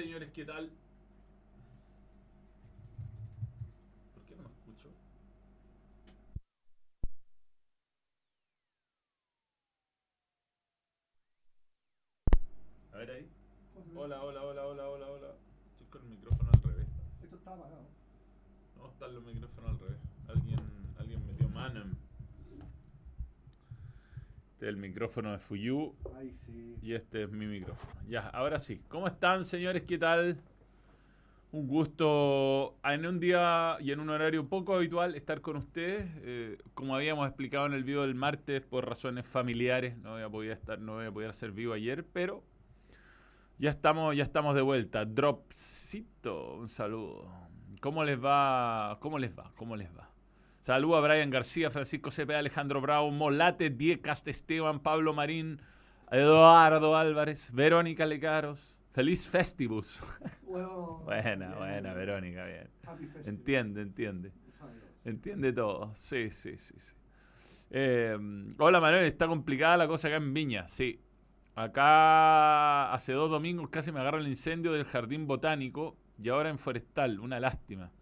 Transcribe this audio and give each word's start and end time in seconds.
¿Cómo 0.00 0.06
les 0.06 0.16
va, 0.16 0.18
señores? 0.18 0.32
¿Qué 0.32 0.44
tal? 0.44 0.70
¿Por 4.14 4.22
qué 4.24 4.34
no 4.36 4.42
me 4.42 4.48
escucho? 4.48 4.88
A 12.92 12.96
ver 12.96 13.10
ahí. 13.10 13.28
Hola, 13.94 14.22
hola, 14.22 14.42
hola, 14.42 14.66
hola, 14.66 14.88
hola, 14.88 15.06
hola. 15.06 15.34
Estoy 15.72 15.86
con 15.90 16.02
el 16.02 16.08
micrófono 16.08 16.50
al 16.54 16.62
revés. 16.62 16.86
Esto 17.22 17.36
está 17.36 17.54
apagado. 17.54 17.86
No, 18.78 18.88
están 18.88 19.14
los 19.14 19.24
micrófonos 19.24 19.70
al 19.70 19.78
revés. 19.80 20.00
Alguien, 20.28 20.60
alguien 20.98 21.26
metió 21.26 21.48
mano. 21.50 21.84
Este 24.54 24.59
es 24.59 24.59
el 24.70 24.76
micrófono 24.76 25.32
de 25.32 25.38
Fuyu 25.38 25.94
Ay, 26.16 26.32
sí. 26.32 26.76
y 26.80 26.94
este 26.94 27.24
es 27.24 27.30
mi 27.30 27.46
micrófono. 27.46 27.92
Ya, 28.08 28.28
ahora 28.28 28.58
sí. 28.58 28.80
¿Cómo 28.88 29.06
están, 29.06 29.44
señores? 29.44 29.82
¿Qué 29.82 29.98
tal? 29.98 30.38
Un 31.52 31.66
gusto 31.66 32.78
en 32.84 33.04
un 33.04 33.18
día 33.18 33.76
y 33.80 33.90
en 33.90 33.98
un 33.98 34.08
horario 34.08 34.48
poco 34.48 34.74
habitual 34.76 35.16
estar 35.16 35.40
con 35.40 35.56
ustedes. 35.56 36.08
Eh, 36.22 36.58
como 36.74 36.94
habíamos 36.94 37.26
explicado 37.26 37.66
en 37.66 37.72
el 37.72 37.82
video 37.82 38.02
del 38.02 38.14
martes, 38.14 38.62
por 38.62 38.88
razones 38.88 39.26
familiares, 39.26 39.98
no 39.98 40.12
voy 40.12 40.22
a 40.22 40.28
poder 40.28 40.52
estar, 40.52 40.78
no 40.78 40.94
voy 40.94 41.06
a 41.06 41.12
poder 41.12 41.30
hacer 41.30 41.50
vivo 41.50 41.72
ayer, 41.72 42.06
pero 42.12 42.44
ya 43.58 43.70
estamos, 43.70 44.16
ya 44.16 44.22
estamos 44.22 44.54
de 44.54 44.62
vuelta. 44.62 45.04
Dropcito, 45.04 46.54
un 46.54 46.68
saludo. 46.68 47.28
¿Cómo 47.80 48.04
les 48.04 48.22
va? 48.22 48.98
¿Cómo 49.00 49.18
les 49.18 49.36
va? 49.36 49.52
¿Cómo 49.56 49.74
les 49.74 49.88
va? 49.88 50.09
Saludo 50.60 50.96
a 50.96 51.00
Brian 51.00 51.30
García, 51.30 51.70
Francisco 51.70 52.10
Cepeda, 52.10 52.38
Alejandro 52.38 52.82
Bravo, 52.82 53.10
Molate, 53.10 53.70
Die 53.70 54.00
Cast 54.00 54.28
Esteban, 54.28 54.80
Pablo 54.80 55.14
Marín, 55.14 55.60
Eduardo 56.10 56.96
Álvarez, 56.96 57.50
Verónica 57.52 58.04
Lecaros. 58.04 58.76
Feliz 58.92 59.28
Festivus. 59.28 60.02
Buena, 60.42 61.46
bien, 61.46 61.56
buena, 61.56 61.80
bien. 61.80 61.94
Verónica, 61.94 62.44
bien. 62.44 62.68
Entiende, 63.24 63.82
entiende. 63.82 64.32
Entiende 65.04 65.52
todo. 65.52 65.92
Sí, 65.94 66.28
sí, 66.28 66.58
sí, 66.58 66.74
sí. 66.78 66.94
Eh, 67.70 68.18
hola 68.58 68.80
Manuel, 68.80 69.04
está 69.04 69.28
complicada 69.28 69.76
la 69.76 69.88
cosa 69.88 70.08
acá 70.08 70.16
en 70.16 70.34
Viña, 70.34 70.68
sí. 70.68 71.00
Acá 71.54 72.92
hace 72.92 73.12
dos 73.12 73.30
domingos 73.30 73.70
casi 73.70 73.92
me 73.92 74.00
agarra 74.00 74.18
el 74.18 74.28
incendio 74.28 74.72
del 74.72 74.84
jardín 74.84 75.26
botánico 75.26 75.96
y 76.22 76.28
ahora 76.28 76.50
en 76.50 76.58
forestal, 76.58 77.20
una 77.20 77.40
lástima. 77.40 77.92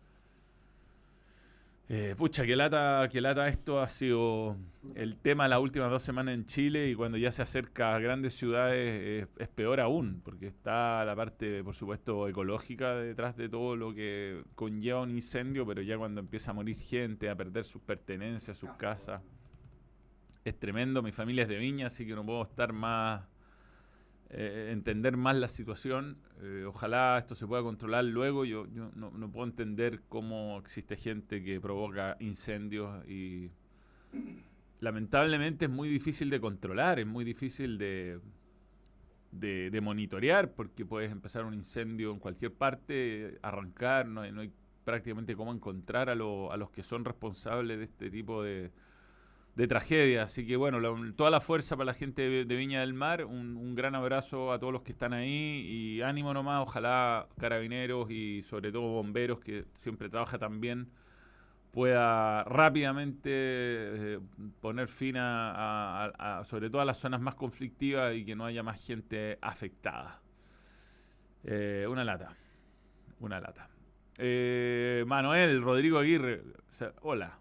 Eh, 1.90 2.14
pucha, 2.18 2.44
que 2.44 2.54
lata, 2.54 3.08
que 3.10 3.18
lata 3.22 3.48
esto 3.48 3.80
ha 3.80 3.88
sido 3.88 4.58
el 4.94 5.16
tema 5.16 5.48
las 5.48 5.58
últimas 5.58 5.88
dos 5.88 6.02
semanas 6.02 6.34
en 6.34 6.44
Chile 6.44 6.90
y 6.90 6.94
cuando 6.94 7.16
ya 7.16 7.32
se 7.32 7.40
acerca 7.40 7.94
a 7.94 7.98
grandes 7.98 8.34
ciudades 8.34 9.24
es, 9.24 9.28
es 9.38 9.48
peor 9.48 9.80
aún, 9.80 10.20
porque 10.22 10.48
está 10.48 11.02
la 11.06 11.16
parte, 11.16 11.64
por 11.64 11.74
supuesto, 11.74 12.28
ecológica 12.28 12.94
detrás 12.94 13.38
de 13.38 13.48
todo 13.48 13.74
lo 13.74 13.94
que 13.94 14.42
conlleva 14.54 15.00
un 15.00 15.12
incendio, 15.12 15.66
pero 15.66 15.80
ya 15.80 15.96
cuando 15.96 16.20
empieza 16.20 16.50
a 16.50 16.54
morir 16.54 16.76
gente, 16.76 17.30
a 17.30 17.34
perder 17.34 17.64
sus 17.64 17.80
pertenencias, 17.80 18.58
sus 18.58 18.70
casas, 18.72 19.22
es 20.44 20.58
tremendo. 20.58 21.02
Mi 21.02 21.12
familia 21.12 21.44
es 21.44 21.48
de 21.48 21.56
Viña, 21.56 21.86
así 21.86 22.06
que 22.06 22.14
no 22.14 22.24
puedo 22.24 22.42
estar 22.42 22.70
más, 22.70 23.22
eh, 24.30 24.70
entender 24.72 25.16
más 25.16 25.36
la 25.36 25.48
situación. 25.48 26.18
Eh, 26.40 26.64
ojalá 26.66 27.18
esto 27.18 27.34
se 27.34 27.46
pueda 27.46 27.62
controlar 27.62 28.04
luego. 28.04 28.44
Yo, 28.44 28.66
yo 28.68 28.90
no, 28.94 29.10
puedo 29.32 29.46
entender 29.46 30.02
cómo 30.08 30.58
existe 30.58 30.96
gente 30.96 31.42
que 31.42 31.60
provoca 31.60 32.16
incendios 32.20 33.06
y 33.08 33.50
lamentablemente 34.80 35.66
es 35.66 35.70
muy 35.70 35.88
difícil 35.88 36.30
de 36.30 36.40
controlar, 36.40 36.98
es 37.00 37.06
muy 37.06 37.24
difícil 37.24 37.78
de, 37.78 38.20
de, 39.32 39.70
de 39.70 39.80
monitorear 39.80 40.52
porque 40.54 40.84
puedes 40.86 41.10
empezar 41.12 41.44
un 41.44 41.54
incendio 41.54 42.12
en 42.12 42.18
cualquier 42.18 42.52
parte, 42.54 43.38
arrancar, 43.42 44.06
no 44.06 44.22
hay, 44.22 44.32
no 44.32 44.40
hay 44.40 44.52
prácticamente 44.84 45.36
cómo 45.36 45.52
encontrar 45.52 46.08
a, 46.08 46.14
lo- 46.14 46.50
a 46.52 46.56
los 46.56 46.70
que 46.70 46.82
son 46.82 47.04
responsables 47.04 47.78
de 47.78 47.84
este 47.84 48.10
tipo 48.10 48.42
de, 48.42 48.72
de 49.58 49.66
tragedia. 49.66 50.22
Así 50.22 50.46
que 50.46 50.56
bueno, 50.56 50.80
toda 51.14 51.30
la 51.30 51.40
fuerza 51.40 51.76
para 51.76 51.86
la 51.86 51.94
gente 51.94 52.44
de, 52.44 52.56
Viña 52.56 52.80
del 52.80 52.94
Mar, 52.94 53.24
un, 53.24 53.74
gran 53.74 53.96
abrazo 53.96 54.52
a 54.52 54.58
todos 54.60 54.72
los 54.72 54.82
que 54.82 54.92
están 54.92 55.12
ahí 55.12 55.66
y 55.68 56.00
ánimo 56.00 56.32
nomás, 56.32 56.62
ojalá 56.62 57.26
carabineros 57.40 58.08
y 58.08 58.40
sobre 58.42 58.70
todo 58.70 58.82
bomberos 58.82 59.40
que 59.40 59.64
siempre 59.74 60.08
trabaja 60.08 60.38
tan 60.38 60.60
bien 60.60 60.88
pueda 61.72 62.44
rápidamente 62.44 63.30
eh, 63.30 64.20
poner 64.60 64.88
fin 64.88 65.16
a, 65.18 66.42
sobre 66.44 66.70
todo 66.70 66.80
a 66.80 66.84
las 66.84 66.98
zonas 66.98 67.20
más 67.20 67.34
conflictivas 67.34 68.14
y 68.14 68.24
que 68.24 68.36
no 68.36 68.46
haya 68.46 68.62
más 68.62 68.84
gente 68.84 69.38
afectada. 69.42 70.20
Eh, 71.42 71.84
una 71.88 72.04
lata, 72.04 72.32
una 73.18 73.40
lata. 73.40 73.68
Eh, 74.18 75.04
Manuel 75.06 75.62
Rodrigo 75.62 75.98
Aguirre, 75.98 76.42
hola. 77.02 77.38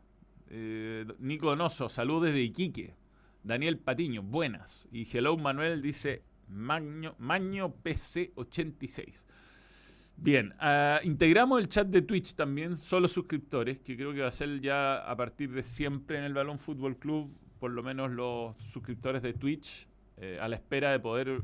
Eh, 0.50 1.06
Nico 1.20 1.48
Donoso, 1.48 1.90
salud 1.90 2.26
desde 2.26 2.42
Iquique. 2.42 2.96
Daniel 3.44 3.78
Patiño, 3.78 4.24
buenas. 4.24 4.88
Y 4.92 5.08
Hello 5.12 5.38
Manuel 5.38 5.82
dice 5.82 6.24
Maño, 6.50 7.16
Maño 7.18 7.74
PC86. 7.84 9.26
Bien, 10.20 10.54
ah, 10.60 11.00
integramos 11.04 11.62
el 11.62 11.70
chat 11.70 11.88
de 11.88 12.02
Twitch 12.02 12.34
también, 12.34 12.76
solo 12.76 13.08
suscriptores, 13.08 13.80
que 13.80 13.96
creo 13.96 14.14
que 14.14 14.22
va 14.22 14.28
a 14.28 14.32
ser 14.32 14.60
ya 14.62 14.98
a 14.98 15.16
partir 15.16 15.52
de 15.52 15.62
siempre 15.62 16.18
en 16.18 16.24
el 16.24 16.34
Balón 16.34 16.58
Fútbol 16.58 16.98
Club, 16.98 17.32
por 17.60 17.72
lo 17.72 17.84
menos 17.84 18.12
los 18.12 18.58
suscriptores 18.58 19.22
de 19.22 19.34
Twitch, 19.34 19.88
eh, 20.18 20.40
a 20.42 20.48
la 20.48 20.56
espera 20.56 20.92
de 20.92 21.00
poder 21.00 21.44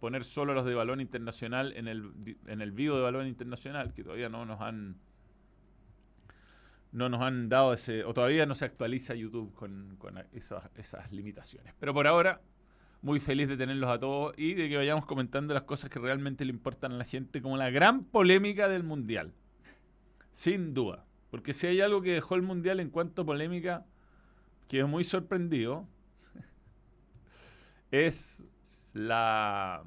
poner 0.00 0.22
solo 0.24 0.52
los 0.52 0.66
de 0.66 0.74
Balón 0.74 1.00
Internacional 1.00 1.72
en 1.76 1.88
el, 1.88 2.36
en 2.46 2.60
el 2.60 2.72
vivo 2.72 2.96
de 2.96 3.02
Balón 3.02 3.26
Internacional, 3.26 3.94
que 3.94 4.04
todavía 4.04 4.28
no 4.28 4.44
nos 4.44 4.60
han 4.60 4.98
no 6.94 7.08
nos 7.08 7.20
han 7.22 7.48
dado 7.48 7.74
ese, 7.74 8.04
o 8.04 8.14
todavía 8.14 8.46
no 8.46 8.54
se 8.54 8.64
actualiza 8.64 9.14
YouTube 9.14 9.52
con, 9.52 9.96
con 9.98 10.16
esas, 10.32 10.70
esas 10.76 11.10
limitaciones. 11.12 11.74
Pero 11.80 11.92
por 11.92 12.06
ahora, 12.06 12.40
muy 13.02 13.18
feliz 13.18 13.48
de 13.48 13.56
tenerlos 13.56 13.90
a 13.90 13.98
todos 13.98 14.32
y 14.38 14.54
de 14.54 14.68
que 14.68 14.76
vayamos 14.76 15.04
comentando 15.04 15.52
las 15.54 15.64
cosas 15.64 15.90
que 15.90 15.98
realmente 15.98 16.44
le 16.44 16.52
importan 16.52 16.92
a 16.92 16.96
la 16.96 17.04
gente, 17.04 17.42
como 17.42 17.56
la 17.56 17.68
gran 17.68 18.04
polémica 18.04 18.68
del 18.68 18.84
Mundial. 18.84 19.34
Sin 20.30 20.72
duda. 20.72 21.04
Porque 21.30 21.52
si 21.52 21.66
hay 21.66 21.80
algo 21.80 22.00
que 22.00 22.12
dejó 22.12 22.36
el 22.36 22.42
Mundial 22.42 22.78
en 22.78 22.90
cuanto 22.90 23.22
a 23.22 23.26
polémica, 23.26 23.84
quedé 24.68 24.84
muy 24.84 25.02
sorprendido, 25.02 25.88
es 27.90 28.46
la 28.92 29.82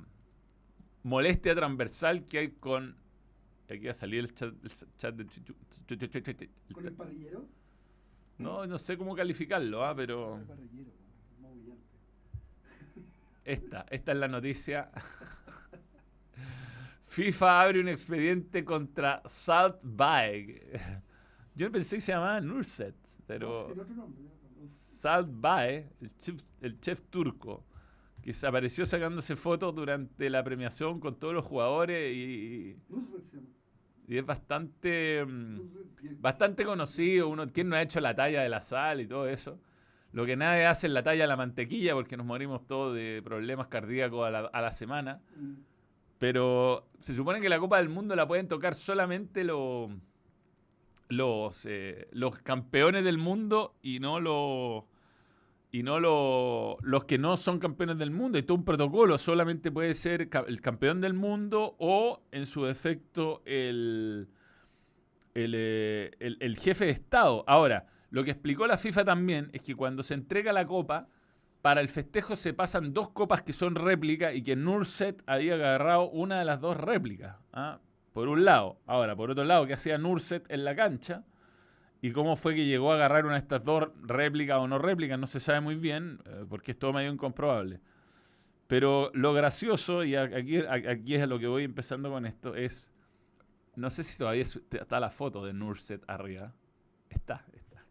molestia 1.04 1.56
transversal 1.56 2.26
que 2.26 2.40
hay 2.40 2.52
con... 2.52 2.98
Aquí 3.70 3.86
va 3.86 3.92
a 3.92 3.94
salir 3.94 4.20
el 4.20 4.34
chat, 4.34 4.54
el 4.64 4.72
chat 4.98 5.16
de... 5.16 6.50
¿Con 6.74 6.86
el 6.86 6.94
parrillero? 6.94 7.46
No, 8.38 8.66
no 8.66 8.78
sé 8.78 8.98
cómo 8.98 9.16
calificarlo, 9.16 9.84
ah, 9.84 9.96
pero... 9.96 10.38
El. 10.38 10.88
Esta, 13.44 13.86
esta 13.90 14.12
es 14.12 14.18
la 14.18 14.28
noticia. 14.28 14.92
FIFA 17.04 17.62
abre 17.62 17.80
un 17.80 17.88
expediente 17.88 18.66
contra 18.66 19.22
Saltbae. 19.26 20.62
Yo 21.56 21.72
pensé 21.72 21.96
que 21.96 22.02
se 22.02 22.12
llamaba 22.12 22.42
Nurset, 22.42 22.94
pero 23.26 23.74
nombre. 23.96 24.26
Saltbae, 24.68 25.90
el 26.02 26.12
chef, 26.20 26.44
el 26.60 26.82
chef 26.82 27.02
turco, 27.10 27.64
que 28.22 28.34
se 28.34 28.46
apareció 28.46 28.86
sacándose 28.86 29.38
fotos 29.38 29.74
durante 29.74 30.30
la 30.30 30.44
premiación 30.44 31.00
con 31.00 31.18
todos 31.18 31.34
los 31.34 31.46
jugadores 31.46 32.14
y, 32.14 32.78
Nusret 32.90 33.32
se 33.32 33.38
llama. 33.38 33.57
Y 34.08 34.18
es 34.18 34.26
bastante, 34.26 35.24
mm, 35.26 35.60
bastante 36.20 36.64
conocido. 36.66 37.28
Uno, 37.30 37.48
¿Quién 37.52 37.70
no 37.70 37.76
ha 37.76 37.82
hecho 37.82 38.00
la 38.00 38.16
talla 38.16 38.42
de 38.42 38.50
la 38.50 38.62
sal 38.62 39.02
y 39.02 39.08
todo 39.08 39.28
eso? 39.28 39.60
Lo 40.14 40.26
que 40.26 40.36
nadie 40.38 40.66
hace 40.66 40.88
es 40.88 40.94
la 40.94 41.04
talla 41.04 41.24
de 41.24 41.28
la 41.28 41.36
mantequilla 41.36 41.94
porque 41.94 42.16
nos 42.18 42.26
morimos 42.26 42.66
todos 42.66 42.96
de 42.96 43.22
problemas 43.24 43.68
cardíacos 43.68 44.26
a 44.26 44.32
la, 44.32 44.40
a 44.40 44.62
la 44.62 44.72
semana. 44.72 45.22
Mm, 45.36 45.54
Pero 46.20 46.88
se 47.00 47.14
supone 47.14 47.42
que 47.42 47.50
la 47.50 47.60
Copa 47.60 47.78
del 47.78 47.90
Mundo 47.90 48.16
la 48.16 48.28
pueden 48.28 48.48
tocar 48.48 48.74
solamente 48.74 49.44
lo- 49.44 49.90
los, 51.10 51.66
eh, 51.66 52.08
los 52.12 52.40
campeones 52.40 53.04
del 53.04 53.18
mundo 53.18 53.76
y 53.82 54.00
no 54.00 54.20
los 54.20 54.84
y 55.72 55.84
no 55.84 56.00
lo- 56.00 56.78
los 56.82 57.04
que 57.06 57.18
no 57.18 57.36
son 57.38 57.60
campeones 57.60 57.98
del 57.98 58.12
mundo. 58.12 58.38
Hay 58.38 58.44
todo 58.44 58.58
un 58.58 58.64
protocolo. 58.66 59.18
Solamente 59.18 59.72
puede 59.72 59.94
ser 59.94 60.30
el 60.48 60.62
campeón 60.62 61.02
del 61.02 61.14
mundo 61.14 61.76
o, 61.80 62.22
en 62.32 62.46
su 62.46 62.64
defecto, 62.64 63.42
el, 63.46 64.30
el, 65.34 65.54
eh, 65.56 66.12
el- 66.20 66.38
el 66.40 66.58
jefe 66.58 66.86
de 66.86 66.92
Estado. 66.92 67.44
Ahora, 67.48 67.88
lo 68.10 68.24
que 68.24 68.32
explicó 68.32 68.66
la 68.68 68.78
FIFA 68.78 69.04
también 69.06 69.50
es 69.54 69.62
que 69.62 69.76
cuando 69.76 70.04
se 70.04 70.14
entrega 70.14 70.54
la 70.54 70.66
copa, 70.66 71.08
para 71.62 71.82
el 71.82 71.90
festejo 71.90 72.36
se 72.38 72.54
pasan 72.54 72.94
dos 72.94 73.10
copas 73.10 73.42
que 73.42 73.52
son 73.52 73.76
réplicas 73.76 74.34
y 74.34 74.42
que 74.42 74.56
Nurset 74.56 75.22
había 75.26 75.56
agarrado 75.56 76.10
una 76.10 76.40
de 76.40 76.46
las 76.46 76.62
dos 76.62 76.78
réplicas. 76.78 77.36
¿ah? 77.52 77.80
Por 78.14 78.30
un 78.30 78.46
lado. 78.46 78.80
Ahora, 78.86 79.16
por 79.16 79.32
otro 79.32 79.44
lado, 79.44 79.68
¿qué 79.68 79.74
hacía 79.74 79.98
Nurset 79.98 80.50
en 80.50 80.64
la 80.64 80.76
cancha? 80.76 81.26
¿Y 82.08 82.12
cómo 82.14 82.38
fue 82.38 82.56
que 82.56 82.66
llegó 82.66 82.92
a 82.92 82.96
agarrar 82.96 83.26
una 83.26 83.34
de 83.34 83.40
estas 83.40 83.64
dos 83.66 83.90
réplicas 84.02 84.58
o 84.60 84.68
no 84.68 84.80
réplicas? 84.80 85.20
No 85.20 85.28
se 85.28 85.42
sabe 85.42 85.60
muy 85.60 85.76
bien, 85.76 86.20
eh, 86.26 86.46
porque 86.50 86.72
es 86.72 86.80
todo 86.80 86.94
medio 86.94 87.12
incomprobable. 87.12 87.82
Pero 88.68 89.12
lo 89.14 89.34
gracioso, 89.34 90.04
y 90.06 90.16
aquí, 90.16 90.58
aquí 90.66 91.16
es 91.16 91.22
a 91.22 91.28
lo 91.28 91.38
que 91.38 91.48
voy 91.48 91.64
empezando 91.66 92.10
con 92.10 92.26
esto, 92.26 92.56
es. 92.56 92.92
No 93.76 93.90
sé 93.90 94.04
si 94.04 94.18
todavía 94.18 94.44
está 94.44 95.00
la 95.02 95.10
foto 95.10 95.46
de 95.46 95.52
Nurset 95.54 96.02
arriba. 96.08 96.54
Está, 97.10 97.46
está. 97.54 97.84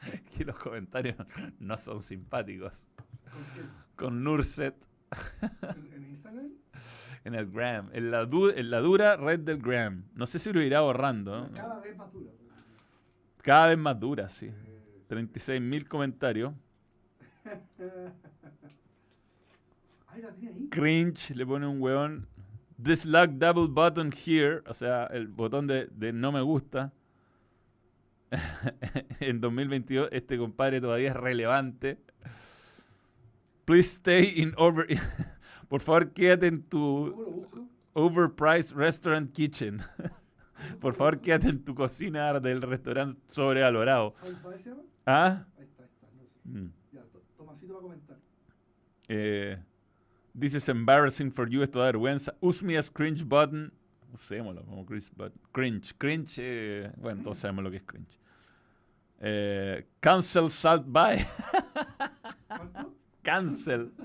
Aquí, 0.14 0.42
los 0.44 0.56
comentarios 0.56 1.16
no 1.60 1.76
son 1.76 2.00
simpáticos. 2.00 2.88
¿Con 3.94 4.24
Nurset 4.24 4.74
¿En, 5.94 6.04
Instagram? 6.10 6.48
en 7.24 7.34
el 7.34 7.50
Gram, 7.50 7.90
en 7.92 8.10
la, 8.10 8.24
du- 8.24 8.50
en 8.50 8.70
la 8.70 8.80
dura 8.80 9.16
red 9.16 9.40
del 9.40 9.58
Gram. 9.58 10.04
No 10.14 10.26
sé 10.26 10.38
si 10.38 10.52
lo 10.52 10.60
irá 10.62 10.80
borrando. 10.80 11.48
Cada 11.54 11.80
vez 11.80 11.96
más 11.96 12.12
dura. 12.12 12.32
Cada 13.46 13.68
vez 13.68 13.78
más 13.78 13.98
dura, 14.00 14.28
sí. 14.28 14.46
Eh, 14.46 15.04
36.000 15.08 15.86
comentarios. 15.86 16.52
Cringe, 20.70 21.36
le 21.36 21.46
pone 21.46 21.64
un 21.64 21.80
weón. 21.80 22.26
Dislike 22.76 23.38
double 23.38 23.68
button 23.68 24.10
here. 24.10 24.64
O 24.66 24.74
sea, 24.74 25.04
el 25.12 25.28
botón 25.28 25.68
de, 25.68 25.86
de 25.92 26.12
no 26.12 26.32
me 26.32 26.40
gusta. 26.40 26.92
en 29.20 29.40
2022 29.40 30.08
este 30.10 30.38
compadre 30.38 30.80
todavía 30.80 31.10
es 31.10 31.16
relevante. 31.16 32.00
Please 33.64 33.90
stay 33.90 34.40
in 34.40 34.54
over... 34.56 34.88
Por 35.68 35.80
favor, 35.80 36.12
quédate 36.12 36.48
en 36.48 36.64
tu 36.64 37.46
overpriced 37.94 38.72
restaurant 38.72 39.32
kitchen. 39.32 39.82
Por 40.80 40.94
favor, 40.94 41.20
quédate 41.20 41.48
en 41.48 41.64
tu 41.64 41.74
cocina 41.74 42.38
del 42.40 42.62
restaurante 42.62 43.20
sobrevalorado. 43.26 44.14
¿Ah? 45.06 45.44
Ahí 45.58 45.64
está, 45.64 45.82
ahí 45.84 45.88
está. 45.90 46.06
No 46.16 46.24
sé. 46.24 46.48
Mm. 46.48 46.72
Ya, 46.92 47.02
to- 47.02 47.22
Tomasito 47.36 47.72
va 47.74 47.78
a 47.78 47.82
comentar. 47.82 48.16
Eh, 49.08 49.58
this 50.38 50.54
is 50.54 50.68
embarrassing 50.68 51.30
for 51.30 51.48
you, 51.48 51.62
esto 51.62 51.78
da 51.80 51.86
vergüenza. 51.86 52.34
Use 52.40 52.64
me 52.64 52.76
as 52.76 52.90
cringe 52.90 53.24
button. 53.24 53.72
Usémoslo 54.12 54.64
como 54.64 54.84
cringe 54.86 55.10
button. 55.16 55.40
Cringe. 55.52 55.94
Cringe, 55.98 56.38
eh, 56.38 56.92
bueno, 56.96 57.22
todos 57.22 57.38
sabemos 57.38 57.64
lo 57.64 57.70
que 57.70 57.76
es 57.78 57.82
cringe. 57.84 58.18
Eh, 59.20 59.86
cancel 60.00 60.50
salt 60.50 60.84
by. 60.86 61.26
Cancel. 63.22 63.92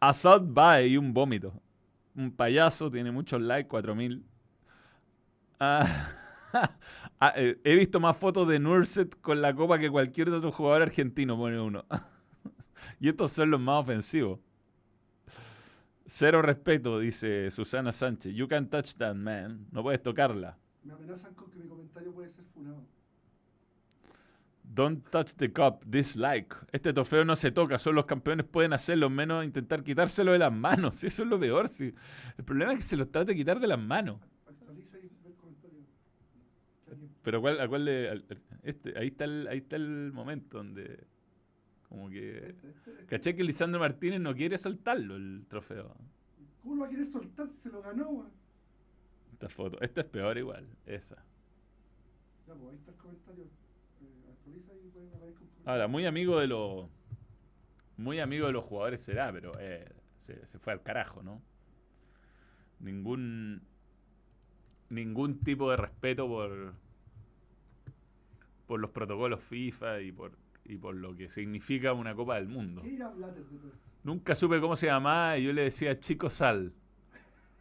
Assault 0.00 0.44
by 0.52 0.86
y 0.86 0.96
un 0.96 1.12
vómito. 1.14 1.52
Un 2.14 2.30
payaso, 2.32 2.90
tiene 2.90 3.10
muchos 3.12 3.40
likes, 3.40 3.68
4000. 3.68 4.24
Ah, 5.64 5.86
ah, 7.20 7.32
eh, 7.36 7.60
he 7.62 7.76
visto 7.76 8.00
más 8.00 8.16
fotos 8.16 8.48
de 8.48 8.58
Nurset 8.58 9.20
con 9.20 9.40
la 9.40 9.54
copa 9.54 9.78
que 9.78 9.88
cualquier 9.88 10.28
otro 10.30 10.50
jugador 10.50 10.82
argentino, 10.82 11.36
pone 11.36 11.60
uno. 11.60 11.84
y 12.98 13.08
estos 13.08 13.30
son 13.30 13.52
los 13.52 13.60
más 13.60 13.82
ofensivos. 13.82 14.40
Cero 16.04 16.42
respeto, 16.42 16.98
dice 16.98 17.50
Susana 17.52 17.92
Sánchez. 17.92 18.34
You 18.34 18.48
can 18.48 18.68
touch 18.68 18.94
that, 18.96 19.14
man. 19.14 19.68
No 19.70 19.84
puedes 19.84 20.02
tocarla. 20.02 20.58
Me 20.82 20.94
amenazan 20.94 21.32
con 21.34 21.48
que 21.48 21.58
mi 21.58 21.68
comentario 21.68 22.12
puede 22.12 22.28
ser 22.28 22.44
funado. 22.46 22.82
Don't 24.64 25.08
touch 25.10 25.34
the 25.36 25.52
cup, 25.52 25.84
dislike. 25.86 26.56
Este 26.72 26.92
trofeo 26.92 27.24
no 27.24 27.36
se 27.36 27.52
toca, 27.52 27.78
solo 27.78 27.96
los 27.96 28.06
campeones 28.06 28.46
pueden 28.46 28.72
hacerlo, 28.72 29.08
menos 29.10 29.44
intentar 29.44 29.84
quitárselo 29.84 30.32
de 30.32 30.38
las 30.40 30.52
manos. 30.52 31.04
Eso 31.04 31.22
es 31.22 31.28
lo 31.28 31.38
peor. 31.38 31.68
Sí. 31.68 31.94
El 32.36 32.44
problema 32.44 32.72
es 32.72 32.80
que 32.80 32.84
se 32.84 32.96
lo 32.96 33.06
trate 33.06 33.26
de 33.32 33.36
quitar 33.36 33.60
de 33.60 33.68
las 33.68 33.78
manos. 33.78 34.18
Actualiza 34.46 34.98
y 34.98 35.02
ve 35.22 35.28
el 35.30 35.34
comentario. 35.36 35.78
Que 36.84 36.90
alguien- 36.90 37.11
Pero 37.22 37.40
¿cuál, 37.40 37.60
a 37.60 37.68
cuál 37.68 37.84
le- 37.84 38.10
al- 38.10 38.24
este, 38.62 38.98
ahí, 38.98 39.08
está 39.08 39.24
el, 39.24 39.46
ahí 39.48 39.58
está 39.58 39.76
el 39.76 40.12
momento 40.12 40.58
donde 40.58 41.04
como 41.88 42.08
que... 42.08 42.48
Este, 42.48 42.68
este, 42.70 42.90
este. 42.90 43.06
Caché 43.06 43.36
que 43.36 43.44
Lisandro 43.44 43.78
Martínez 43.78 44.20
no 44.20 44.34
quiere 44.34 44.56
soltarlo 44.58 45.14
el 45.16 45.44
trofeo. 45.48 45.94
¿Cómo 46.62 46.74
lo 46.76 46.80
va 46.82 46.86
a 46.86 46.90
querer 46.90 47.06
soltar 47.06 47.48
si 47.48 47.58
se 47.58 47.68
lo 47.70 47.82
ganó, 47.82 48.08
weón? 48.08 48.30
Esta 49.32 49.48
foto. 49.48 49.80
Esta 49.80 50.00
es 50.00 50.06
peor 50.06 50.38
igual, 50.38 50.66
esa. 50.86 51.16
Ya, 52.46 52.54
pues 52.54 52.70
ahí 52.70 52.76
está 52.76 52.90
el 52.92 52.96
comentario. 52.96 53.44
Eh, 53.44 54.30
actualiza 54.32 54.72
y 54.74 54.88
puede 54.88 55.06
aparecer 55.08 55.28
un 55.28 55.34
comentario. 55.34 55.70
Ahora, 55.70 55.88
muy 55.88 56.06
amigo 56.06 56.40
de 56.40 56.46
los... 56.46 56.88
Muy 57.98 58.20
amigo 58.20 58.46
de 58.46 58.52
los 58.52 58.64
jugadores 58.64 59.00
será, 59.00 59.30
pero 59.32 59.52
eh, 59.60 59.86
se, 60.18 60.46
se 60.46 60.58
fue 60.58 60.72
al 60.72 60.82
carajo, 60.82 61.22
¿no? 61.22 61.42
Ningún... 62.80 63.62
Ningún 64.88 65.40
tipo 65.40 65.70
de 65.70 65.76
respeto 65.76 66.26
por... 66.26 66.74
Por 68.72 68.80
los 68.80 68.90
protocolos 68.90 69.42
FIFA 69.42 70.00
y 70.00 70.12
por, 70.12 70.32
y 70.64 70.78
por 70.78 70.94
lo 70.94 71.14
que 71.14 71.28
significa 71.28 71.92
una 71.92 72.14
Copa 72.14 72.36
del 72.36 72.48
Mundo. 72.48 72.82
Nunca 74.02 74.34
supe 74.34 74.62
cómo 74.62 74.76
se 74.76 74.86
llamaba 74.86 75.36
y 75.36 75.44
yo 75.44 75.52
le 75.52 75.64
decía 75.64 76.00
Chico 76.00 76.30
Sal. 76.30 76.72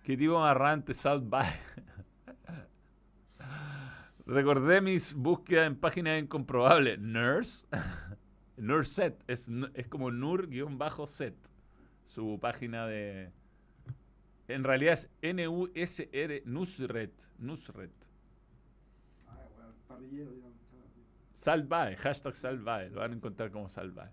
Qué 0.06 0.15
tipo 0.15 0.38
amarrante, 0.38 0.94
Salt 0.94 1.27
Bay. 1.27 1.51
Recordé 4.25 4.80
mis 4.80 5.13
búsquedas 5.13 5.68
en 5.68 5.75
páginas 5.75 6.18
incomprobables. 6.24 6.98
Nurse. 6.98 7.68
Nurset. 8.56 9.22
Es, 9.27 9.51
es 9.74 9.88
como 9.89 10.12
Nur-set. 10.12 11.36
Su 12.06 12.39
página 12.39 12.88
de. 12.88 13.34
En 14.48 14.63
realidad 14.63 14.94
es 14.94 15.10
N-U-S-R. 15.22 16.44
Nusret. 16.46 17.13
Nusret. 17.38 17.91
Ah, 19.27 19.36
weón, 19.58 19.75
parrillero, 19.89 20.32
digamos. 20.32 20.50
Salvae, 21.46 21.96
hashtag 21.98 22.36
Salvae, 22.36 22.90
lo 22.92 23.00
van 23.02 23.12
a 23.14 23.16
encontrar 23.16 23.52
como 23.52 23.68
Salvae. 23.70 24.12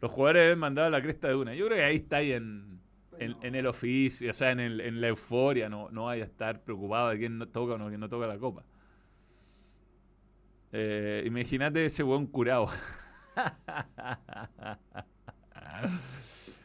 Los 0.00 0.10
jugadores 0.12 0.44
deben 0.44 0.58
mandar 0.60 0.86
a 0.86 0.90
la 0.90 1.02
cresta 1.02 1.28
de 1.28 1.36
una. 1.36 1.54
Yo 1.54 1.66
creo 1.66 1.78
que 1.78 1.84
ahí 1.84 1.96
está 1.96 2.18
ahí 2.18 2.32
en, 2.32 2.80
en, 3.18 3.36
en 3.42 3.54
el 3.56 3.66
oficio, 3.66 4.30
o 4.30 4.34
sea, 4.34 4.52
en, 4.52 4.60
el- 4.60 4.80
en 4.80 5.00
la 5.00 5.08
euforia, 5.08 5.68
no, 5.68 5.90
no 5.90 6.06
vaya 6.06 6.24
a 6.24 6.26
estar 6.26 6.62
preocupado 6.64 7.10
de 7.10 7.18
quién 7.18 7.38
no 7.38 7.48
toca 7.48 7.74
o 7.74 7.78
no, 7.78 7.88
quién 7.88 8.00
no 8.00 8.08
toca 8.10 8.26
la 8.28 8.38
copa. 8.38 8.64
Eh, 10.72 11.22
Imagínate 11.26 11.84
ese 11.86 12.02
buen 12.02 12.26
curado. 12.26 12.68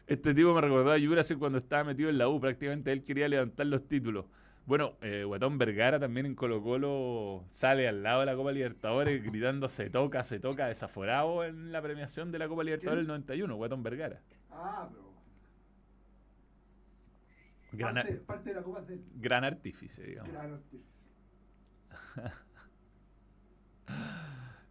Este 0.06 0.34
tipo 0.34 0.54
me 0.54 0.60
recordó 0.60 0.92
a 0.92 0.98
Jurasek 0.98 1.38
cuando 1.38 1.58
estaba 1.58 1.84
metido 1.84 2.08
en 2.10 2.18
la 2.18 2.28
U. 2.28 2.40
Prácticamente 2.40 2.92
él 2.92 3.02
quería 3.04 3.28
levantar 3.28 3.66
los 3.66 3.86
títulos. 3.86 4.26
Bueno, 4.68 4.96
eh, 5.00 5.24
Guatón 5.24 5.56
Vergara 5.56 5.98
también 5.98 6.26
en 6.26 6.34
Colo 6.34 6.62
Colo 6.62 7.42
sale 7.48 7.88
al 7.88 8.02
lado 8.02 8.20
de 8.20 8.26
la 8.26 8.36
Copa 8.36 8.52
Libertadores 8.52 9.24
gritando 9.24 9.66
se 9.66 9.88
toca, 9.88 10.22
se 10.24 10.38
toca, 10.40 10.66
desaforado 10.66 11.42
en 11.42 11.72
la 11.72 11.80
premiación 11.80 12.30
de 12.30 12.38
la 12.38 12.48
Copa 12.48 12.64
Libertadores 12.64 12.98
del 13.00 13.08
91, 13.08 13.56
Guatón 13.56 13.82
Vergara. 13.82 14.20
Ah, 14.50 14.86
pero. 14.92 15.08
Gran, 17.72 17.94
Parte, 17.94 18.12
ar- 18.12 18.20
parte 18.20 18.48
de 18.50 18.54
la 18.56 18.62
copa 18.62 18.80
es 18.80 18.88
de 18.88 18.94
él. 18.94 19.04
gran 19.16 19.44
artífice, 19.44 20.02
digamos. 20.02 20.32
Gran 20.32 20.52
artífice. 20.52 20.84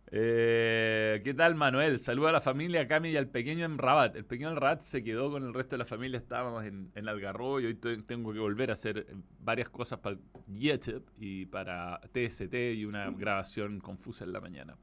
Eh, 0.09 1.21
¿Qué 1.23 1.33
tal, 1.33 1.55
Manuel? 1.55 1.99
Saluda 1.99 2.29
a 2.29 2.31
la 2.31 2.41
familia, 2.41 2.81
a 2.81 2.87
Cami 2.87 3.09
y 3.09 3.17
al 3.17 3.27
pequeño 3.27 3.65
en 3.65 3.77
Rabat. 3.77 4.15
El 4.15 4.25
pequeño 4.25 4.51
en 4.51 4.55
Rabat 4.55 4.81
se 4.81 5.03
quedó 5.03 5.29
con 5.31 5.43
el 5.43 5.53
resto 5.53 5.71
de 5.75 5.79
la 5.79 5.85
familia. 5.85 6.17
Estábamos 6.17 6.63
en, 6.63 6.91
en 6.95 7.07
Algarrobo 7.09 7.59
y 7.59 7.65
hoy 7.65 7.75
te- 7.75 7.97
tengo 8.03 8.31
que 8.31 8.39
volver 8.39 8.69
a 8.69 8.73
hacer 8.73 9.05
varias 9.39 9.69
cosas 9.69 9.99
para 9.99 10.17
YouTube 10.47 11.05
y 11.17 11.45
para 11.47 11.99
TST 12.13 12.53
y 12.75 12.85
una 12.85 13.09
grabación 13.11 13.79
confusa 13.79 14.23
en 14.23 14.31
la 14.31 14.39
mañana. 14.39 14.77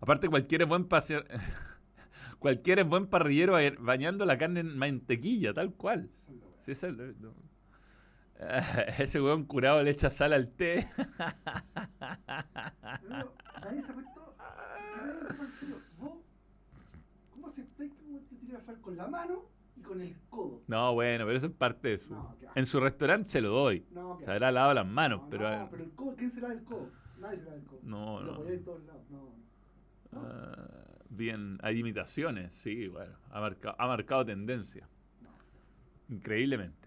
Aparte, 0.00 0.28
cualquiera 0.28 0.64
es 0.64 0.68
buen 0.68 0.84
paseo. 0.84 1.24
cualquiera 2.38 2.82
es 2.82 2.88
buen 2.88 3.06
parrillero 3.06 3.56
bañando 3.80 4.24
la 4.26 4.38
carne 4.38 4.60
en 4.60 4.76
mantequilla, 4.78 5.52
tal 5.54 5.74
cual. 5.74 6.08
Es. 6.28 6.64
Sí, 6.64 6.70
ese, 6.72 6.92
no. 6.92 7.34
Ese 8.98 9.20
weón 9.20 9.44
curado 9.44 9.82
le 9.82 9.90
echa 9.90 10.10
sal 10.10 10.32
al 10.32 10.48
té. 10.48 10.88
Pero 10.96 11.10
nadie 13.62 13.82
se 13.82 13.92
se 15.36 15.46
serio. 15.58 15.76
¿Vos 15.98 16.12
cómo 17.30 17.48
aceptáis 17.48 17.92
que 17.94 18.04
te 18.28 18.36
tire 18.36 18.52
la 18.54 18.60
sal 18.60 18.80
con 18.80 18.96
la 18.96 19.06
mano 19.08 19.44
y 19.76 19.82
con 19.82 20.00
el 20.00 20.16
codo? 20.30 20.62
No, 20.66 20.94
bueno, 20.94 21.24
pero 21.24 21.36
eso 21.36 21.46
es 21.46 21.52
parte 21.52 21.88
de 21.88 21.98
su. 21.98 22.14
No. 22.14 22.36
En 22.54 22.66
su 22.66 22.80
restaurante 22.80 23.30
se 23.30 23.40
lo 23.40 23.50
doy. 23.50 23.86
No, 23.90 24.18
Se 24.24 24.30
habrá 24.30 24.50
lavado 24.52 24.74
las 24.74 24.86
manos, 24.86 25.22
no, 25.22 25.30
pero. 25.30 25.58
No, 25.58 25.68
pero 25.70 25.84
el 25.84 25.90
codo, 25.92 26.16
¿quién 26.16 26.32
será 26.32 26.52
el 26.52 26.62
codo? 26.64 26.90
Nadie 27.18 27.38
será 27.40 27.54
el 27.54 27.64
codo. 27.64 27.80
No, 27.82 28.20
Lo 28.20 28.26
no. 28.26 28.32
apoyáis 28.34 28.58
en 28.58 28.64
todos 28.64 28.84
lados. 28.84 29.02
No, 29.10 29.34
no. 30.12 30.20
ah, 30.20 30.84
bien, 31.08 31.58
hay 31.62 31.78
imitaciones, 31.78 32.54
sí, 32.54 32.88
bueno. 32.88 33.14
Ha 33.30 33.40
marcado, 33.40 33.74
ha 33.78 33.86
marcado 33.86 34.24
tendencia. 34.26 34.88
Increíblemente. 36.08 36.81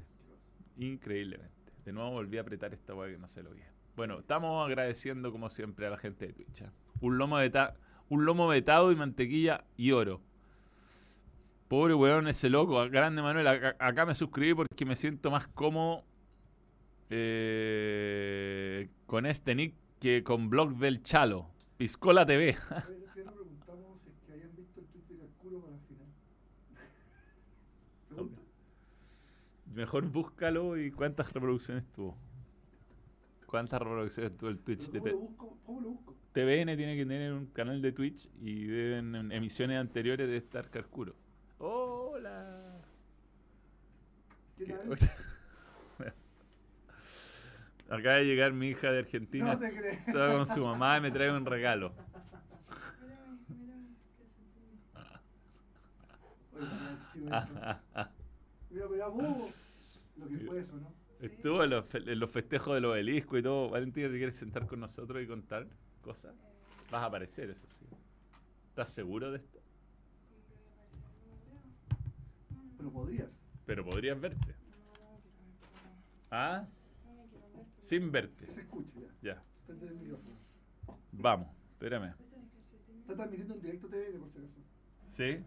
Increíblemente. 0.77 1.53
De 1.86 1.94
nuevo 1.94 2.12
volví 2.12 2.38
a 2.38 2.41
apretar 2.41 2.74
esta 2.74 2.94
weá 2.96 3.10
que 3.12 3.17
no 3.17 3.27
se 3.27 3.44
lo 3.44 3.51
vi. 3.51 3.62
Bueno, 3.96 4.20
estamos 4.20 4.65
agradeciendo 4.65 5.32
como 5.32 5.50
siempre 5.50 5.88
a 5.88 5.89
la 5.91 5.98
gente 5.98 6.27
de 6.27 6.34
Twitch. 6.34 6.62
¿eh? 6.62 6.70
Un 7.01 7.17
lomo 7.17 7.38
veta- 7.38 7.75
un 8.10 8.25
lomo 8.25 8.48
vetado 8.48 8.91
y 8.91 8.96
mantequilla 8.96 9.63
y 9.77 9.91
oro. 9.91 10.22
Pobre 11.67 11.94
weón 11.94 12.27
ese 12.27 12.50
loco. 12.50 12.77
Grande 12.89 13.22
Manuel, 13.22 13.48
acá, 13.48 14.05
me 14.05 14.13
suscribí 14.15 14.53
porque 14.53 14.86
me 14.86 14.96
siento 14.96 15.32
más 15.32 15.48
cómodo 15.48 16.03
eh, 17.10 18.89
con 19.05 19.25
este 19.25 19.55
nick 19.55 19.74
que 20.00 20.24
con 20.24 20.50
blog 20.50 20.75
del 20.77 21.01
Chalo. 21.03 21.50
Piscola 21.77 22.25
TV. 22.25 22.55
Oye, 22.88 22.98
el 22.98 23.03
otro 23.03 23.13
día 23.15 23.24
nos 23.25 23.34
preguntamos 23.36 24.01
si 24.03 24.10
es 24.10 24.15
que 24.25 24.32
habían 24.34 24.55
visto 24.55 24.79
el 24.82 24.86
tweet 24.88 25.03
de 25.08 25.17
Calculo 25.20 25.62
para 25.62 25.74
la 25.74 25.79
final. 25.88 26.08
Mejor 29.75 30.05
búscalo 30.08 30.77
y 30.77 30.91
cuántas 30.91 31.32
reproducciones 31.34 31.86
tuvo. 31.91 32.17
¿Cuántas 33.46 33.79
reproducciones 33.82 34.36
tuvo 34.38 34.50
el 34.50 34.60
Twitch 34.60 34.89
de 34.89 35.00
¿Cómo 35.00 35.12
lo 35.12 35.17
busco? 35.20 35.58
¿Cómo 35.65 35.82
lo 35.82 35.89
busco? 35.89 36.15
TVN 36.34 36.75
tiene 36.75 36.96
que 36.98 37.05
tener 37.05 37.32
un 37.34 37.46
canal 37.48 37.82
de 37.82 37.91
Twitch 37.91 38.27
y 38.41 38.65
deben, 38.65 39.15
en 39.15 39.32
emisiones 39.32 39.79
anteriores 39.79 40.27
de 40.27 40.38
estar 40.38 40.70
Carcuro. 40.70 41.15
¡Hola! 41.60 42.82
¿Qué 44.58 44.65
¿Qué- 44.65 44.74
tal? 44.74 44.98
Acaba 47.88 48.15
de 48.15 48.25
llegar 48.25 48.51
mi 48.51 48.70
hija 48.70 48.91
de 48.91 49.00
Argentina. 49.00 49.53
No 49.53 49.60
te 49.60 49.72
crees. 49.77 50.08
Estaba 50.08 50.34
con 50.34 50.48
su 50.48 50.63
mamá 50.65 50.98
y 50.98 51.01
me 51.01 51.12
trae 51.12 51.32
un 51.32 51.46
regalo. 51.46 51.94
Mira, 56.53 56.98
sí, 57.13 57.20
Mira, 57.20 58.88
mira, 58.89 59.08
vos. 59.08 59.62
Lo 60.18 60.28
que 60.28 60.38
fue 60.40 60.60
eso, 60.60 60.78
¿no? 60.78 60.94
Estuvo 61.20 61.64
en 61.64 61.70
los, 61.70 61.86
en 61.94 62.20
los 62.20 62.32
festejos 62.32 62.76
del 62.76 62.86
obelisco 62.86 63.38
y 63.38 63.44
todo. 63.44 63.70
Valentina, 63.70 64.08
¿te 64.10 64.18
quieres 64.18 64.36
sentar 64.36 64.68
con 64.68 64.80
nosotros 64.80 65.22
y 65.24 65.28
contar 65.28 65.68
cosas? 66.02 66.36
Vas 66.92 67.02
a 67.02 67.06
aparecer, 67.06 67.50
eso 67.50 67.68
sí. 67.68 67.86
¿Estás 68.70 68.90
seguro 68.90 69.32
de 69.32 69.38
esto? 69.38 69.60
Pero 72.78 72.92
podrías. 72.92 73.30
Pero 73.66 73.86
podrías 73.86 74.20
verte. 74.20 74.56
¿Ah? 76.30 76.68
Sin 77.80 78.12
verte. 78.12 78.48
Se 78.48 78.62
escuche 78.62 78.92
ya. 79.22 79.34
Ya. 79.36 79.44
Vamos, 81.12 81.48
espérame. 81.72 82.14
Está 83.02 83.16
transmitiendo 83.16 83.56
en 83.56 83.62
directo 83.62 83.88
TVN, 83.88 84.20
por 84.20 84.30
si 84.32 84.38
acaso. 84.40 84.62
¿Sí? 85.08 85.38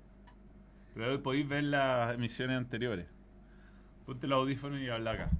Pero 0.94 1.12
hoy 1.12 1.18
podéis 1.18 1.48
ver 1.48 1.64
las 1.64 2.14
emisiones 2.14 2.56
anteriores. 2.56 3.06
Ponte 4.08 4.26
los 4.26 4.38
audífonos 4.38 4.80
y 4.80 4.88
habla 4.88 5.10
acá. 5.10 5.30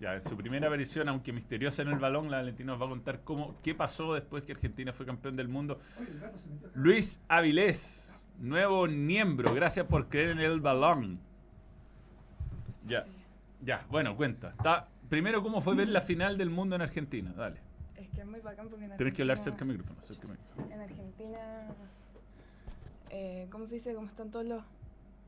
Ya, 0.00 0.14
en 0.14 0.20
su 0.20 0.36
primera 0.36 0.66
aparición, 0.66 1.08
aunque 1.08 1.32
misteriosa 1.32 1.82
en 1.82 1.88
el 1.90 2.00
balón, 2.00 2.28
la 2.28 2.38
Valentina 2.38 2.72
nos 2.72 2.82
va 2.82 2.86
a 2.86 2.88
contar 2.88 3.20
cómo, 3.20 3.54
qué 3.62 3.72
pasó 3.72 4.14
después 4.14 4.42
que 4.42 4.50
Argentina 4.50 4.92
fue 4.92 5.06
campeón 5.06 5.36
del 5.36 5.46
mundo. 5.46 5.78
El. 6.00 6.20
Luis 6.74 7.20
Avilés, 7.28 8.26
nuevo 8.40 8.84
miembro, 8.88 9.54
gracias 9.54 9.86
por 9.86 10.08
creer 10.08 10.30
en 10.30 10.40
el 10.40 10.60
balón. 10.60 11.20
Ya, 12.88 13.06
ya, 13.64 13.86
bueno, 13.88 14.16
cuenta. 14.16 14.48
Está, 14.48 14.88
primero, 15.08 15.40
¿cómo 15.40 15.60
fue 15.60 15.76
ver 15.76 15.88
la 15.88 16.00
final 16.00 16.36
del 16.36 16.50
mundo 16.50 16.74
en 16.74 16.82
Argentina? 16.82 17.32
Dale. 17.36 17.60
Es 17.94 18.08
que 18.08 18.22
es 18.22 18.26
muy 18.26 18.40
bacán 18.40 18.68
porque 18.68 18.86
en 18.86 18.96
Tienes 18.96 19.14
que 19.14 19.22
hablar 19.22 19.38
cerca 19.38 19.58
del 19.60 19.68
micrófono. 19.68 20.02
cerca 20.02 20.26
del 20.26 20.36
micrófono. 20.36 20.74
En 20.74 20.80
Argentina, 20.80 21.38
eh, 23.10 23.46
¿cómo 23.52 23.66
se 23.66 23.76
dice? 23.76 23.94
Como 23.94 24.08
están 24.08 24.32
todos 24.32 24.46
los 24.46 24.64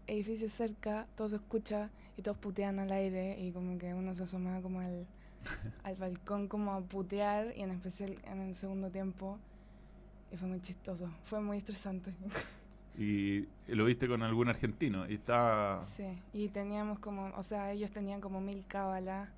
edificios 0.07 0.53
cerca, 0.53 1.07
todo 1.17 1.29
se 1.29 1.37
escucha 1.37 1.91
y 2.17 2.23
todos 2.23 2.37
putean 2.39 2.79
al 2.79 2.93
aire 2.93 3.39
y 3.41 3.53
como 3.53 3.79
que 3.79 3.95
uno 3.95 4.15
se 4.15 4.25
asomaba 4.25 4.61
como 4.61 4.81
al, 4.81 5.07
al 5.83 5.97
balcón 5.97 6.49
como 6.49 6.73
a 6.73 6.81
putear 6.81 7.55
y 7.57 7.63
en 7.63 7.71
especial 7.71 8.17
en 8.25 8.41
el 8.41 8.55
segundo 8.55 8.91
tiempo 8.91 9.39
y 10.33 10.37
fue 10.37 10.49
muy 10.49 10.61
chistoso, 10.61 11.11
fue 11.25 11.41
muy 11.41 11.59
estresante. 11.59 12.15
Y 12.99 13.47
lo 13.69 13.85
viste 13.85 14.09
con 14.09 14.23
algún 14.23 14.49
argentino. 14.49 15.09
Y 15.09 15.15
está. 15.15 15.81
Sí, 15.83 16.07
y 16.33 16.49
teníamos 16.49 16.99
como, 16.99 17.33
o 17.37 17.43
sea, 17.43 17.73
ellos 17.73 17.91
tenían 17.93 18.21
como 18.21 18.41
mil 18.41 18.65
cábalas 18.67 19.29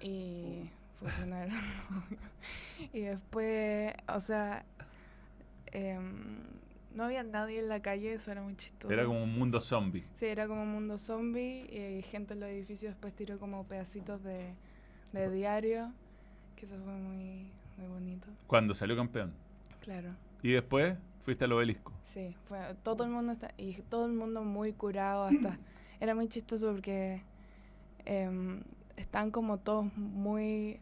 y 0.00 0.70
funcionaron. 0.98 1.54
y 2.92 3.00
después, 3.00 3.94
o 4.08 4.20
sea, 4.20 4.64
em, 5.66 6.38
no 6.94 7.04
había 7.04 7.22
nadie 7.22 7.58
en 7.58 7.68
la 7.68 7.80
calle, 7.82 8.14
eso 8.14 8.30
era 8.30 8.42
muy 8.42 8.56
chistoso. 8.56 8.92
Era 8.92 9.04
como 9.04 9.22
un 9.22 9.36
mundo 9.38 9.60
zombie. 9.60 10.04
Sí, 10.14 10.26
era 10.26 10.46
como 10.46 10.62
un 10.62 10.72
mundo 10.72 10.96
zombie 10.98 11.98
y 11.98 12.02
gente 12.02 12.34
en 12.34 12.40
los 12.40 12.48
edificios 12.48 12.92
después 12.92 13.14
tiró 13.14 13.38
como 13.38 13.64
pedacitos 13.64 14.22
de, 14.22 14.54
de 15.12 15.30
diario, 15.30 15.92
que 16.56 16.66
eso 16.66 16.78
fue 16.82 16.94
muy, 16.94 17.50
muy 17.76 17.88
bonito. 17.88 18.28
Cuando 18.46 18.74
salió 18.74 18.96
campeón. 18.96 19.34
Claro. 19.80 20.14
Y 20.42 20.52
después 20.52 20.96
fuiste 21.20 21.44
al 21.44 21.52
obelisco. 21.52 21.92
Sí, 22.02 22.36
fue 22.44 22.58
todo 22.82 23.04
el 23.04 23.10
mundo 23.10 23.32
está, 23.32 23.52
y 23.56 23.74
todo 23.82 24.06
el 24.06 24.12
mundo 24.12 24.44
muy 24.44 24.72
curado 24.72 25.24
hasta 25.24 25.58
era 26.00 26.14
muy 26.14 26.28
chistoso 26.28 26.70
porque 26.70 27.22
em, 28.04 28.62
están 28.96 29.30
como 29.30 29.58
todos 29.58 29.92
muy 29.96 30.80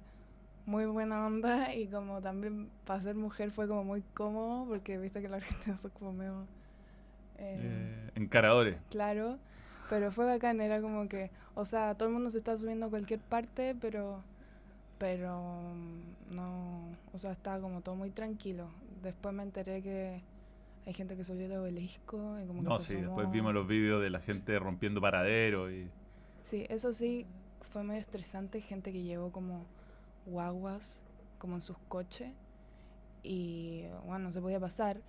muy 0.67 0.87
buena 0.87 1.27
onda 1.27 1.75
y 1.75 1.89
como 1.89 2.21
también 2.23 2.71
para 2.85 3.01
ser 3.01 3.15
mujer 3.17 3.51
fue 3.51 3.67
como 3.69 3.85
muy 3.85 4.03
cómodo 4.15 4.67
porque 4.67 4.99
viste 4.99 5.21
que 5.21 5.29
los 5.29 5.37
argentinos 5.43 5.81
son 5.81 5.91
como 5.93 6.13
medio 6.13 6.47
eh, 7.39 7.59
Eh, 7.59 8.11
encaradores. 8.15 8.79
claro, 8.91 9.39
pero 9.89 10.13
fue 10.13 10.27
bacán, 10.27 10.61
era 10.61 10.81
como 10.81 11.09
que, 11.09 11.31
o 11.55 11.65
sea, 11.65 11.95
todo 11.97 12.09
el 12.09 12.15
mundo 12.15 12.31
se 12.31 12.39
está 12.39 12.57
subiendo 12.57 12.87
a 12.87 12.91
cualquier 12.91 13.21
parte, 13.21 13.75
pero 13.81 14.23
pero 14.99 15.61
mm, 15.75 16.35
no, 16.35 16.89
o 17.13 17.19
sea, 17.19 17.33
estaba 17.33 17.61
como 17.61 17.81
todo 17.81 17.97
muy 17.97 18.11
tranquilo. 18.11 18.71
Después 19.03 19.35
me 19.35 19.43
enteré 19.43 19.83
que 19.83 20.23
hay 20.87 20.93
gente 20.93 21.17
que 21.17 21.25
subió 21.25 21.47
el 21.47 21.53
obelisco 21.57 22.39
y 22.43 22.47
como 22.47 22.63
que 22.63 22.69
No, 22.69 22.79
se 22.79 22.95
sí, 22.97 23.01
después 23.01 23.31
vimos 23.31 23.53
los 23.55 23.67
vídeos 23.67 24.01
de 24.03 24.11
la 24.11 24.21
gente 24.21 24.59
rompiendo 24.61 25.01
paraderos 25.01 25.73
y. 25.73 25.89
Sí, 26.45 26.67
eso 26.69 26.93
sí 26.93 27.27
fue 27.63 27.83
medio 27.85 28.01
estresante, 28.01 28.61
gente 28.61 28.93
que 28.93 29.03
llegó 29.03 29.33
como 29.33 29.67
guaguas, 30.27 31.01
como 31.39 31.55
en 31.57 31.61
sus 31.61 31.77
coches, 31.89 32.33
y 33.23 33.85
bueno, 34.05 34.21
no 34.27 34.31
se 34.31 34.41
podía 34.41 34.61
pasar. 34.61 35.01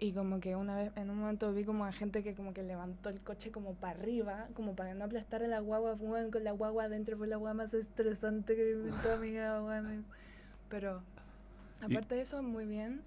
Y 0.00 0.12
como 0.12 0.38
que 0.38 0.54
una 0.54 0.76
vez, 0.76 0.92
en 0.94 1.10
un 1.10 1.18
momento 1.18 1.52
vi 1.52 1.64
como 1.64 1.84
a 1.84 1.90
gente 1.92 2.22
que 2.22 2.34
como 2.34 2.54
que 2.54 2.62
levantó 2.62 3.08
el 3.08 3.20
coche 3.20 3.50
como 3.50 3.74
para 3.74 3.98
arriba, 3.98 4.46
como 4.54 4.76
para 4.76 4.94
no 4.94 5.04
aplastar 5.04 5.42
a 5.42 5.48
la 5.48 5.58
guagua, 5.58 5.94
weón, 5.94 6.30
con 6.30 6.44
la 6.44 6.52
guagua 6.52 6.84
adentro 6.84 7.16
fue 7.18 7.26
la 7.26 7.36
guagua 7.36 7.54
más 7.54 7.74
estresante 7.74 8.54
que 8.54 8.70
he 8.70 8.74
visto 8.76 9.18
vida, 9.20 9.60
weón. 9.62 10.04
Pero 10.68 11.02
Y- 11.88 11.96
aparte 11.96 12.14
de 12.14 12.22
eso, 12.22 12.42
muy 12.44 12.64
bien. 12.66 13.02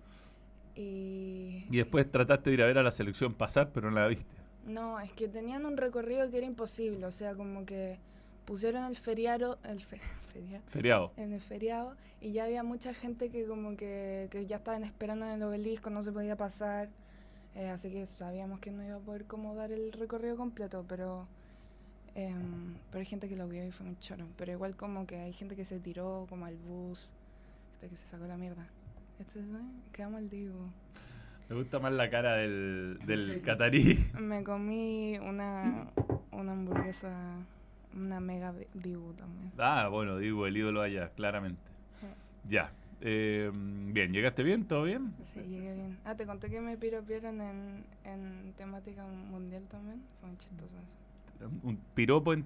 Y 0.75 1.65
Y 1.70 1.77
después 1.77 2.10
trataste 2.12 2.50
de 2.50 2.53
ir 2.55 2.62
a 2.63 2.65
ver 2.65 2.77
a 2.77 2.84
la 2.84 2.91
selección 2.91 3.34
pasar, 3.34 3.72
pero 3.74 3.89
no 3.91 4.00
la 4.00 4.08
viste. 4.08 4.25
no, 4.65 5.00
es 5.00 5.12
que 5.13 5.27
tenían 5.27 5.65
un 5.65 5.77
recorrido 5.77 6.29
que 6.29 6.38
era 6.38 6.46
imposible, 6.46 7.05
o 7.05 7.12
sea, 7.12 7.36
como 7.36 7.65
que 7.65 8.00
pusieron 8.46 8.84
el 8.86 8.96
feriado, 8.96 9.58
el 9.64 9.80
fe- 9.80 10.00
feriado, 10.34 10.64
Feriado. 10.70 11.12
en 11.18 11.34
el 11.34 11.42
feriado 11.42 11.96
y 12.22 12.32
ya 12.34 12.46
había 12.46 12.64
mucha 12.64 12.94
gente 12.94 13.30
que 13.30 13.46
como 13.46 13.76
que, 13.78 14.28
que 14.32 14.46
ya 14.46 14.58
estaban 14.58 14.84
esperando 14.84 15.26
en 15.26 15.34
el 15.34 15.44
obelisco, 15.44 15.90
no 15.90 16.04
se 16.04 16.12
podía 16.12 16.36
pasar, 16.36 16.90
eh, 17.56 17.70
así 17.70 17.92
que 17.92 18.06
sabíamos 18.06 18.60
que 18.60 18.72
no 18.72 18.84
iba 18.86 18.96
a 18.98 19.00
poder 19.00 19.26
como 19.26 19.56
dar 19.56 19.72
el 19.72 19.92
recorrido 19.92 20.36
completo, 20.38 20.86
pero 20.88 21.28
em, 22.16 22.76
pero 22.92 23.00
hay 23.00 23.06
gente 23.06 23.28
que 23.30 23.36
lo 23.36 23.48
vio 23.48 23.66
y 23.66 23.72
fue 23.72 23.86
muy 23.86 23.98
choro, 24.00 24.28
pero 24.38 24.52
igual 24.52 24.76
como 24.76 25.06
que 25.08 25.18
hay 25.18 25.34
gente 25.34 25.56
que 25.56 25.66
se 25.66 25.80
tiró 25.80 26.26
como 26.30 26.46
al 26.46 26.58
bus, 26.58 27.14
gente 27.80 27.90
que 27.90 27.96
se 27.98 28.06
sacó 28.06 28.26
la 28.28 28.38
mierda. 28.38 28.68
Este, 29.20 29.40
¿eh? 29.40 29.44
Quedamos 29.94 30.18
al 30.20 30.30
digo. 30.30 30.56
Me 31.50 31.56
gusta 31.56 31.80
más 31.80 31.92
la 31.94 32.10
cara 32.10 32.36
del, 32.36 32.98
del 33.06 33.42
catarí. 33.46 34.10
Me 34.20 34.44
comí 34.44 35.18
una, 35.20 35.90
una 36.32 36.52
hamburguesa, 36.54 37.12
una 37.96 38.20
mega 38.20 38.54
dibu 38.74 39.14
también. 39.14 39.52
Ah, 39.58 39.88
bueno, 39.90 40.18
digo, 40.18 40.48
el 40.48 40.58
ídolo 40.58 40.82
allá, 40.82 41.10
claramente. 41.10 41.62
Ya. 42.48 42.72
Eh, 43.04 43.50
bien, 43.54 44.14
¿llegaste 44.14 44.44
bien? 44.44 44.66
¿Todo 44.66 44.84
bien? 44.84 45.14
Sí, 45.34 45.40
llegué 45.42 45.74
bien. 45.74 45.98
Ah, 46.06 46.16
te 46.16 46.26
conté 46.26 46.50
que 46.50 46.62
me 46.62 46.78
piropearon 46.78 47.42
en, 47.42 47.84
en 48.04 48.54
temática 48.58 49.06
mundial 49.08 49.64
también. 49.70 50.02
Fue 50.20 50.30
muy 50.30 50.38
chistoso 50.38 50.78
eso. 50.80 50.98
Un 51.64 51.78
piropo 51.96 52.34
en- 52.34 52.46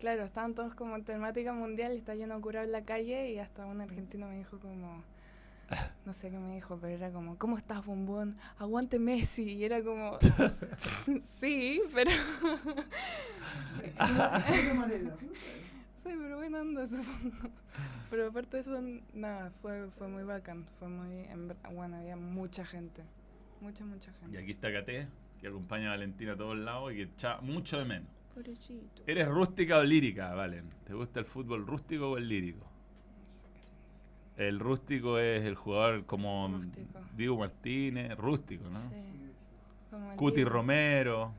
Claro, 0.00 0.24
estaban 0.24 0.54
todos 0.54 0.74
como 0.74 0.96
en 0.96 1.04
temática 1.04 1.52
mundial 1.52 1.92
y 1.92 1.98
está 1.98 2.16
lleno 2.16 2.34
de 2.34 2.40
curado 2.40 2.66
en 2.66 2.72
la 2.72 2.82
calle 2.82 3.30
y 3.30 3.38
hasta 3.38 3.64
un 3.66 3.80
argentino 3.80 4.26
me 4.28 4.38
dijo 4.38 4.58
como... 4.58 5.04
No 6.04 6.12
sé 6.12 6.30
qué 6.30 6.38
me 6.38 6.54
dijo, 6.54 6.78
pero 6.80 6.94
era 6.94 7.12
como, 7.12 7.38
¿cómo 7.38 7.56
estás, 7.56 7.84
bombón? 7.84 8.36
Aguante 8.58 8.98
Messi. 8.98 9.54
Y 9.54 9.64
era 9.64 9.82
como, 9.82 10.18
sí, 11.20 11.80
pero... 11.94 12.10
Sí, 16.02 16.08
pero 16.18 16.38
buena 16.38 16.60
onda, 16.62 16.86
supongo. 16.86 17.50
Pero 18.08 18.28
aparte 18.28 18.56
de 18.56 18.60
eso, 18.62 18.80
nada, 19.12 19.52
fue, 19.60 19.90
fue 19.98 20.08
muy 20.08 20.24
bacán. 20.24 20.66
Fue 20.78 20.88
muy. 20.88 21.24
en 21.26 21.54
bueno, 21.74 21.96
había 21.96 22.16
mucha 22.16 22.64
gente. 22.64 23.02
Mucha, 23.60 23.84
mucha 23.84 24.10
Y 24.10 24.14
gente. 24.22 24.38
aquí 24.38 24.52
está 24.52 24.72
Cate, 24.72 25.08
que 25.38 25.48
acompaña 25.48 25.88
a 25.88 25.90
Valentina 25.90 26.32
a 26.32 26.36
todos 26.36 26.56
lados 26.56 26.92
y 26.92 26.96
que 26.96 27.02
echa 27.02 27.40
mucho 27.42 27.78
de 27.78 27.84
menos. 27.84 28.08
Pobrecito. 28.34 29.02
¿Eres 29.06 29.28
rústica 29.28 29.76
o 29.78 29.84
lírica, 29.84 30.32
Valen? 30.34 30.70
¿Te 30.84 30.94
gusta 30.94 31.20
el 31.20 31.26
fútbol 31.26 31.66
rústico 31.66 32.12
o 32.12 32.16
el 32.16 32.26
lírico? 32.28 32.60
No 32.64 33.34
sé 33.34 33.46
qué 33.52 33.60
significa. 33.60 34.19
El 34.36 34.58
rústico 34.58 35.18
es 35.18 35.44
el 35.44 35.54
jugador 35.54 36.06
como 36.06 36.48
Rústico. 36.48 37.00
Diego 37.16 37.38
Martínez, 37.38 38.16
rústico, 38.16 38.68
¿no? 38.70 38.80
Sí. 38.88 38.96
Como 39.90 40.10
el 40.12 40.16
Cuti 40.16 40.36
Dibu. 40.38 40.50
Romero, 40.50 41.34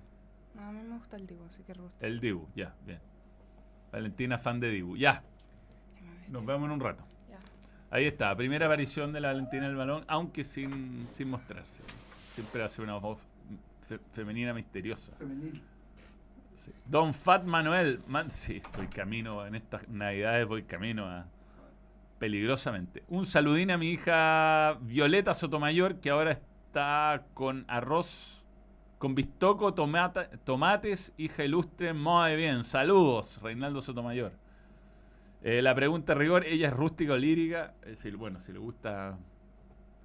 No, 0.55 0.61
a 0.63 0.71
mí 0.71 0.81
me 0.83 0.95
gusta 0.97 1.15
el 1.17 1.25
Dibu, 1.25 1.43
así 1.45 1.63
que 1.63 1.73
rústico. 1.73 2.05
el 2.05 2.19
Dibu, 2.19 2.47
ya, 2.55 2.75
bien. 2.85 2.99
Valentina, 3.91 4.37
fan 4.37 4.59
de 4.59 4.69
Dibu, 4.69 4.97
ya. 4.97 5.23
Nos 6.29 6.45
vemos 6.45 6.65
en 6.65 6.71
un 6.71 6.79
rato. 6.79 7.03
Ya. 7.29 7.39
Ahí 7.89 8.05
está, 8.05 8.35
primera 8.35 8.67
aparición 8.67 9.11
de 9.13 9.19
la 9.21 9.29
Valentina 9.29 9.67
del 9.67 9.75
balón, 9.75 10.03
aunque 10.07 10.43
sin, 10.43 11.07
sin 11.11 11.29
mostrarse. 11.29 11.83
Siempre 12.33 12.63
hace 12.63 12.81
una 12.81 12.97
voz 12.97 13.17
fe- 13.87 13.99
femenina 14.13 14.53
misteriosa. 14.53 15.13
Femenil. 15.15 15.61
Sí. 16.55 16.71
Don 16.85 17.13
Fat 17.13 17.43
Manuel. 17.43 18.01
Man, 18.07 18.29
sí, 18.29 18.61
voy 18.77 18.87
camino 18.87 19.45
en 19.47 19.55
estas 19.55 19.87
navidades, 19.89 20.47
voy 20.47 20.63
camino 20.63 21.05
a 21.07 21.25
peligrosamente. 22.21 23.03
Un 23.07 23.25
saludín 23.25 23.71
a 23.71 23.79
mi 23.79 23.89
hija 23.89 24.77
Violeta 24.81 25.33
Sotomayor, 25.33 25.95
que 25.99 26.11
ahora 26.11 26.33
está 26.67 27.25
con 27.33 27.65
arroz, 27.67 28.45
con 28.99 29.15
bistoco, 29.15 29.73
tomata- 29.73 30.29
tomates, 30.43 31.13
hija 31.17 31.43
ilustre, 31.43 31.93
muy 31.95 32.35
bien. 32.35 32.63
Saludos, 32.63 33.41
Reinaldo 33.41 33.81
Sotomayor. 33.81 34.33
Eh, 35.41 35.63
la 35.63 35.73
pregunta 35.73 36.13
rigor, 36.13 36.45
¿ella 36.45 36.67
es 36.67 36.73
rústica 36.75 37.13
o 37.13 37.17
lírica? 37.17 37.73
Es 37.81 37.89
decir, 37.97 38.15
bueno, 38.17 38.39
si 38.39 38.53
le 38.53 38.59
gusta 38.59 39.17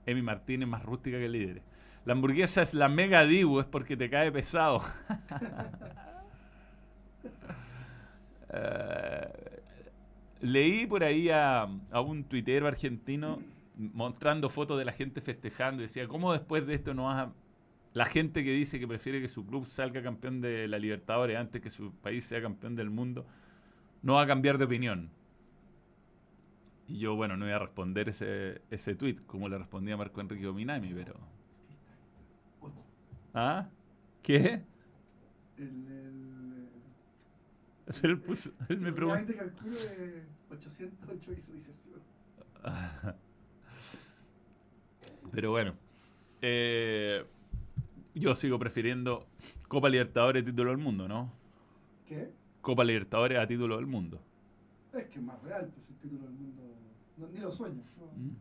Emi 0.07 0.23
Martínez, 0.23 0.67
más 0.67 0.83
rústica 0.83 1.19
que 1.19 1.29
líder. 1.29 1.61
La 2.07 2.15
hamburguesa 2.15 2.63
es 2.63 2.73
la 2.73 2.89
mega 2.89 3.25
dibu, 3.27 3.61
es 3.61 3.67
porque 3.67 3.95
te 3.95 4.09
cae 4.09 4.33
pesado. 4.33 4.81
Eh, 8.49 9.56
leí 10.53 10.87
por 10.87 11.05
ahí 11.05 11.29
a, 11.31 11.63
a 11.91 12.01
un 12.01 12.25
tuitero 12.25 12.67
argentino 12.67 13.43
mostrando 13.77 14.49
fotos 14.49 14.79
de 14.79 14.85
la 14.85 14.93
gente 14.93 15.21
festejando 15.21 15.83
y 15.83 15.87
decía, 15.87 16.09
¿cómo 16.09 16.33
después 16.33 16.67
de 16.67 16.75
esto 16.75 16.95
no 16.95 17.05
vas 17.07 17.27
a... 17.29 17.33
La 17.95 18.05
gente 18.07 18.45
que 18.45 18.51
dice 18.53 18.79
que 18.79 18.87
prefiere 18.89 19.21
que 19.23 19.29
su 19.29 19.47
club 19.47 19.67
salga 19.67 20.03
campeón 20.03 20.41
de 20.41 20.69
la 20.69 20.79
Libertadores 20.79 21.37
antes 21.39 21.63
que 21.63 21.71
su 21.71 21.93
país 21.93 22.25
sea 22.27 22.43
campeón 22.43 22.77
del 22.77 22.91
mundo, 22.91 23.27
no 24.03 24.15
va 24.15 24.23
a 24.23 24.27
cambiar 24.27 24.59
de 24.59 24.65
opinión. 24.65 25.11
Y 26.89 26.99
yo, 26.99 27.17
bueno, 27.17 27.37
no 27.37 27.45
voy 27.47 27.53
a 27.55 27.59
responder 27.59 28.09
ese, 28.09 28.63
ese 28.71 28.95
tweet 28.95 29.17
como 29.27 29.49
le 29.49 29.59
respondía 29.59 29.97
Marco 29.97 30.21
Enrique 30.21 30.45
Dominami, 30.45 30.93
pero... 30.95 31.15
¿Ah? 33.35 33.69
¿Qué? 34.23 34.63
El, 35.59 35.65
el, 35.67 36.69
Él, 38.03 38.21
puso- 38.21 38.53
él 38.69 38.81
me 38.81 38.93
preguntó... 38.93 39.33
Obviamente 40.49 40.67
calculo 40.67 41.11
de 41.11 41.17
808 41.17 41.31
visualizaciones. 41.31 42.03
Pero 45.33 45.51
bueno, 45.51 45.75
eh, 46.41 47.25
yo 48.15 48.35
sigo 48.35 48.59
prefiriendo 48.59 49.27
Copa 49.69 49.89
Libertadores 49.89 50.45
título 50.45 50.71
del 50.71 50.79
mundo, 50.79 51.09
¿no? 51.09 51.33
¿Qué? 52.07 52.31
Copa 52.61 52.85
Libertadores 52.85 53.39
a 53.39 53.47
título 53.47 53.77
del 53.77 53.87
mundo. 53.87 54.21
Es 54.95 55.07
que 55.09 55.19
es 55.19 55.25
más 55.25 55.43
real, 55.43 55.71
pues 55.75 55.89
el 55.91 55.97
título 55.97 56.23
del 56.23 56.33
mundo. 56.33 56.63
No, 57.17 57.29
ni 57.29 57.41
lo 57.41 57.51
sueño. 57.53 57.83
no. 57.99 58.07
Mm. 58.17 58.37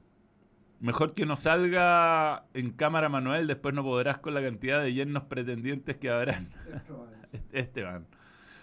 Mejor 0.82 1.14
que 1.14 1.26
no 1.26 1.36
salga 1.36 2.46
en 2.54 2.72
cámara 2.72 3.10
Manuel, 3.10 3.48
después 3.48 3.74
no 3.74 3.82
podrás 3.84 4.18
con 4.20 4.34
la 4.34 4.42
cantidad 4.42 4.82
de 4.84 4.94
yernos 4.94 5.24
pretendientes 5.24 5.98
que 5.98 6.10
habrán. 6.10 6.50
Este- 7.32 7.60
Esteban. 7.60 8.06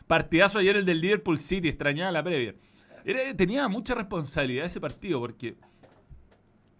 Partidazo 0.06 0.58
ayer 0.58 0.76
el 0.76 0.84
del 0.86 1.00
Liverpool 1.00 1.38
City, 1.38 1.68
extrañaba 1.68 2.12
la 2.12 2.22
previa. 2.22 2.54
Tenía 3.36 3.68
mucha 3.68 3.94
responsabilidad 3.94 4.66
ese 4.66 4.80
partido 4.80 5.18
porque 5.20 5.56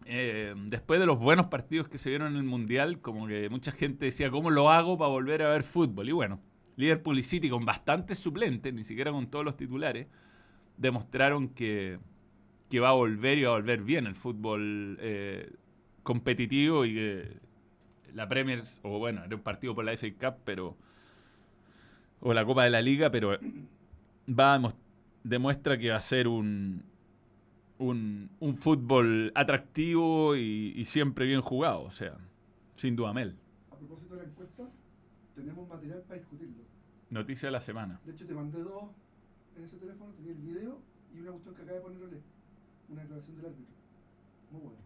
eh, 0.04 0.54
después 0.66 0.98
de 1.00 1.06
los 1.06 1.18
buenos 1.18 1.46
partidos 1.46 1.88
que 1.88 1.98
se 1.98 2.10
vieron 2.10 2.32
en 2.32 2.38
el 2.38 2.42
Mundial, 2.44 3.00
como 3.00 3.26
que 3.26 3.48
mucha 3.48 3.72
gente 3.72 4.06
decía, 4.06 4.30
¿cómo 4.30 4.50
lo 4.50 4.70
hago 4.70 4.98
para 4.98 5.10
volver 5.10 5.42
a 5.42 5.50
ver 5.50 5.62
fútbol? 5.64 6.08
Y 6.08 6.12
bueno, 6.12 6.40
Liverpool 6.76 7.18
y 7.18 7.22
City 7.22 7.48
con 7.48 7.64
bastantes 7.64 8.18
suplentes, 8.18 8.72
ni 8.74 8.84
siquiera 8.84 9.12
con 9.12 9.28
todos 9.28 9.44
los 9.44 9.56
titulares, 9.56 10.08
demostraron 10.76 11.48
que, 11.50 11.98
que 12.70 12.80
va 12.80 12.90
a 12.90 12.94
volver 12.94 13.38
y 13.38 13.44
va 13.44 13.50
a 13.52 13.54
volver 13.56 13.82
bien 13.82 14.06
el 14.06 14.14
fútbol 14.16 14.98
eh, 15.00 15.52
competitivo 16.02 16.84
y 16.84 16.94
que 16.94 17.36
la 18.14 18.28
Premier, 18.28 18.64
o 18.82 18.98
bueno, 18.98 19.24
era 19.24 19.36
un 19.36 19.42
partido 19.42 19.74
por 19.74 19.84
la 19.84 19.92
FA 19.92 20.32
Cup, 20.32 20.40
pero 20.44 20.76
o 22.20 22.32
la 22.34 22.44
Copa 22.44 22.64
de 22.64 22.70
la 22.70 22.82
Liga, 22.82 23.10
pero 23.10 23.38
va 24.28 24.54
a 24.54 24.58
demos- 24.58 24.74
demuestra 25.24 25.78
que 25.78 25.90
va 25.90 25.96
a 25.96 26.00
ser 26.00 26.28
un, 26.28 26.82
un, 27.78 28.30
un 28.40 28.56
fútbol 28.56 29.32
atractivo 29.34 30.36
y, 30.36 30.72
y 30.76 30.84
siempre 30.84 31.26
bien 31.26 31.40
jugado, 31.40 31.82
o 31.82 31.90
sea, 31.90 32.16
sin 32.76 32.96
duda 32.96 33.12
Mel. 33.12 33.36
A 33.70 33.76
propósito 33.76 34.14
de 34.14 34.22
la 34.22 34.28
encuesta, 34.28 34.68
tenemos 35.34 35.68
material 35.68 36.02
para 36.06 36.20
discutirlo. 36.20 36.62
Noticia 37.10 37.48
de 37.48 37.52
la 37.52 37.60
semana. 37.60 38.00
De 38.04 38.12
hecho, 38.12 38.26
te 38.26 38.34
mandé 38.34 38.60
dos 38.62 38.84
en 39.56 39.64
ese 39.64 39.76
teléfono, 39.76 40.12
tenía 40.14 40.32
el 40.32 40.38
video 40.38 40.80
y 41.14 41.20
una 41.20 41.30
cuestión 41.32 41.54
que 41.54 41.62
acaba 41.62 41.76
de 41.76 41.82
poner 41.82 42.02
Ole, 42.02 42.20
una 42.88 43.02
declaración 43.02 43.36
del 43.36 43.46
árbitro. 43.46 43.74
Muy 44.50 44.60
buena. 44.62 44.78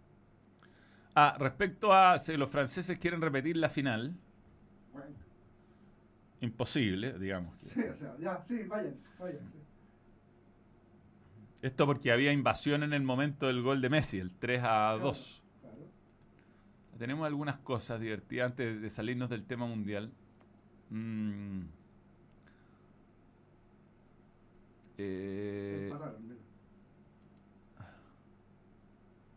Ah, 1.15 1.37
respecto 1.39 1.93
a 1.95 2.19
si 2.19 2.37
los 2.37 2.51
franceses 2.51 2.99
quieren 2.99 3.23
repetir 3.23 3.57
la 3.57 3.71
final, 3.71 4.15
Bueno, 4.93 5.07
imposible, 6.41 7.19
digamos. 7.19 7.55
sí, 7.65 7.81
o 7.81 7.97
sea, 7.97 8.17
ya, 8.19 8.45
sí, 8.47 8.63
vayan, 8.65 8.95
vayan. 9.19 9.39
Esto 11.67 11.85
porque 11.85 12.13
había 12.13 12.31
invasión 12.31 12.85
en 12.85 12.93
el 12.93 13.03
momento 13.03 13.49
del 13.49 13.61
gol 13.61 13.81
de 13.81 13.89
Messi, 13.89 14.21
el 14.21 14.31
3 14.31 14.63
a 14.63 14.99
2. 15.03 15.43
Claro. 15.61 15.77
Tenemos 16.97 17.27
algunas 17.27 17.59
cosas 17.59 18.01
divertidas 18.01 18.53
antes 18.53 18.81
de 18.81 18.89
salirnos 18.89 19.29
del 19.29 19.45
tema 19.47 19.67
mundial. 19.67 20.13
Mm. 20.91 21.63
Eh, 24.99 25.93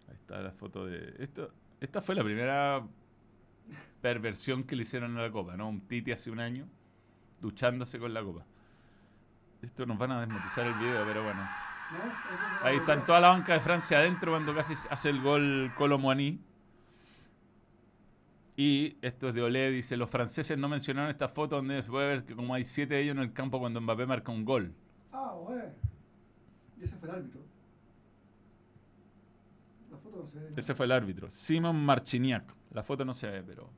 ahí 0.08 0.14
está 0.14 0.40
la 0.40 0.52
foto 0.52 0.86
de. 0.86 1.16
Esto, 1.18 1.52
esta 1.82 2.00
fue 2.00 2.14
la 2.14 2.24
primera 2.24 2.86
perversión 4.04 4.66
que 4.66 4.76
le 4.76 4.84
hicieron 4.84 5.18
a 5.18 5.24
la 5.24 5.32
copa, 5.32 5.58
¿no? 5.58 5.68
Un 5.68 5.82
Titi 5.82 6.12
hace 6.12 6.30
un 6.30 6.40
año 6.40 6.68
duchándose 7.42 7.98
con 7.98 8.14
la 8.14 8.22
copa. 8.22 8.46
Esto 9.64 9.88
nos 9.88 9.98
van 9.98 10.12
a 10.12 10.20
desmonetizar 10.20 10.68
el 10.68 10.76
video, 10.76 11.04
pero 11.08 11.24
bueno. 11.24 11.69
Ahí 12.62 12.78
está 12.78 12.94
en 12.94 13.06
toda 13.06 13.20
la 13.20 13.30
banca 13.30 13.54
de 13.54 13.60
Francia 13.60 13.98
adentro 13.98 14.32
cuando 14.32 14.54
casi 14.54 14.74
hace 14.90 15.10
el 15.10 15.22
gol 15.22 15.72
Colomboani. 15.76 16.40
Y 18.56 18.98
esto 19.02 19.30
es 19.30 19.34
de 19.34 19.42
Olé, 19.42 19.72
dice, 19.72 19.96
los 19.96 20.10
franceses 20.10 20.58
no 20.58 20.68
mencionaron 20.68 21.10
esta 21.10 21.30
foto 21.30 21.56
donde 21.56 21.82
se 21.82 21.90
puede 21.90 22.08
ver 22.08 22.26
que 22.26 22.36
como 22.36 22.54
hay 22.54 22.66
siete 22.66 22.96
de 22.96 23.02
ellos 23.04 23.16
en 23.16 23.24
el 23.24 23.32
campo 23.32 23.58
cuando 23.58 23.80
Mbappé 23.80 24.06
marca 24.06 24.32
un 24.32 24.44
gol. 24.44 24.74
Ah, 25.14 25.34
bueno. 25.42 25.64
Y 26.78 26.84
ese 26.84 26.98
fue 26.98 27.10
el 27.10 27.16
árbitro. 27.16 27.42
La 29.90 29.98
foto 29.98 30.18
no 30.18 30.28
se 30.28 30.40
ve. 30.40 30.54
Ese 30.58 30.76
fue 30.76 30.86
el 30.86 30.92
árbitro, 30.92 31.30
Simon 31.30 31.86
Marchiniak. 31.86 32.54
La 32.72 32.84
foto 32.84 33.06
no 33.06 33.14
se 33.14 33.30
ve, 33.30 33.44
pero... 33.44 33.70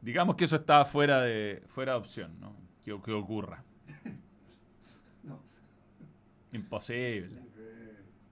Digamos 0.00 0.34
que 0.34 0.44
eso 0.46 0.56
estaba 0.56 0.84
fuera 0.84 1.20
de, 1.20 1.62
fuera 1.66 1.92
de 1.92 1.98
opción, 1.98 2.40
¿no? 2.40 2.56
Que, 2.84 2.98
que 3.02 3.12
ocurra. 3.12 3.62
Imposible. 6.52 7.42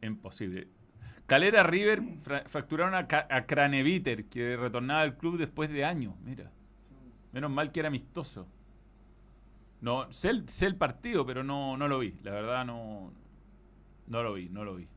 Imposible. 0.02 0.68
Calera 1.26 1.62
River 1.62 2.02
fra- 2.18 2.44
fracturaron 2.46 2.94
a, 2.94 3.06
Craneviter, 3.46 4.24
que 4.26 4.56
retornaba 4.56 5.02
al 5.02 5.16
club 5.16 5.38
después 5.38 5.70
de 5.70 5.84
años. 5.84 6.14
Mira, 6.24 6.50
menos 7.32 7.50
mal 7.50 7.70
que 7.70 7.80
era 7.80 7.88
amistoso. 7.88 8.48
No, 9.80 10.12
sé 10.12 10.30
el, 10.30 10.76
partido, 10.76 11.24
pero 11.24 11.42
no, 11.42 11.76
no 11.76 11.88
lo 11.88 12.00
vi. 12.00 12.14
La 12.22 12.32
verdad 12.32 12.66
no, 12.66 13.12
no 14.08 14.22
lo 14.22 14.34
vi, 14.34 14.48
no 14.48 14.64
lo 14.64 14.74
vi. 14.76 14.88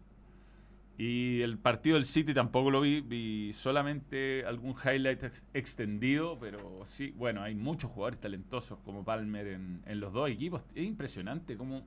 Y 0.98 1.42
el 1.42 1.58
partido 1.58 1.96
del 1.96 2.06
City 2.06 2.34
tampoco 2.34 2.70
lo 2.70 2.82
vi, 2.82 3.02
vi 3.02 3.52
solamente 3.54 4.44
algún 4.46 4.76
highlight 4.84 5.24
ex- 5.24 5.46
extendido, 5.54 6.38
pero 6.40 6.82
sí, 6.86 7.12
bueno, 7.12 7.42
hay 7.42 7.56
muchos 7.56 7.92
jugadores 7.92 8.20
talentosos 8.20 8.78
como 8.80 9.04
Palmer 9.04 9.48
en, 9.48 9.82
en 9.86 10.00
los 10.00 10.14
dos 10.14 10.30
equipos. 10.30 10.62
Es 10.76 10.86
impresionante 10.86 11.58
cómo 11.58 11.84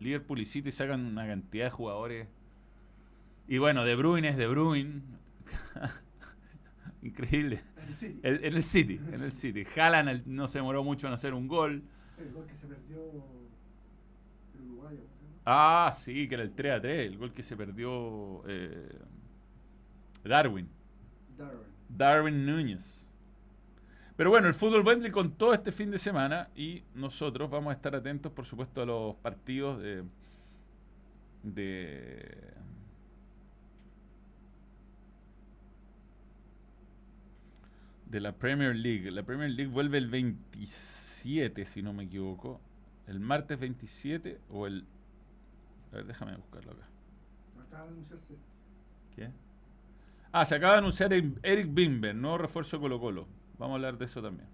Liverpool 0.00 0.40
y 0.40 0.46
City 0.46 0.70
sacan 0.70 1.04
una 1.06 1.26
cantidad 1.26 1.66
de 1.66 1.70
jugadores. 1.70 2.28
Y 3.46 3.58
bueno, 3.58 3.84
De 3.84 3.94
Bruyne 3.94 4.30
es 4.30 4.36
De 4.36 4.46
Bruyne. 4.46 5.02
Increíble. 7.02 7.62
En 7.76 7.88
el 7.88 7.94
City. 7.94 8.20
En 8.22 8.54
el 8.54 8.62
City, 8.62 9.00
en 9.12 9.22
el 9.22 9.32
City. 9.32 9.64
Haaland 9.76 10.26
no 10.26 10.48
se 10.48 10.58
demoró 10.58 10.82
mucho 10.82 11.06
en 11.06 11.12
hacer 11.12 11.34
un 11.34 11.48
gol. 11.48 11.82
El 12.18 12.32
gol 12.32 12.46
que 12.46 12.56
se 12.56 12.66
perdió 12.66 12.98
el 14.54 14.60
uruguayo. 14.66 15.00
Ah, 15.44 15.90
sí, 15.94 16.28
que 16.28 16.34
era 16.34 16.44
el 16.44 16.54
3 16.54 16.72
a 16.72 16.80
3, 16.80 17.12
el 17.12 17.18
gol 17.18 17.32
que 17.32 17.42
se 17.42 17.56
perdió 17.56 18.42
eh, 18.46 18.98
Darwin. 20.24 20.68
Darwin. 21.36 21.66
Darwin 21.88 22.46
Núñez. 22.46 23.09
Pero 24.20 24.28
bueno, 24.28 24.48
el 24.48 24.52
fútbol 24.52 24.86
Wembley 24.86 25.10
con 25.10 25.32
todo 25.32 25.54
este 25.54 25.72
fin 25.72 25.90
de 25.90 25.98
semana 25.98 26.50
y 26.54 26.82
nosotros 26.94 27.48
vamos 27.48 27.70
a 27.70 27.74
estar 27.76 27.96
atentos, 27.96 28.30
por 28.30 28.44
supuesto, 28.44 28.82
a 28.82 28.84
los 28.84 29.16
partidos 29.16 29.80
de, 29.80 30.04
de 31.42 32.52
de 38.10 38.20
la 38.20 38.32
Premier 38.32 38.76
League. 38.76 39.10
La 39.10 39.22
Premier 39.22 39.52
League 39.52 39.72
vuelve 39.72 39.96
el 39.96 40.08
27, 40.08 41.64
si 41.64 41.80
no 41.80 41.94
me 41.94 42.04
equivoco. 42.04 42.60
El 43.06 43.20
martes 43.20 43.58
27 43.58 44.38
o 44.50 44.66
el... 44.66 44.84
A 45.92 45.96
ver, 45.96 46.04
déjame 46.04 46.36
buscarlo 46.36 46.72
acá. 46.72 46.86
Acaba 47.58 47.84
de 47.84 47.92
anunciarse. 47.92 48.34
¿Qué? 49.16 49.30
Ah, 50.30 50.44
se 50.44 50.56
acaba 50.56 50.74
de 50.74 50.78
anunciar 50.80 51.10
Eric 51.14 51.72
Bimber, 51.72 52.14
nuevo 52.14 52.36
refuerzo 52.36 52.78
Colo 52.78 53.00
Colo. 53.00 53.39
Vamos 53.60 53.74
a 53.74 53.76
hablar 53.76 53.98
de 53.98 54.06
eso 54.06 54.22
también. 54.22 54.48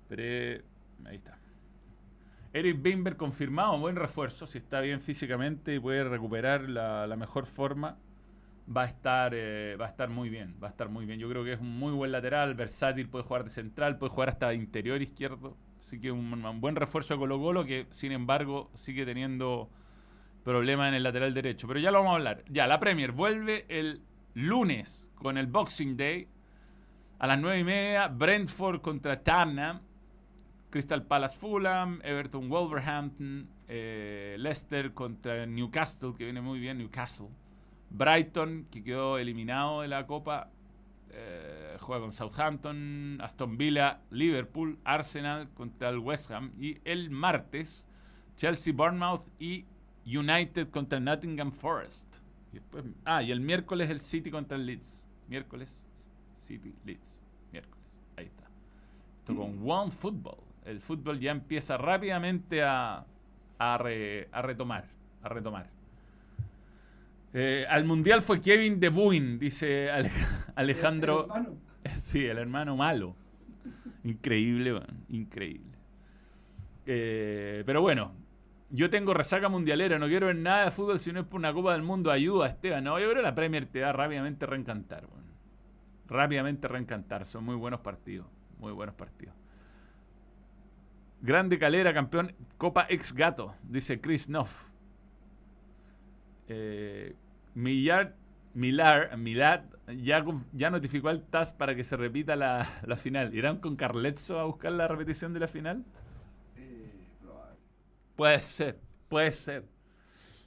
Esperé. 0.00 0.64
Ahí 1.04 1.16
está. 1.16 1.38
Eric 2.54 2.80
Bimber 2.80 3.18
confirmado, 3.18 3.78
buen 3.78 3.94
refuerzo. 3.94 4.46
Si 4.46 4.56
está 4.56 4.80
bien 4.80 5.02
físicamente 5.02 5.74
y 5.74 5.78
puede 5.78 6.04
recuperar 6.04 6.66
la, 6.66 7.14
mejor 7.18 7.44
forma, 7.44 7.98
va 8.74 8.84
a 8.84 8.86
estar 8.86 9.32
eh, 9.34 9.76
va 9.78 9.84
a 9.84 9.88
estar 9.90 10.08
muy 10.08 10.30
bien. 10.30 10.56
Va 10.62 10.68
a 10.68 10.70
estar 10.70 10.88
muy 10.88 11.04
bien. 11.04 11.20
Yo 11.20 11.28
creo 11.28 11.44
que 11.44 11.52
es 11.52 11.60
un 11.60 11.78
muy 11.78 11.92
buen 11.92 12.10
lateral, 12.10 12.54
versátil, 12.54 13.10
puede 13.10 13.24
jugar 13.24 13.44
de 13.44 13.50
central, 13.50 13.98
puede 13.98 14.10
jugar 14.10 14.30
hasta 14.30 14.54
interior 14.54 15.02
izquierdo. 15.02 15.58
Así 15.78 16.00
que 16.00 16.10
un, 16.10 16.42
un 16.42 16.60
buen 16.62 16.74
refuerzo 16.74 17.12
de 17.14 17.20
Colo 17.20 17.38
Colo 17.38 17.66
que, 17.66 17.86
sin 17.90 18.12
embargo, 18.12 18.70
sigue 18.74 19.04
teniendo 19.04 19.68
problemas 20.42 20.88
en 20.88 20.94
el 20.94 21.02
lateral 21.02 21.34
derecho. 21.34 21.68
Pero 21.68 21.80
ya 21.80 21.90
lo 21.90 21.98
vamos 21.98 22.12
a 22.12 22.16
hablar. 22.16 22.44
Ya, 22.48 22.66
la 22.66 22.80
Premier 22.80 23.12
vuelve 23.12 23.66
el 23.68 24.00
lunes 24.38 25.08
con 25.16 25.36
el 25.36 25.48
Boxing 25.48 25.96
Day 25.96 26.28
a 27.18 27.26
las 27.26 27.40
9 27.40 27.58
y 27.58 27.64
media. 27.64 28.08
Brentford 28.08 28.80
contra 28.80 29.22
Tottenham. 29.22 29.80
Crystal 30.70 31.02
Palace 31.02 31.34
Fulham, 31.38 31.98
Everton 32.04 32.50
Wolverhampton, 32.50 33.48
eh, 33.68 34.36
Leicester 34.38 34.92
contra 34.92 35.46
Newcastle, 35.46 36.12
que 36.16 36.24
viene 36.24 36.42
muy 36.42 36.58
bien, 36.58 36.76
Newcastle. 36.76 37.28
Brighton, 37.88 38.66
que 38.70 38.84
quedó 38.84 39.16
eliminado 39.16 39.80
de 39.80 39.88
la 39.88 40.06
Copa, 40.06 40.50
eh, 41.10 41.74
juega 41.80 42.02
con 42.02 42.12
Southampton, 42.12 43.18
Aston 43.22 43.56
Villa, 43.56 44.02
Liverpool, 44.10 44.78
Arsenal 44.84 45.48
contra 45.54 45.88
el 45.88 46.00
West 46.00 46.30
Ham. 46.30 46.52
Y 46.60 46.76
el 46.84 47.10
martes, 47.10 47.88
Chelsea, 48.36 48.74
Bournemouth 48.74 49.26
y 49.38 49.64
United 50.04 50.68
contra 50.68 51.00
Nottingham 51.00 51.50
Forest. 51.50 52.27
Y 52.52 52.56
después, 52.56 52.84
ah, 53.04 53.22
y 53.22 53.30
el 53.30 53.40
miércoles 53.40 53.90
el 53.90 54.00
City 54.00 54.30
contra 54.30 54.56
el 54.56 54.66
Leeds. 54.66 55.06
Miércoles, 55.28 55.90
City, 56.36 56.74
Leeds. 56.84 57.22
Miércoles. 57.52 57.84
Ahí 58.16 58.26
está. 58.26 58.48
Esto 59.20 59.36
con 59.36 59.58
One 59.68 59.90
Football 59.90 60.48
el 60.68 60.80
fútbol 60.80 61.18
ya 61.18 61.30
empieza 61.30 61.78
rápidamente 61.78 62.62
a, 62.62 63.04
a, 63.58 63.78
re, 63.78 64.28
a 64.30 64.42
retomar. 64.42 64.86
A 65.22 65.28
retomar. 65.28 65.66
Eh, 67.32 67.64
al 67.68 67.84
mundial 67.84 68.22
fue 68.22 68.40
Kevin 68.40 68.78
De 68.78 68.90
Bruyne, 68.90 69.38
dice 69.38 69.90
Ale 69.90 70.10
Alejandro. 70.54 71.24
El 71.24 71.30
hermano. 71.30 71.56
Sí, 72.02 72.24
el 72.24 72.36
hermano 72.36 72.76
malo. 72.76 73.14
Increíble, 74.04 74.74
man, 74.74 75.04
increíble. 75.08 75.72
Eh, 76.84 77.62
pero 77.64 77.80
bueno, 77.80 78.12
yo 78.70 78.90
tengo 78.90 79.14
resaca 79.14 79.48
mundialera, 79.48 79.98
no 79.98 80.06
quiero 80.06 80.26
ver 80.26 80.36
nada 80.36 80.66
de 80.66 80.70
fútbol 80.70 80.98
si 80.98 81.12
no 81.12 81.20
es 81.20 81.26
por 81.26 81.38
una 81.40 81.52
Copa 81.52 81.72
del 81.72 81.82
Mundo. 81.82 82.10
Ayuda, 82.10 82.48
Esteban. 82.48 82.84
No, 82.84 82.98
yo 82.98 83.06
creo 83.06 83.16
que 83.16 83.22
la 83.22 83.34
Premier 83.34 83.66
te 83.66 83.80
da 83.80 83.92
rápidamente 83.92 84.46
reencantar. 84.46 85.02
man. 85.08 85.24
Rápidamente 86.06 86.68
reencantar. 86.68 87.26
Son 87.26 87.44
muy 87.44 87.56
buenos 87.56 87.80
partidos. 87.80 88.26
Muy 88.58 88.72
buenos 88.72 88.94
partidos. 88.94 89.34
Grande 91.20 91.58
Calera, 91.58 91.92
campeón 91.92 92.34
Copa 92.58 92.86
Ex 92.88 93.12
Gato, 93.12 93.54
dice 93.62 94.00
Chris 94.00 94.28
Noff. 94.28 94.68
Eh, 96.46 97.14
Millar, 97.54 98.14
ya, 99.96 100.24
ya 100.52 100.70
notificó 100.70 101.08
al 101.08 101.22
TAS 101.22 101.52
para 101.52 101.74
que 101.74 101.82
se 101.82 101.96
repita 101.96 102.36
la, 102.36 102.66
la 102.86 102.96
final. 102.96 103.34
¿Irán 103.34 103.58
con 103.58 103.76
Carletzo 103.76 104.38
a 104.38 104.44
buscar 104.44 104.72
la 104.72 104.86
repetición 104.86 105.32
de 105.32 105.40
la 105.40 105.48
final? 105.48 105.84
Eh. 108.18 108.38
Puede 108.38 108.42
ser, 108.42 108.80
puede 109.08 109.32
ser. 109.32 109.64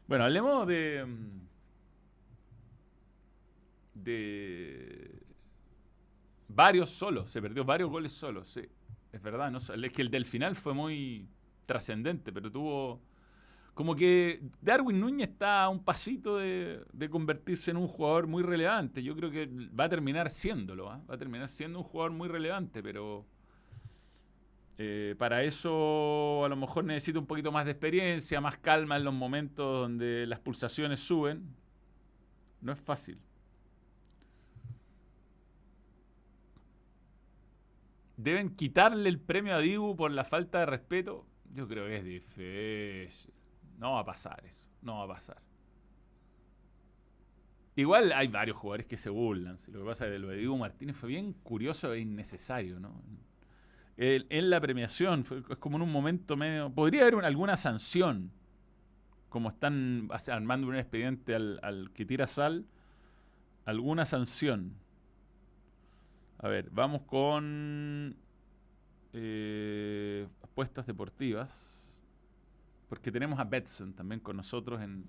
Bueno, 0.08 0.26
hablemos 0.26 0.68
de. 0.68 1.06
mm, 1.06 1.48
de. 3.94 5.22
Varios 6.50 6.90
solos, 6.90 7.30
se 7.30 7.42
perdió 7.42 7.64
varios 7.64 7.90
goles 7.90 8.12
solos, 8.12 8.50
sí. 8.50 8.62
Es 9.14 9.22
verdad, 9.22 9.52
no, 9.52 9.60
es 9.60 9.94
que 9.94 10.02
el 10.02 10.10
del 10.10 10.26
final 10.26 10.56
fue 10.56 10.74
muy 10.74 11.28
trascendente, 11.66 12.34
pero 12.34 12.52
tuvo. 12.52 13.02
Como 13.74 13.96
que 13.96 14.42
Darwin 14.62 15.00
Núñez 15.00 15.30
está 15.30 15.64
a 15.64 15.70
un 15.70 15.84
pasito 15.84 16.38
de, 16.38 16.84
de 16.92 17.10
convertirse 17.10 17.72
en 17.72 17.78
un 17.78 17.88
jugador 17.88 18.28
muy 18.28 18.44
relevante. 18.44 19.02
Yo 19.02 19.16
creo 19.16 19.32
que 19.32 19.48
va 19.48 19.86
a 19.86 19.90
terminar 19.90 20.30
siéndolo, 20.30 20.92
¿ah? 20.92 21.02
va 21.10 21.16
a 21.16 21.18
terminar 21.18 21.48
siendo 21.48 21.80
un 21.80 21.86
jugador 21.86 22.12
muy 22.12 22.28
relevante, 22.28 22.84
pero. 22.84 23.26
Eh, 24.78 25.16
para 25.18 25.44
eso 25.44 26.44
a 26.46 26.50
lo 26.50 26.56
mejor 26.56 26.86
necesita 26.86 27.20
un 27.20 27.28
poquito 27.28 27.52
más 27.52 27.66
de 27.66 27.72
experiencia, 27.72 28.42
más 28.42 28.58
calma 28.58 28.98
en 28.98 29.04
los 29.04 29.14
momentos 29.14 29.82
donde 29.82 30.26
las 30.26 30.40
pulsaciones 30.40 31.00
suben. 31.00 31.56
No 32.62 32.72
es 32.72 32.80
fácil. 32.80 33.20
¿Deben 38.18 38.56
quitarle 38.56 39.10
el 39.10 39.20
premio 39.20 39.56
a 39.56 39.60
Dibu 39.60 39.96
por 39.96 40.12
la 40.12 40.24
falta 40.24 40.60
de 40.60 40.68
respeto? 40.68 41.26
Yo 41.54 41.68
creo 41.68 41.88
que 41.88 41.98
es 41.98 42.06
difícil. 42.06 43.34
No 43.78 43.94
va 43.94 44.02
a 44.02 44.06
pasar 44.06 44.44
eso. 44.46 44.62
No 44.82 44.98
va 45.00 45.06
a 45.06 45.08
pasar. 45.16 45.42
Igual 47.76 48.12
hay 48.12 48.28
varios 48.28 48.58
jugadores 48.58 48.86
que 48.86 48.98
se 48.98 49.10
burlan. 49.10 49.58
Lo 49.72 49.80
que 49.80 49.86
pasa 49.86 50.06
es 50.06 50.14
que 50.14 50.20
lo 50.20 50.28
de 50.28 50.38
Dibu 50.38 50.58
Martínez 50.58 50.96
fue 50.96 51.10
bien 51.10 51.34
curioso 51.34 51.94
e 51.94 52.00
innecesario, 52.00 52.80
¿no? 52.80 53.02
El- 54.02 54.26
en 54.32 54.50
la 54.50 54.60
premiación, 54.60 55.24
fue, 55.24 55.44
es 55.48 55.58
como 55.58 55.76
en 55.78 55.84
un 55.84 55.92
momento 55.92 56.36
medio. 56.36 56.72
Podría 56.72 57.04
haber 57.04 57.14
un- 57.14 57.24
alguna 57.24 57.56
sanción, 57.56 58.32
como 59.30 59.50
están 59.50 60.10
armando 60.28 60.66
un 60.68 60.76
expediente 60.76 61.36
al, 61.36 61.60
al 61.62 61.92
que 61.94 62.04
tira 62.04 62.26
sal, 62.26 62.66
alguna 63.64 64.08
sanción. 64.08 64.74
A 66.40 66.48
ver, 66.48 66.70
vamos 66.72 67.04
con 67.04 68.16
eh, 69.14 70.28
apuestas 70.42 70.88
deportivas, 70.88 71.96
porque 72.90 73.12
tenemos 73.12 73.40
a 73.40 73.44
Betson 73.44 73.94
también 73.94 74.20
con 74.20 74.36
nosotros 74.36 74.82
en, 74.82 75.06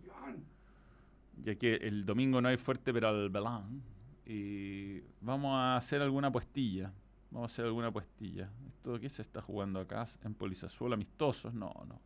ya 1.42 1.54
que 1.54 1.76
el 1.76 2.04
domingo 2.04 2.42
no 2.42 2.48
hay 2.48 2.58
fuerte 2.58 2.92
pero 2.92 3.08
al 3.08 3.30
Belán 3.30 3.80
y 4.26 5.00
vamos 5.22 5.54
a 5.54 5.76
hacer 5.76 6.02
alguna 6.02 6.30
puestilla 6.30 6.92
vamos 7.32 7.50
a 7.50 7.52
hacer 7.52 7.64
alguna 7.64 7.90
puestilla 7.90 8.50
esto 8.68 9.00
qué 9.00 9.08
se 9.08 9.22
está 9.22 9.40
jugando 9.42 9.80
acá 9.80 10.06
en 10.22 10.34
Polizazuelo 10.34 10.94
amistosos 10.94 11.52
no 11.54 11.72
no 11.86 12.00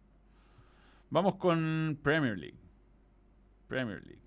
vamos 1.11 1.37
con 1.37 1.99
Premier 2.03 2.39
League 2.39 2.59
Premier 3.69 4.03
League 4.07 4.23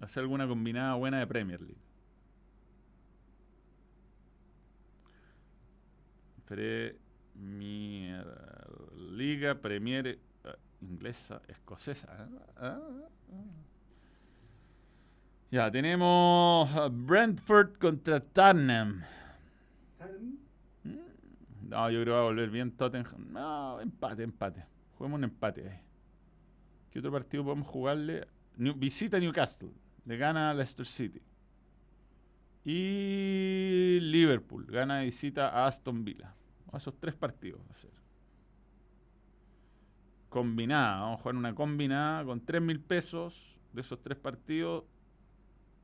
hacer 0.00 0.22
alguna 0.22 0.46
combinada 0.46 0.94
buena 0.94 1.18
de 1.18 1.26
Premier 1.26 1.60
League 1.60 1.82
Premier 6.44 6.98
Liga 9.10 9.54
Premier 9.60 10.06
eh, 10.06 10.18
inglesa, 10.80 11.42
escocesa. 11.48 12.08
¿eh? 12.08 12.38
Ah, 12.56 12.78
ah. 13.32 13.73
Ya, 15.50 15.70
tenemos 15.70 16.68
a 16.74 16.88
Brentford 16.88 17.78
contra 17.78 18.20
Tottenham. 18.20 19.02
No, 21.62 21.90
yo 21.90 22.02
creo 22.02 22.04
que 22.04 22.10
va 22.10 22.20
a 22.20 22.24
volver 22.24 22.50
bien 22.50 22.72
Tottenham. 22.72 23.32
No, 23.32 23.80
empate, 23.80 24.22
empate. 24.22 24.64
Juguemos 24.98 25.18
un 25.18 25.24
empate 25.24 25.68
ahí. 25.68 25.78
¿Qué 26.90 26.98
otro 26.98 27.12
partido 27.12 27.44
podemos 27.44 27.66
jugarle? 27.68 28.26
New- 28.56 28.74
visita 28.74 29.18
Newcastle. 29.18 29.70
Le 30.04 30.16
gana 30.16 30.50
a 30.50 30.54
Leicester 30.54 30.86
City. 30.86 31.22
Y 32.64 33.98
Liverpool 34.00 34.66
gana 34.66 34.98
de 34.98 35.06
visita 35.06 35.48
a 35.48 35.66
Aston 35.66 36.04
Villa. 36.04 36.34
Esos 36.72 36.98
tres 36.98 37.14
partidos 37.14 37.60
va 37.68 37.72
a 37.72 37.76
ser. 37.76 37.90
Combinada. 40.28 41.00
Vamos 41.00 41.18
a 41.20 41.22
jugar 41.22 41.36
una 41.36 41.54
combinada 41.54 42.24
con 42.24 42.44
3 42.44 42.60
mil 42.60 42.80
pesos. 42.80 43.58
De 43.72 43.80
esos 43.80 44.00
tres 44.02 44.16
partidos 44.18 44.84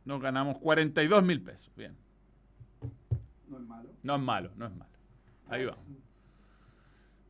nos 0.05 0.21
ganamos 0.21 0.59
42 0.59 1.23
mil 1.23 1.43
pesos. 1.43 1.71
Bien. 1.77 1.97
No 3.49 3.59
es 3.59 3.65
malo. 3.65 3.91
No 4.03 4.15
es 4.17 4.23
malo, 4.23 4.53
no 4.57 4.67
es 4.67 4.73
malo. 4.73 4.91
Ahí 5.49 5.63
Ah, 5.65 5.71
va. 5.71 5.79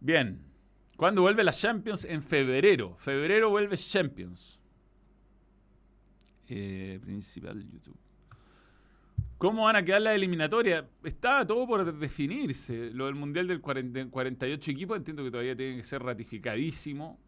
Bien. 0.00 0.40
¿Cuándo 0.96 1.22
vuelve 1.22 1.42
la 1.44 1.52
Champions? 1.52 2.04
En 2.04 2.22
febrero. 2.22 2.96
Febrero 2.98 3.50
vuelve 3.50 3.76
Champions. 3.76 4.60
Eh, 6.48 6.98
principal 7.02 7.64
YouTube. 7.70 7.96
¿Cómo 9.38 9.64
van 9.64 9.76
a 9.76 9.82
quedar 9.82 10.02
las 10.02 10.14
eliminatorias? 10.14 10.84
Está 11.02 11.46
todo 11.46 11.66
por 11.66 11.96
definirse. 11.98 12.90
Lo 12.90 13.06
del 13.06 13.14
Mundial 13.14 13.46
del 13.46 13.62
40 13.62 14.10
48 14.10 14.70
equipos 14.70 14.96
entiendo 14.98 15.24
que 15.24 15.30
todavía 15.30 15.56
tiene 15.56 15.76
que 15.76 15.82
ser 15.82 16.02
ratificadísimo. 16.02 17.18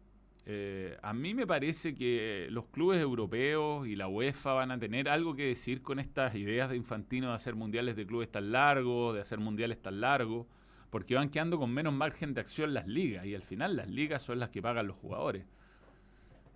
Eh, 0.45 0.97
a 1.01 1.13
mí 1.13 1.33
me 1.33 1.47
parece 1.47 1.95
que 1.95 2.47
los 2.49 2.65
clubes 2.65 2.99
europeos 3.01 3.87
y 3.87 3.95
la 3.95 4.07
UEFA 4.07 4.53
van 4.53 4.71
a 4.71 4.79
tener 4.79 5.07
algo 5.07 5.35
que 5.35 5.47
decir 5.47 5.81
con 5.81 5.99
estas 5.99 6.35
ideas 6.35 6.69
de 6.69 6.75
Infantino 6.75 7.29
de 7.29 7.35
hacer 7.35 7.55
mundiales 7.55 7.95
de 7.95 8.05
clubes 8.05 8.29
tan 8.29 8.51
largos, 8.51 9.15
de 9.15 9.21
hacer 9.21 9.39
mundiales 9.39 9.81
tan 9.81 10.01
largos, 10.01 10.45
porque 10.89 11.15
van 11.15 11.29
quedando 11.29 11.57
con 11.57 11.71
menos 11.71 11.93
margen 11.93 12.33
de 12.33 12.41
acción 12.41 12.73
las 12.73 12.87
ligas 12.87 13.25
y 13.25 13.35
al 13.35 13.43
final 13.43 13.77
las 13.77 13.89
ligas 13.89 14.21
son 14.21 14.39
las 14.39 14.49
que 14.49 14.61
pagan 14.61 14.85
los 14.87 14.97
jugadores. 14.97 15.45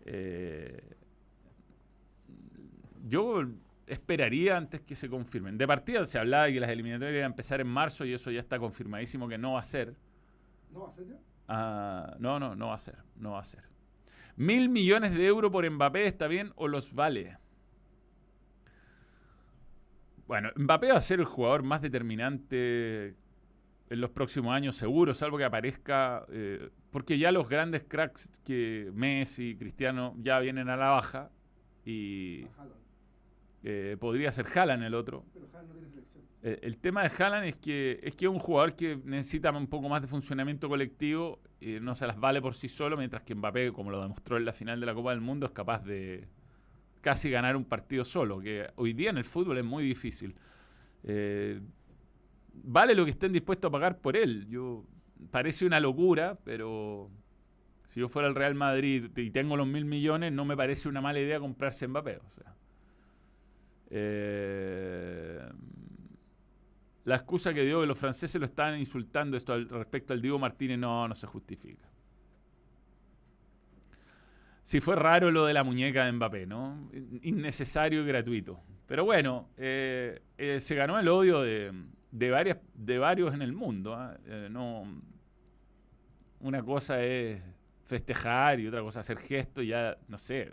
Eh, 0.06 0.82
yo 3.08 3.45
esperaría 3.88 4.58
antes 4.58 4.82
que 4.82 4.95
se 4.95 5.10
confirmen. 5.10 5.58
De 5.58 5.65
partida 5.65 6.06
se 6.06 6.19
hablaba 6.19 6.45
de 6.45 6.54
que 6.54 6.60
las 6.60 6.69
eliminatorias 6.69 7.13
iban 7.13 7.23
a 7.23 7.28
empezar 7.28 7.62
en 7.62 7.67
marzo 7.67 8.04
y 8.04 8.13
eso 8.13 8.32
ya 8.32 8.41
está 8.41 8.60
confirmadísimo 8.60 9.30
que 9.30 9.38
no 9.38 9.54
va 9.54 9.60
a 9.60 9.63
ser. 9.63 9.95
¿No 10.73 10.82
va 10.82 10.89
a 10.89 10.91
ser 10.91 11.08
ya? 11.08 11.15
Ah, 11.47 12.17
no, 12.19 12.38
no, 12.38 12.54
no 12.54 12.67
va 12.67 12.76
a 12.76 12.80
ser. 12.80 12.97
No 13.15 13.32
va 13.32 13.39
a 13.39 13.43
ser. 13.45 13.76
Mil 14.38 14.69
millones 14.69 15.13
de 15.15 15.26
euros 15.26 15.52
por 15.52 15.69
Mbappé, 15.69 16.06
¿está 16.06 16.28
bien 16.28 16.54
o 16.56 16.67
los 16.67 16.93
vale? 16.93 17.38
Bueno, 20.28 20.52
Mbappé 20.56 20.91
va 20.91 20.97
a 20.97 21.02
ser 21.02 21.19
el 21.19 21.26
jugador 21.26 21.63
más 21.63 21.82
determinante 21.82 23.15
en 23.89 24.02
los 24.02 24.12
próximos 24.12 24.54
años, 24.54 24.76
seguro, 24.76 25.13
salvo 25.13 25.38
que 25.38 25.43
aparezca. 25.43 26.26
eh, 26.30 26.69
porque 26.91 27.17
ya 27.17 27.32
los 27.32 27.50
grandes 27.50 27.84
cracks 27.84 28.32
que 28.45 28.91
Messi, 28.93 29.56
Cristiano, 29.58 30.15
ya 30.19 30.39
vienen 30.39 30.69
a 30.69 30.78
la 30.78 30.89
baja. 30.89 31.32
Y 31.86 32.45
Haaland. 32.58 32.87
Eh, 33.69 33.97
podría 33.99 34.32
ser 34.32 34.45
Haaland 34.56 34.82
el 34.84 34.93
otro. 34.93 35.25
Pero 35.34 35.47
Haaland 35.51 35.67
no 35.67 35.73
tiene 35.73 35.89
selección. 35.89 36.23
Eh, 36.41 36.60
el 36.62 36.77
tema 36.77 37.03
de 37.03 37.12
Haaland 37.21 37.47
es 37.47 37.58
que 37.58 37.99
es 38.01 38.15
que 38.15 38.25
es 38.25 38.32
un 38.32 38.39
jugador 38.39 38.77
que 38.77 38.97
necesita 39.03 39.51
un 39.51 39.67
poco 39.67 39.89
más 39.89 40.01
de 40.01 40.08
funcionamiento 40.08 40.69
colectivo 40.69 41.41
y 41.60 41.82
no 41.82 41.93
se 41.93 42.08
las 42.08 42.17
vale 42.17 42.41
por 42.41 42.53
sí 42.53 42.69
solo, 42.69 42.95
mientras 42.95 43.23
que 43.23 43.36
Mbappé, 43.36 43.73
como 43.73 43.91
lo 43.91 44.01
demostró 44.01 44.38
en 44.38 44.45
la 44.45 44.53
final 44.53 44.80
de 44.80 44.86
la 44.86 44.93
Copa 44.93 45.10
del 45.10 45.19
Mundo, 45.19 45.47
es 45.47 45.51
capaz 45.51 45.84
de 45.84 46.30
casi 47.01 47.30
ganar 47.30 47.58
un 47.58 47.65
partido 47.65 48.06
solo, 48.06 48.39
que 48.39 48.69
hoy 48.77 48.93
día 48.93 49.10
en 49.10 49.17
el 49.17 49.25
fútbol 49.25 49.58
es 49.58 49.65
muy 49.65 49.84
difícil. 49.84 50.34
Eh, 51.03 51.60
vale 52.53 52.95
lo 52.95 53.03
que 53.03 53.12
estén 53.12 53.34
dispuestos 53.34 53.67
a 53.67 53.71
pagar 53.73 53.99
por 53.99 54.15
él. 54.15 54.47
Yo 54.47 54.86
parece 55.30 55.65
una 55.65 55.82
locura, 55.82 56.38
pero 56.45 57.10
si 57.89 57.99
yo 57.99 58.08
fuera 58.08 58.30
el 58.30 58.36
Real 58.36 58.56
Madrid 58.56 59.10
y 59.17 59.30
tengo 59.32 59.58
los 59.58 59.67
mil 59.67 59.84
millones, 59.84 60.32
no 60.32 60.45
me 60.45 60.56
parece 60.56 60.88
una 60.88 61.01
mala 61.01 61.19
idea 61.19 61.38
comprarse 61.38 61.86
Mbappé. 61.86 62.21
O 62.25 62.30
sea. 62.30 62.56
Eh, 63.89 65.39
la 67.06 67.15
excusa 67.15 67.54
que 67.54 67.63
dio 67.63 67.82
que 67.82 67.88
los 67.88 67.97
franceses 67.97 68.39
lo 68.39 68.45
estaban 68.45 68.78
insultando 68.80 69.38
esto 69.38 69.54
al, 69.54 69.69
respecto 69.69 70.13
al 70.13 70.21
Diego 70.21 70.38
Martínez 70.39 70.78
no, 70.78 71.08
no 71.08 71.15
se 71.15 71.26
justifica. 71.28 71.88
Sí 74.63 74.82
fue 74.82 74.97
raro 74.97 75.32
lo 75.32 75.45
de 75.45 75.54
la 75.54 75.63
muñeca 75.63 76.06
de 76.06 76.12
Mbappé, 76.12 76.45
¿no? 76.45 76.89
In- 76.91 77.19
Innecesario 77.23 78.02
y 78.04 78.06
gratuito. 78.06 78.60
Pero 78.86 79.06
bueno, 79.06 79.50
eh, 79.58 80.21
eh, 80.38 80.60
se 80.60 80.76
ganó 80.76 81.00
el 81.00 81.08
odio 81.08 81.41
de, 81.41 81.71
de, 82.12 82.30
varias, 82.30 82.58
de 82.73 82.97
varios 82.97 83.34
en 83.34 83.41
el 83.41 83.54
mundo. 83.54 83.93
¿ah? 83.95 84.17
No, 84.50 85.02
una 86.41 86.62
cosa 86.63 87.02
es 87.02 87.41
festejar 87.86 88.60
y 88.60 88.67
otra 88.67 88.82
cosa 88.82 89.00
hacer 89.00 89.17
gestos 89.17 89.65
ya, 89.65 89.97
no 90.10 90.17
sé, 90.17 90.52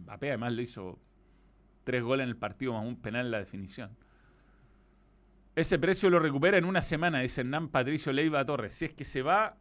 Mbappé 0.00 0.30
además 0.30 0.52
le 0.52 0.62
hizo 0.62 0.98
tres 1.84 2.02
goles 2.02 2.24
en 2.24 2.30
el 2.30 2.36
partido 2.36 2.72
más 2.72 2.86
un 2.86 2.96
penal 2.96 3.26
en 3.26 3.30
la 3.32 3.38
definición. 3.38 3.90
Ese 5.56 5.78
precio 5.78 6.10
lo 6.10 6.18
recupera 6.18 6.58
en 6.58 6.64
una 6.64 6.80
semana, 6.80 7.20
dice 7.20 7.40
Hernán 7.40 7.68
Patricio 7.68 8.12
Leiva 8.12 8.44
Torres. 8.44 8.74
Si 8.74 8.84
es 8.86 8.92
que 8.92 9.04
se 9.04 9.22
va 9.22 9.56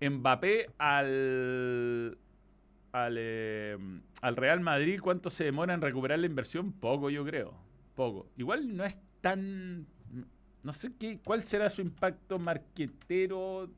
Mbappé 0.00 0.70
al, 0.78 2.18
eh, 2.92 3.78
al 4.20 4.36
Real 4.36 4.60
Madrid, 4.60 5.00
¿cuánto 5.00 5.30
se 5.30 5.44
demora 5.44 5.74
en 5.74 5.80
recuperar 5.80 6.18
la 6.18 6.26
inversión? 6.26 6.72
Poco, 6.72 7.10
yo 7.10 7.24
creo. 7.24 7.54
Poco. 7.94 8.28
Igual 8.36 8.76
no 8.76 8.84
es 8.84 9.00
tan... 9.20 9.86
No 10.62 10.72
sé 10.72 10.92
qué, 10.98 11.20
cuál 11.24 11.42
será 11.42 11.70
su 11.70 11.80
impacto 11.80 12.38
marquetero. 12.38 13.70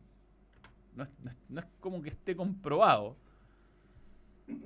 No 0.97 1.05
no 1.49 1.61
es 1.61 1.67
como 1.81 2.03
que 2.03 2.09
esté 2.09 2.35
comprobado. 2.35 3.17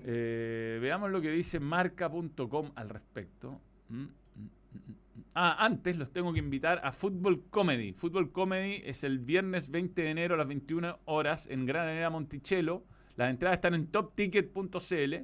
Eh, 0.05 0.79
veamos 0.81 1.11
lo 1.11 1.21
que 1.21 1.31
dice 1.31 1.61
marca.com 1.61 2.73
al 2.75 2.89
respecto. 2.89 3.61
Mm, 3.89 4.01
mm, 4.01 4.05
mm. 4.05 5.03
Ah, 5.35 5.65
antes 5.65 5.97
los 5.97 6.13
tengo 6.13 6.33
que 6.33 6.39
invitar 6.41 6.81
a 6.85 6.93
Fútbol 6.93 7.45
Comedy. 7.49 7.93
Fútbol 7.93 8.33
Comedy 8.33 8.83
es 8.85 9.03
el 9.05 9.19
viernes 9.19 9.71
20 9.71 10.03
de 10.03 10.11
enero 10.11 10.35
a 10.35 10.39
las 10.39 10.47
21 10.47 10.99
horas 11.07 11.47
en 11.51 11.65
Gran 11.65 11.89
Arena 11.89 12.11
Monticello. 12.11 12.85
Las 13.17 13.31
entradas 13.31 13.57
están 13.57 13.75
en 13.75 13.87
topticket.cl. 13.87 15.15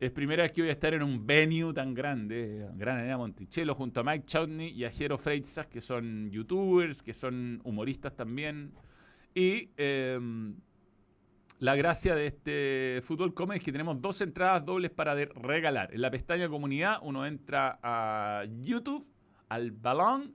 Es 0.00 0.10
primera 0.12 0.42
vez 0.42 0.52
que 0.52 0.62
voy 0.62 0.70
a 0.70 0.72
estar 0.72 0.94
en 0.94 1.02
un 1.02 1.26
venue 1.26 1.74
tan 1.74 1.92
grande, 1.92 2.66
Gran 2.74 2.98
Arena 2.98 3.18
Monticello, 3.18 3.74
junto 3.74 4.00
a 4.00 4.02
Mike 4.02 4.24
Choutney 4.26 4.70
y 4.70 4.84
a 4.84 4.90
Jero 4.90 5.18
Freitzas, 5.18 5.66
que 5.66 5.82
son 5.82 6.30
youtubers, 6.30 7.02
que 7.02 7.12
son 7.12 7.60
humoristas 7.64 8.16
también. 8.16 8.72
Y 9.34 9.70
em, 9.76 10.56
la 11.60 11.76
gracia 11.76 12.14
de 12.14 12.26
este 12.26 13.00
Fútbol 13.02 13.34
Comedy 13.34 13.58
es 13.58 13.64
que 13.64 13.70
tenemos 13.70 14.00
dos 14.00 14.22
entradas 14.22 14.64
dobles 14.64 14.90
para 14.90 15.14
regalar. 15.14 15.92
En 15.92 16.00
la 16.00 16.10
pestaña 16.10 16.48
comunidad 16.48 16.98
uno 17.02 17.26
entra 17.26 17.78
a 17.82 18.44
YouTube, 18.62 19.06
al 19.50 19.70
balón, 19.70 20.34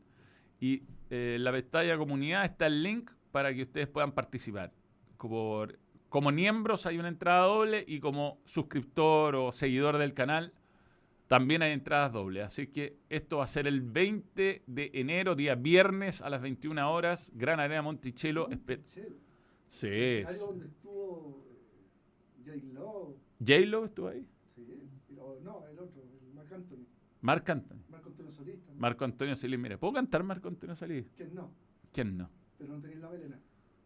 y 0.59 0.83
eh, 1.09 1.33
en 1.37 1.43
la 1.43 1.51
pestaña 1.51 1.97
comunidad 1.97 2.45
está 2.45 2.67
el 2.67 2.83
link 2.83 3.09
para 3.31 3.51
que 3.55 3.63
ustedes 3.63 3.87
puedan 3.87 4.11
participar. 4.11 4.71
Como, 5.17 5.65
como 6.09 6.31
miembros 6.31 6.85
hay 6.85 6.99
una 6.99 7.07
entrada 7.07 7.47
doble 7.47 7.83
y 7.87 7.99
como 7.99 8.39
suscriptor 8.45 9.35
o 9.35 9.51
seguidor 9.51 9.97
del 9.97 10.13
canal 10.13 10.53
también 11.25 11.63
hay 11.63 11.71
entradas 11.71 12.13
dobles. 12.13 12.45
Así 12.45 12.67
que 12.67 12.97
esto 13.09 13.37
va 13.37 13.45
a 13.45 13.47
ser 13.47 13.65
el 13.65 13.81
20 13.81 14.61
de 14.67 14.91
enero, 14.93 15.33
día 15.33 15.55
viernes 15.55 16.21
a 16.21 16.29
las 16.29 16.41
21 16.43 16.91
horas, 16.91 17.31
Gran 17.33 17.59
Arena 17.59 17.81
Monticello. 17.81 18.47
Monticello. 18.47 19.24
Sí. 19.75 19.87
Ahí 20.25 20.37
donde 20.39 20.67
estuvo 20.67 21.43
eh, 21.49 22.45
J-Lo. 22.45 23.17
¿J-Lo 23.39 23.85
estuvo 23.85 24.07
ahí? 24.07 24.25
Sí. 24.55 24.89
o 25.19 25.37
no, 25.43 25.67
el 25.67 25.77
otro, 25.79 26.01
el 26.01 26.33
Marc 26.33 26.51
Anthony. 26.53 26.85
Marc 27.19 27.49
Anthony. 27.49 27.81
Marco 27.89 28.07
Antonio 28.09 28.31
Solís 28.31 28.59
también. 28.61 28.79
Marco 28.79 29.03
Antonio 29.03 29.35
Solís. 29.35 29.59
Mira, 29.59 29.77
¿puedo 29.77 29.93
cantar 29.93 30.23
Marco 30.23 30.47
Antonio 30.47 30.75
Solís? 30.75 31.09
Que 31.17 31.25
no, 31.25 31.51
¿Quién 31.91 32.17
no? 32.17 32.29
pero 32.57 32.73
no 32.73 32.81
tenéis 32.81 33.01
la 33.01 33.09
melena. 33.09 33.39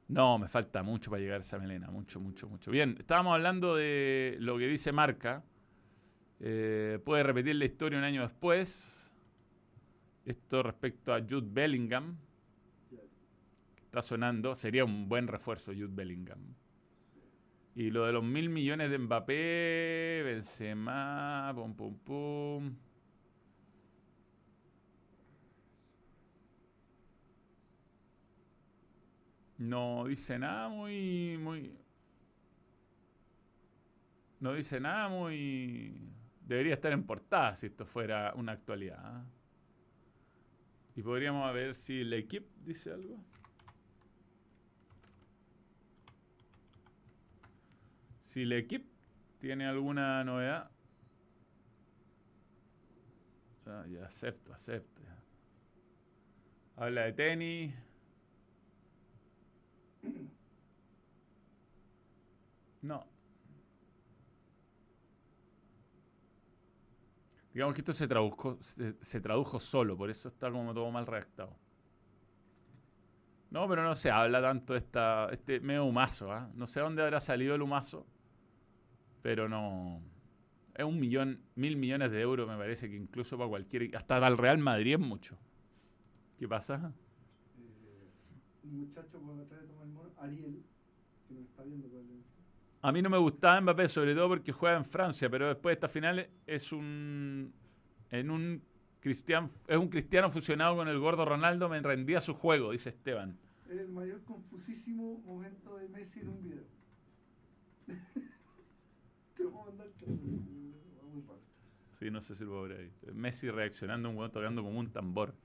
No, 0.08 0.38
me 0.38 0.48
falta 0.48 0.84
mucho 0.84 1.10
para 1.10 1.22
llegar 1.22 1.38
a 1.38 1.42
esa 1.42 1.58
melena. 1.58 1.90
Mucho, 1.90 2.20
mucho, 2.20 2.48
mucho. 2.48 2.70
Bien, 2.70 2.96
estábamos 3.00 3.34
hablando 3.34 3.76
de 3.76 4.38
lo 4.40 4.58
que 4.60 4.68
dice 4.68 4.92
Marca. 4.92 5.44
Eh, 6.40 7.00
puede 7.04 7.24
repetir 7.24 7.56
la 7.56 7.66
historia 7.66 7.98
un 7.98 8.06
año 8.06 8.22
después. 8.22 9.12
Esto 10.26 10.62
respecto 10.62 11.14
a 11.14 11.22
Jude 11.22 11.48
Bellingham. 11.50 12.18
Está 13.90 14.04
sonando. 14.04 14.54
Sería 14.54 14.86
un 14.86 15.10
buen 15.10 15.28
refuerzo 15.28 15.72
Jude 15.74 15.88
Bellingham. 15.90 16.54
Y 17.74 17.90
lo 17.90 18.06
de 18.06 18.14
los 18.14 18.24
mil 18.24 18.48
millones 18.48 18.92
de 18.92 19.00
Mbappé, 19.00 20.22
Benzema, 20.24 21.52
pum, 21.56 21.74
pum, 21.74 21.98
pum. 21.98 22.76
No 29.58 30.06
dice 30.06 30.38
nada 30.38 30.70
muy, 30.70 31.40
muy. 31.40 31.76
No 34.40 34.54
dice 34.54 34.80
nada 34.80 35.10
muy. 35.10 35.98
Debería 36.46 36.76
estar 36.76 36.92
en 36.92 37.08
portada 37.08 37.56
si 37.56 37.66
esto 37.66 37.88
fuera 37.88 38.34
una 38.36 38.52
actualidad. 38.52 39.02
¿ah? 39.04 39.26
Y 40.96 41.02
podríamos 41.02 41.52
ver 41.56 41.74
si 41.74 42.04
la 42.04 42.18
equipe 42.18 42.48
dice 42.64 42.92
algo. 42.92 43.18
Si 48.30 48.46
la 48.46 48.58
equipe 48.58 48.88
tiene 49.40 49.66
alguna 49.66 50.24
novedad. 50.24 50.70
Ya 53.88 54.06
acepto, 54.06 54.54
acepto. 54.54 55.02
Habla 56.76 57.06
de 57.06 57.14
tenis. 57.14 57.74
No. 62.84 63.04
Digamos 67.52 67.74
que 67.74 67.82
esto 67.82 67.94
se 67.94 68.08
tradujo, 68.08 68.60
se, 68.62 68.94
se 69.02 69.20
tradujo 69.22 69.60
solo, 69.60 69.98
por 69.98 70.12
eso 70.12 70.30
está 70.30 70.52
como 70.52 70.72
todo 70.72 70.92
mal 70.92 71.08
redactado. 71.08 71.58
No, 73.50 73.68
pero 73.68 73.82
no 73.82 73.96
se 73.96 74.12
habla 74.12 74.40
tanto 74.40 74.74
de 74.74 74.80
esta, 74.80 75.30
este 75.32 75.60
medio 75.62 75.86
humazo, 75.86 76.32
¿ah? 76.32 76.48
No 76.54 76.68
sé 76.68 76.80
dónde 76.80 77.02
habrá 77.02 77.20
salido 77.20 77.56
el 77.56 77.64
humazo, 77.64 78.06
pero 79.22 79.50
no. 79.50 80.02
Es 80.76 80.86
un 80.86 81.00
millón, 81.00 81.42
mil 81.56 81.76
millones 81.76 82.12
de 82.12 82.22
euros, 82.22 82.48
me 82.48 82.58
parece 82.58 82.90
que 82.90 82.96
incluso 82.96 83.38
para 83.38 83.50
cualquier. 83.50 83.96
Hasta 83.96 84.16
para 84.16 84.28
el 84.28 84.38
Real 84.38 84.58
Madrid 84.58 84.94
es 84.94 85.00
mucho. 85.00 85.38
¿Qué 86.38 86.48
pasa? 86.48 86.94
Eh, 87.58 88.10
un 88.64 88.80
muchacho 88.80 89.18
atrás 89.42 89.62
de 89.62 89.68
Tomás 89.68 89.84
el 89.84 89.92
Mono, 89.92 90.12
Ariel, 90.18 90.64
que 91.28 91.34
nos 91.34 91.44
está 91.44 91.64
viendo 91.64 91.88
probablemente. 91.88 92.30
A 92.82 92.92
mí 92.94 93.02
no 93.02 93.10
me 93.10 93.18
gustaba 93.18 93.60
Mbappé, 93.60 93.90
sobre 93.90 94.16
todo 94.16 94.30
porque 94.30 94.54
juega 94.54 94.78
en 94.78 94.86
Francia, 94.86 95.30
pero 95.30 95.50
después 95.50 95.72
de 95.72 95.74
esta 95.74 95.90
final 95.90 96.30
es 96.48 96.72
un. 96.72 97.54
En 98.12 98.32
un 98.32 98.64
cristian, 99.02 99.52
es 99.68 99.78
un 99.78 99.90
cristiano 99.90 100.30
fusionado 100.30 100.76
con 100.78 100.88
el 100.88 100.98
gordo 101.00 101.26
Ronaldo, 101.26 101.70
me 101.70 101.80
rendía 101.82 102.22
su 102.22 102.34
juego, 102.34 102.72
dice 102.72 102.90
Esteban. 102.90 103.38
Es 103.70 103.78
el 103.78 103.90
mayor 103.90 104.24
confusísimo 104.24 105.20
momento 105.26 105.78
de 105.78 105.90
Messi 105.90 106.22
en 106.22 106.30
un 106.30 106.42
video. 106.42 106.64
Sí, 111.94 112.10
no 112.10 112.22
sé 112.22 112.36
si 112.36 112.46
lo 112.46 112.62
ver 112.64 112.80
ahí. 112.80 112.92
Messi 113.14 113.50
reaccionando, 113.50 114.10
un 114.10 114.18
weón 114.18 114.32
tocando 114.32 114.64
como 114.64 114.80
un 114.80 114.90
tambor. 114.92 115.36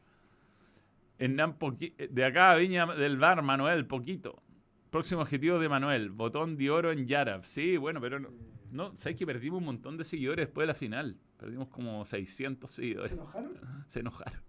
Hernán 1.18 1.58
Poqui- 1.58 1.94
de 1.96 2.24
acá 2.24 2.52
a 2.52 2.56
Viña 2.56 2.86
del 2.86 3.18
Bar, 3.18 3.42
Manuel, 3.42 3.86
poquito. 3.86 4.42
Próximo 4.90 5.22
objetivo 5.22 5.58
de 5.58 5.68
Manuel, 5.68 6.10
botón 6.10 6.56
de 6.56 6.70
oro 6.70 6.92
en 6.92 7.06
Yarab. 7.06 7.44
Sí, 7.44 7.76
bueno, 7.76 8.00
pero 8.00 8.20
no, 8.20 8.28
no 8.70 8.92
¿sabes 8.96 9.18
que 9.18 9.26
perdimos 9.26 9.58
un 9.58 9.64
montón 9.64 9.96
de 9.96 10.04
seguidores 10.04 10.46
después 10.46 10.64
de 10.64 10.66
la 10.68 10.74
final? 10.74 11.16
Perdimos 11.38 11.68
como 11.68 12.04
600 12.04 12.70
¿Se 12.70 12.76
seguidores. 12.82 13.12
enojaron? 13.12 13.52
Se 13.88 14.00
enojaron. 14.00 14.40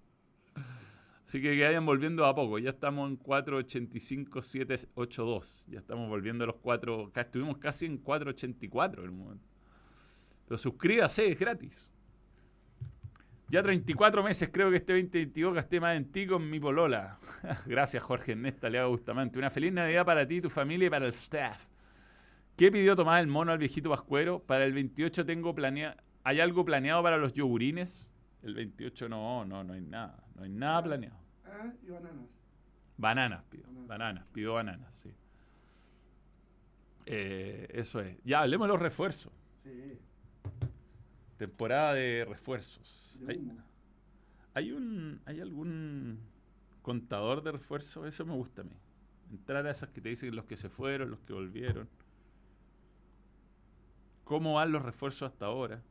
Así 1.25 1.41
que 1.41 1.55
que 1.57 1.63
vayan 1.65 1.85
volviendo 1.87 2.23
a 2.25 2.35
poco. 2.35 2.59
Ya 2.59 2.69
estamos 2.69 3.09
en 3.09 3.15
485, 3.17 4.43
782. 4.43 5.65
Ya 5.67 5.79
estamos 5.79 6.07
volviendo 6.07 6.43
a 6.43 6.47
los 6.47 6.57
4. 6.57 7.09
ca- 7.11 7.21
Estuvimos 7.21 7.57
casi 7.57 7.87
en 7.87 7.97
484 7.97 9.03
en 9.03 9.09
un 9.09 9.17
momento. 9.17 9.47
Pero 10.47 10.57
suscríbase, 10.57 11.31
es 11.31 11.39
gratis. 11.39 11.91
Ya 13.49 13.61
34 13.61 14.23
meses 14.23 14.49
creo 14.51 14.71
que 14.71 14.77
este 14.77 14.93
2022 14.93 15.53
gasté 15.53 15.79
más 15.79 15.95
en 15.95 16.11
ti 16.11 16.25
con 16.25 16.49
mi 16.49 16.59
polola. 16.59 17.19
Gracias 17.65 18.01
Jorge 18.01 18.31
Ernesta 18.31 18.69
Leaga 18.69 18.87
Bustamante. 18.87 19.37
Una 19.37 19.49
feliz 19.49 19.71
Navidad 19.71 20.05
para 20.05 20.27
ti, 20.27 20.41
tu 20.41 20.49
familia 20.49 20.87
y 20.87 20.89
para 20.89 21.05
el 21.05 21.11
staff. 21.11 21.63
¿Qué 22.57 22.71
pidió 22.71 22.95
Tomás 22.95 23.21
el 23.21 23.27
mono 23.27 23.51
al 23.51 23.57
viejito 23.57 23.89
Pascuero? 23.89 24.39
Para 24.39 24.65
el 24.65 24.73
28 24.73 25.25
tengo 25.25 25.53
planeado... 25.53 25.95
¿Hay 26.23 26.39
algo 26.39 26.65
planeado 26.65 27.03
para 27.03 27.17
los 27.17 27.33
yogurines? 27.33 28.11
El 28.41 28.55
28 28.55 29.09
no, 29.09 29.45
no, 29.45 29.63
no 29.63 29.73
hay 29.73 29.81
nada. 29.81 30.23
No 30.35 30.43
hay 30.43 30.49
nada 30.49 30.83
planeado. 30.83 31.17
Ah, 31.45 31.71
y 31.83 31.91
bananas. 31.91 32.25
Bananas 32.97 33.43
pido. 33.49 33.63
Bananas. 33.67 33.87
Bananas, 33.87 34.25
pido 34.31 34.53
bananas, 34.53 34.89
sí. 34.95 35.13
Eh, 37.05 37.67
eso 37.73 37.99
es. 37.99 38.17
Ya, 38.23 38.41
hablemos 38.41 38.67
de 38.67 38.73
los 38.73 38.81
refuerzos. 38.81 39.31
Sí, 39.63 39.99
Temporada 41.37 41.93
de 41.93 42.25
refuerzos. 42.27 43.17
de 43.19 43.33
¿Hay, 43.33 43.51
hay 44.53 44.71
un, 44.71 45.21
¿Hay 45.25 45.41
algún 45.41 46.19
contador 46.81 47.43
de 47.43 47.51
refuerzos? 47.51 48.07
Eso 48.07 48.25
me 48.25 48.33
gusta 48.33 48.61
a 48.61 48.65
mí. 48.65 48.75
Entrar 49.31 49.65
a 49.65 49.71
esas 49.71 49.89
que 49.89 50.01
te 50.01 50.09
dicen 50.09 50.35
los 50.35 50.45
que 50.45 50.55
se 50.55 50.69
fueron, 50.69 51.11
los 51.11 51.19
que 51.21 51.33
volvieron. 51.33 51.89
¿Cómo 54.23 54.55
van 54.55 54.71
los 54.71 54.81
refuerzos 54.81 55.31
hasta 55.31 55.45
ahora? 55.45 55.81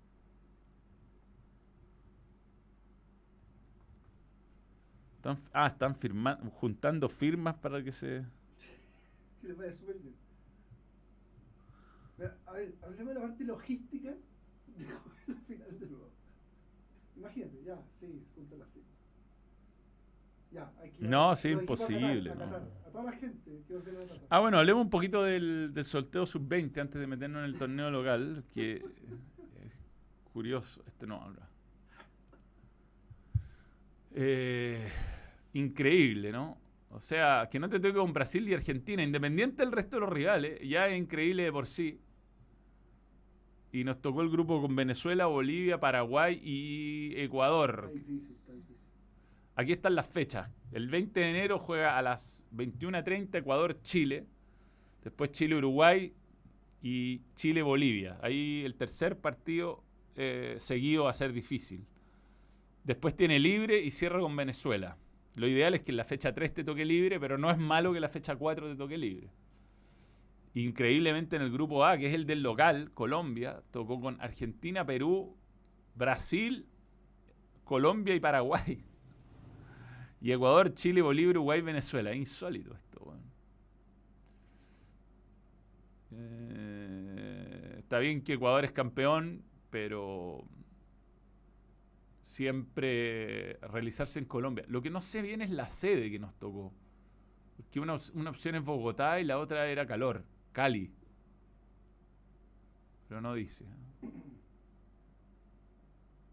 Están, 5.17 5.41
ah, 5.53 5.67
están 5.69 5.95
firmando, 5.97 6.51
juntando 6.51 7.09
firmas 7.09 7.55
para 7.57 7.83
que 7.83 7.93
se... 7.93 8.25
Que 9.41 9.49
les 9.49 9.57
vaya 9.57 9.73
súper 9.73 9.99
bien. 9.99 10.15
A 12.47 12.53
ver, 12.53 12.75
hablemos 12.83 13.09
de 13.09 13.15
la 13.15 13.27
parte 13.27 13.45
logística 13.45 14.15
de 14.79 14.85
jugar 14.85 15.17
la 15.27 15.35
final 15.47 15.79
de 15.81 15.87
nuevo. 15.87 16.11
Imagínate, 17.17 17.63
ya, 17.65 17.79
sí, 18.01 18.23
junta 18.35 18.57
la 18.57 18.67
firma. 18.67 18.89
Ya, 20.51 20.73
hay 20.81 20.91
que. 20.91 21.07
No, 21.07 21.37
sí, 21.37 21.51
los 21.51 21.59
equipos 21.59 21.81
a 21.81 21.85
Qatar, 21.85 22.01
imposible, 22.01 22.31
A, 22.31 22.35
no. 22.35 22.45
Qatar, 22.45 22.63
a 22.87 22.91
toda 22.91 23.05
la 23.05 23.13
gente 23.13 23.63
que. 23.67 23.81
Ah, 24.29 24.41
bueno, 24.41 24.59
hablemos 24.59 24.85
un 24.85 24.91
poquito 24.91 25.23
del, 25.23 25.73
del 25.73 25.85
sorteo 25.85 26.27
sub-20 26.27 26.81
antes 26.81 27.01
de 27.01 27.07
meternos 27.07 27.41
en 27.41 27.45
el 27.47 27.59
torneo 27.59 27.91
local, 27.91 28.45
que 28.53 28.77
es 28.77 29.73
curioso, 30.33 30.83
este 30.87 31.07
no 31.07 31.21
habla. 31.21 31.49
Eh, 34.17 34.89
increíble, 35.55 36.31
¿no? 36.31 36.57
O 36.91 37.01
sea, 37.01 37.49
que 37.51 37.59
no 37.59 37.69
te 37.69 37.81
toque 37.81 37.95
con 37.95 38.13
Brasil 38.13 38.49
y 38.49 38.55
Argentina, 38.55 39.03
independiente 39.03 39.63
del 39.63 39.73
resto 39.73 39.97
de 39.97 40.01
los 40.01 40.11
rivales, 40.11 40.61
ya 40.63 40.87
es 40.87 40.97
increíble 40.97 41.43
de 41.43 41.53
por 41.53 41.67
sí. 41.67 42.01
Y 43.75 43.83
nos 43.83 44.01
tocó 44.01 44.23
el 44.23 44.31
grupo 44.31 44.63
con 44.63 44.77
Venezuela, 44.77 45.27
Bolivia, 45.27 45.81
Paraguay 45.81 46.41
y 46.45 47.13
Ecuador. 47.17 47.87
Está 47.89 47.99
difícil, 47.99 48.37
está 48.39 48.53
difícil. 48.53 48.77
Aquí 49.57 49.73
están 49.73 49.95
las 49.97 50.07
fechas. 50.07 50.49
El 50.71 50.87
20 50.87 51.19
de 51.19 51.31
enero 51.31 51.59
juega 51.59 51.99
a 51.99 52.03
las 52.03 52.47
21.30 52.55 53.37
Ecuador-Chile. 53.39 54.27
Después 55.03 55.33
Chile-Uruguay 55.33 56.13
y 56.83 57.21
Chile-Bolivia. 57.35 58.17
Ahí 58.23 58.63
el 58.65 58.77
tercer 58.77 59.19
partido 59.19 59.83
eh, 60.15 60.55
seguido 60.59 61.05
va 61.05 61.11
a 61.11 61.15
ser 61.15 61.33
difícil. 61.33 61.85
Después 62.85 63.17
tiene 63.17 63.41
libre 63.41 63.81
y 63.81 63.91
cierra 63.91 64.21
con 64.21 64.37
Venezuela. 64.37 64.97
Lo 65.35 65.49
ideal 65.49 65.75
es 65.75 65.83
que 65.83 65.91
en 65.91 65.97
la 65.97 66.05
fecha 66.05 66.33
3 66.33 66.55
te 66.55 66.63
toque 66.63 66.85
libre, 66.85 67.19
pero 67.19 67.39
no 67.39 67.51
es 67.51 67.59
malo 67.59 67.93
que 67.93 67.99
la 67.99 68.09
fecha 68.09 68.37
4 68.37 68.69
te 68.69 68.77
toque 68.77 68.97
libre. 68.97 69.31
Increíblemente 70.55 71.35
en 71.35 71.43
el 71.43 71.51
grupo 71.51 71.85
A, 71.85 71.99
que 71.99 72.07
es 72.07 72.15
el 72.15 72.27
del 72.27 72.43
local, 72.43 72.93
Colombia, 72.95 73.63
tocó 73.73 74.01
con 74.01 74.21
Argentina, 74.21 74.87
Perú, 74.87 75.37
Brasil, 75.97 76.67
Colombia 77.65 78.15
y 78.15 78.21
Paraguay. 78.21 78.85
Y 80.21 80.33
Ecuador, 80.33 80.73
Chile, 80.73 81.03
Bolivia, 81.03 81.33
Uruguay, 81.33 81.61
Venezuela. 81.61 82.15
Insólito 82.15 82.75
esto, 82.75 82.99
weón. 83.05 83.21
Eh, 86.13 87.77
está 87.81 87.99
bien 87.99 88.23
que 88.23 88.33
Ecuador 88.33 88.65
es 88.65 88.73
campeón, 88.73 89.45
pero 89.69 90.49
siempre 92.23 93.59
realizarse 93.61 94.19
en 94.19 94.25
Colombia. 94.25 94.65
Lo 94.67 94.81
que 94.81 94.89
no 94.89 95.03
sé 95.03 95.21
bien 95.21 95.43
es 95.43 95.51
la 95.51 95.69
sede 95.69 96.11
que 96.11 96.19
nos 96.19 96.35
tocó. 96.39 96.73
Porque 97.59 97.81
una 97.81 98.31
opción 98.31 98.55
es 98.55 98.65
Bogotá 98.65 99.21
y 99.21 99.25
la 99.25 99.39
otra 99.39 99.67
era 99.69 99.87
calor, 99.87 100.25
Cali. 100.55 100.91
Pero 103.09 103.21
no 103.21 103.35
dice. 103.35 103.67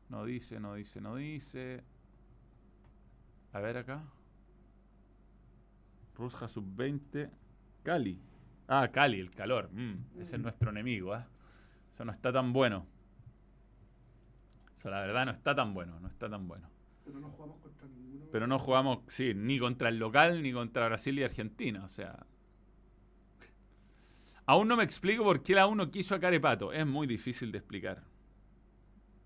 No 0.09 0.25
dice, 0.25 0.59
no 0.59 0.75
dice, 0.75 1.01
no 1.01 1.15
dice. 1.15 1.83
A 3.53 3.59
ver 3.59 3.77
acá. 3.77 4.03
Rusja 6.15 6.47
sub-20. 6.47 7.29
Cali. 7.83 8.21
Ah, 8.67 8.89
Cali, 8.91 9.19
el 9.19 9.31
calor. 9.31 9.69
Mm, 9.73 10.19
ese 10.21 10.35
es 10.35 10.39
Mm. 10.39 10.43
nuestro 10.43 10.69
enemigo, 10.69 11.13
¿ah? 11.13 11.27
Eso 11.93 12.05
no 12.05 12.11
está 12.11 12.31
tan 12.31 12.53
bueno. 12.53 12.85
Eso 14.77 14.89
la 14.89 15.01
verdad 15.01 15.25
no 15.25 15.31
está 15.31 15.55
tan 15.55 15.73
bueno, 15.73 15.99
no 15.99 16.07
está 16.07 16.29
tan 16.29 16.47
bueno. 16.47 16.69
Pero 17.05 17.19
no 17.19 17.29
jugamos 17.31 17.57
contra 17.59 17.87
ninguno. 17.87 18.25
Pero 18.31 18.47
no 18.47 18.59
jugamos, 18.59 18.99
sí, 19.07 19.33
ni 19.33 19.57
contra 19.59 19.89
el 19.89 19.97
local, 19.97 20.41
ni 20.43 20.53
contra 20.53 20.85
Brasil 20.87 21.17
y 21.19 21.23
Argentina. 21.23 21.83
O 21.83 21.89
sea. 21.89 22.23
Aún 24.45 24.67
no 24.67 24.75
me 24.75 24.83
explico 24.83 25.23
por 25.23 25.41
qué 25.41 25.55
la 25.55 25.67
1 25.67 25.91
quiso 25.91 26.15
a 26.15 26.19
Carepato. 26.19 26.73
Es 26.73 26.85
muy 26.85 27.07
difícil 27.07 27.51
de 27.51 27.59
explicar. 27.59 28.03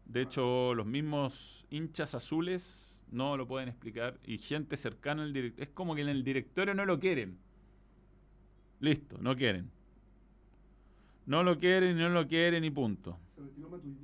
De 0.05 0.21
hecho, 0.21 0.73
los 0.75 0.85
mismos 0.85 1.65
hinchas 1.69 2.13
azules 2.13 3.01
no 3.11 3.37
lo 3.37 3.47
pueden 3.47 3.69
explicar. 3.69 4.19
Y 4.23 4.37
gente 4.37 4.77
cercana 4.77 5.23
al 5.23 5.33
director. 5.33 5.63
Es 5.63 5.69
como 5.69 5.95
que 5.95 6.01
en 6.01 6.09
el 6.09 6.23
directorio 6.23 6.73
no 6.73 6.85
lo 6.85 6.99
quieren. 6.99 7.37
Listo, 8.79 9.17
no 9.19 9.35
quieren. 9.35 9.71
No 11.25 11.43
lo 11.43 11.57
quieren, 11.57 11.97
no 11.97 12.09
lo 12.09 12.27
quieren 12.27 12.63
y 12.63 12.69
punto. 12.69 13.17
Se 13.35 13.41
retiró 13.41 13.69
Matuidi. 13.69 13.97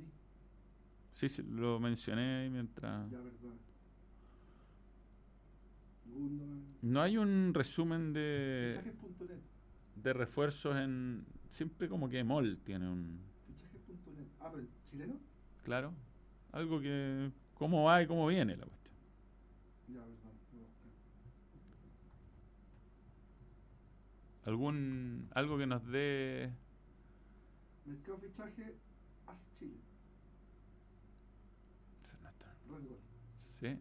Sí, 1.12 1.28
sí, 1.28 1.42
lo 1.48 1.78
mencioné 1.78 2.42
ahí 2.42 2.50
mientras. 2.50 3.10
Ya, 3.10 3.18
verdad. 3.18 3.54
No 6.82 7.00
hay 7.00 7.16
un 7.16 7.52
resumen 7.54 8.12
de. 8.12 8.80
De 9.96 10.12
refuerzos 10.12 10.76
en. 10.76 11.24
Siempre 11.48 11.88
como 11.88 12.08
que 12.08 12.24
MOL 12.24 12.58
tiene 12.64 12.88
un. 12.88 13.20
Fichajes.net. 13.46 14.26
Ah, 14.40 14.50
pero 14.52 14.66
chileno. 14.90 15.20
Claro. 15.64 15.92
Algo 16.52 16.80
que. 16.80 17.30
¿Cómo 17.54 17.84
va 17.84 18.02
y 18.02 18.06
cómo 18.06 18.26
viene 18.26 18.56
la 18.56 18.66
cuestión? 18.66 18.94
Ya, 19.88 20.00
verdad. 20.00 20.32
Algún. 24.44 25.28
Algo 25.34 25.58
que 25.58 25.66
nos 25.66 25.86
dé. 25.86 26.52
Mercado 27.84 28.18
fichaje 28.18 28.76
AS 29.26 29.52
Chile. 29.58 29.76
Sí. 33.38 33.78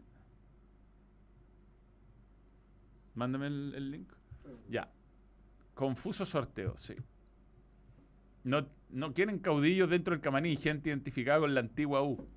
Mándame 3.16 3.48
el, 3.48 3.74
el 3.76 3.92
link. 3.92 4.14
Ya. 4.70 4.88
Confuso 5.82 6.28
sorteo, 6.28 6.78
sí. 6.78 6.94
No, 8.44 8.68
no 8.92 9.16
quieren 9.16 9.40
caudillos 9.40 9.90
dentro 9.90 10.14
del 10.14 10.22
camarín, 10.22 10.56
gente 10.56 10.90
identificada 10.90 11.40
con 11.40 11.56
la 11.56 11.62
antigua 11.62 12.04
U. 12.04 12.30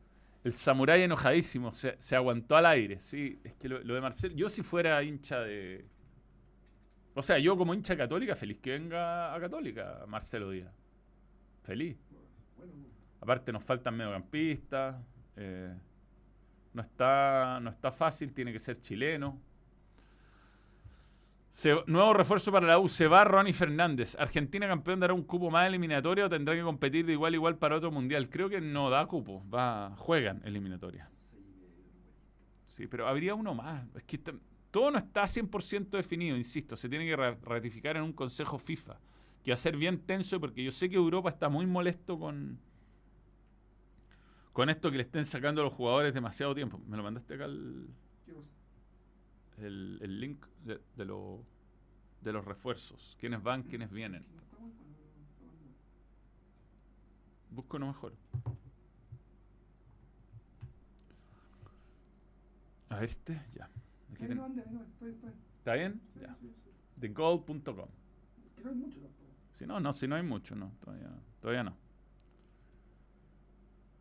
El 0.45 0.55
samurái 0.55 1.03
enojadísimo, 1.03 1.75
se, 1.75 1.95
se 1.99 2.17
aguantó 2.17 2.57
al 2.57 2.65
aire, 2.65 3.01
sí. 3.01 3.39
Es 3.45 3.53
que 3.57 3.69
lo, 3.69 3.81
de 3.81 4.01
Marcelo, 4.01 4.35
yo 4.35 4.49
si 4.49 4.63
fuera 4.63 5.03
hincha 5.03 5.41
de... 5.41 5.85
O 7.13 7.23
sea, 7.23 7.39
yo 7.39 7.55
como 7.59 7.75
hincha 7.75 7.95
católica, 7.99 8.35
feliz 8.35 8.61
que 8.63 8.71
venga 8.71 9.35
a 9.35 9.39
Católica, 9.39 10.07
Marcelo 10.09 10.49
Díaz. 10.49 10.73
Feliz. 11.65 11.99
Aparte 13.21 13.53
nos 13.53 13.63
faltan 13.63 13.95
mediocampistas. 13.95 14.97
eh, 15.37 15.75
no, 16.73 16.81
está, 16.81 17.61
no 17.61 17.69
está 17.69 17.93
fácil, 17.93 18.33
tiene 18.33 18.55
que 18.55 18.59
ser 18.59 18.79
chileno. 18.79 19.39
Se- 21.55 21.85
nuevo 21.87 22.13
refuerzo 22.15 22.51
para 22.51 22.67
la 22.67 22.81
U. 22.81 22.89
Se 22.89 23.07
va 23.07 23.23
Ronnie 23.23 23.53
Fernández. 23.53 24.17
¿Argentina 24.19 24.67
campeón 24.67 24.99
dará 24.99 25.15
un 25.15 25.23
cupo 25.23 25.53
más 25.53 25.69
eliminatorio 25.69 26.27
o 26.27 26.29
tendrá 26.29 26.53
que 26.57 26.63
competir 26.63 27.07
de 27.07 27.13
igual 27.13 27.33
a 27.33 27.37
igual 27.37 27.57
para 27.59 27.77
otro 27.77 27.93
mundial? 27.93 28.29
Creo 28.29 28.49
que 28.49 28.61
no 28.61 28.91
da 28.91 29.07
cupo. 29.07 29.41
Va, 29.49 29.95
juegan 29.97 30.43
eliminatoria. 30.45 31.09
Sí, 32.67 32.89
pero 32.89 33.07
habría 33.07 33.37
uno 33.37 33.55
más. 33.55 33.87
Es 33.95 34.03
que 34.03 34.19
todo 34.19 34.91
no 34.91 34.99
está 34.99 35.29
100% 35.29 35.97
definido, 35.97 36.37
insisto. 36.37 36.77
Se 36.77 36.89
tiene 36.89 37.07
que 37.07 37.15
ra- 37.15 37.39
ratificar 37.41 37.97
en 37.97 38.03
un 38.03 38.13
consejo 38.13 38.59
FIFA. 38.59 38.99
Que 39.45 39.53
va 39.53 39.55
a 39.55 39.59
ser 39.59 39.77
bien 39.77 40.01
tenso 40.01 40.41
porque 40.41 40.65
yo 40.65 40.73
sé 40.73 40.91
que 40.91 40.97
Europa 40.97 41.31
está 41.31 41.49
muy 41.49 41.67
molesto 41.67 42.19
con, 42.19 42.59
con 44.53 44.71
esto 44.71 44.91
que 44.91 44.97
le 44.97 45.05
estén 45.05 45.25
sacando 45.25 45.61
a 45.61 45.65
los 45.65 45.73
jugadores 45.73 46.13
demasiado 46.15 46.53
tiempo. 46.53 46.81
¿Me 46.89 46.97
lo 46.97 47.05
mandaste 47.05 47.35
acá 47.35 47.45
el, 47.45 47.87
¿Qué 47.87 47.87
cosa? 47.87 48.04
El- 49.59 49.99
el 50.03 50.21
link 50.21 50.45
de, 50.65 50.81
de 50.97 51.05
lo- 51.05 51.45
de 52.21 52.33
los 52.33 52.45
refuerzos? 52.45 53.17
¿Quiénes 53.21 53.43
van, 53.43 53.63
quiénes 53.65 53.91
vienen? 53.91 54.25
Busco 57.51 57.77
uno 57.77 57.87
mejor. 57.89 58.13
A 62.89 62.97
ver 62.97 63.05
este, 63.05 63.41
ya. 63.55 63.65
Aquí 64.13 64.23
Ay, 64.23 64.29
ten- 64.29 64.37
no, 64.37 64.45
ande, 64.45 64.65
no, 64.71 64.83
estoy, 64.83 65.11
estoy. 65.11 65.31
¿Está 65.59 65.75
bien? 65.75 66.01
Sí, 66.15 66.21
Ya. 66.21 66.37
sí, 66.41 66.53
sí. 66.65 66.71
TheGold.com. 67.01 67.89
Que 68.57 68.63
no 68.65 68.71
hay 68.71 68.77
mucho 68.77 69.01
tampoco. 69.01 69.25
Si 69.55 69.67
no, 69.67 69.81
no, 69.81 69.93
si 69.93 70.09
no 70.09 70.17
hay 70.17 70.23
mucho, 70.23 70.55
no, 70.55 70.73
todavía, 70.81 71.11
todavía 71.41 71.65
no. 71.65 71.77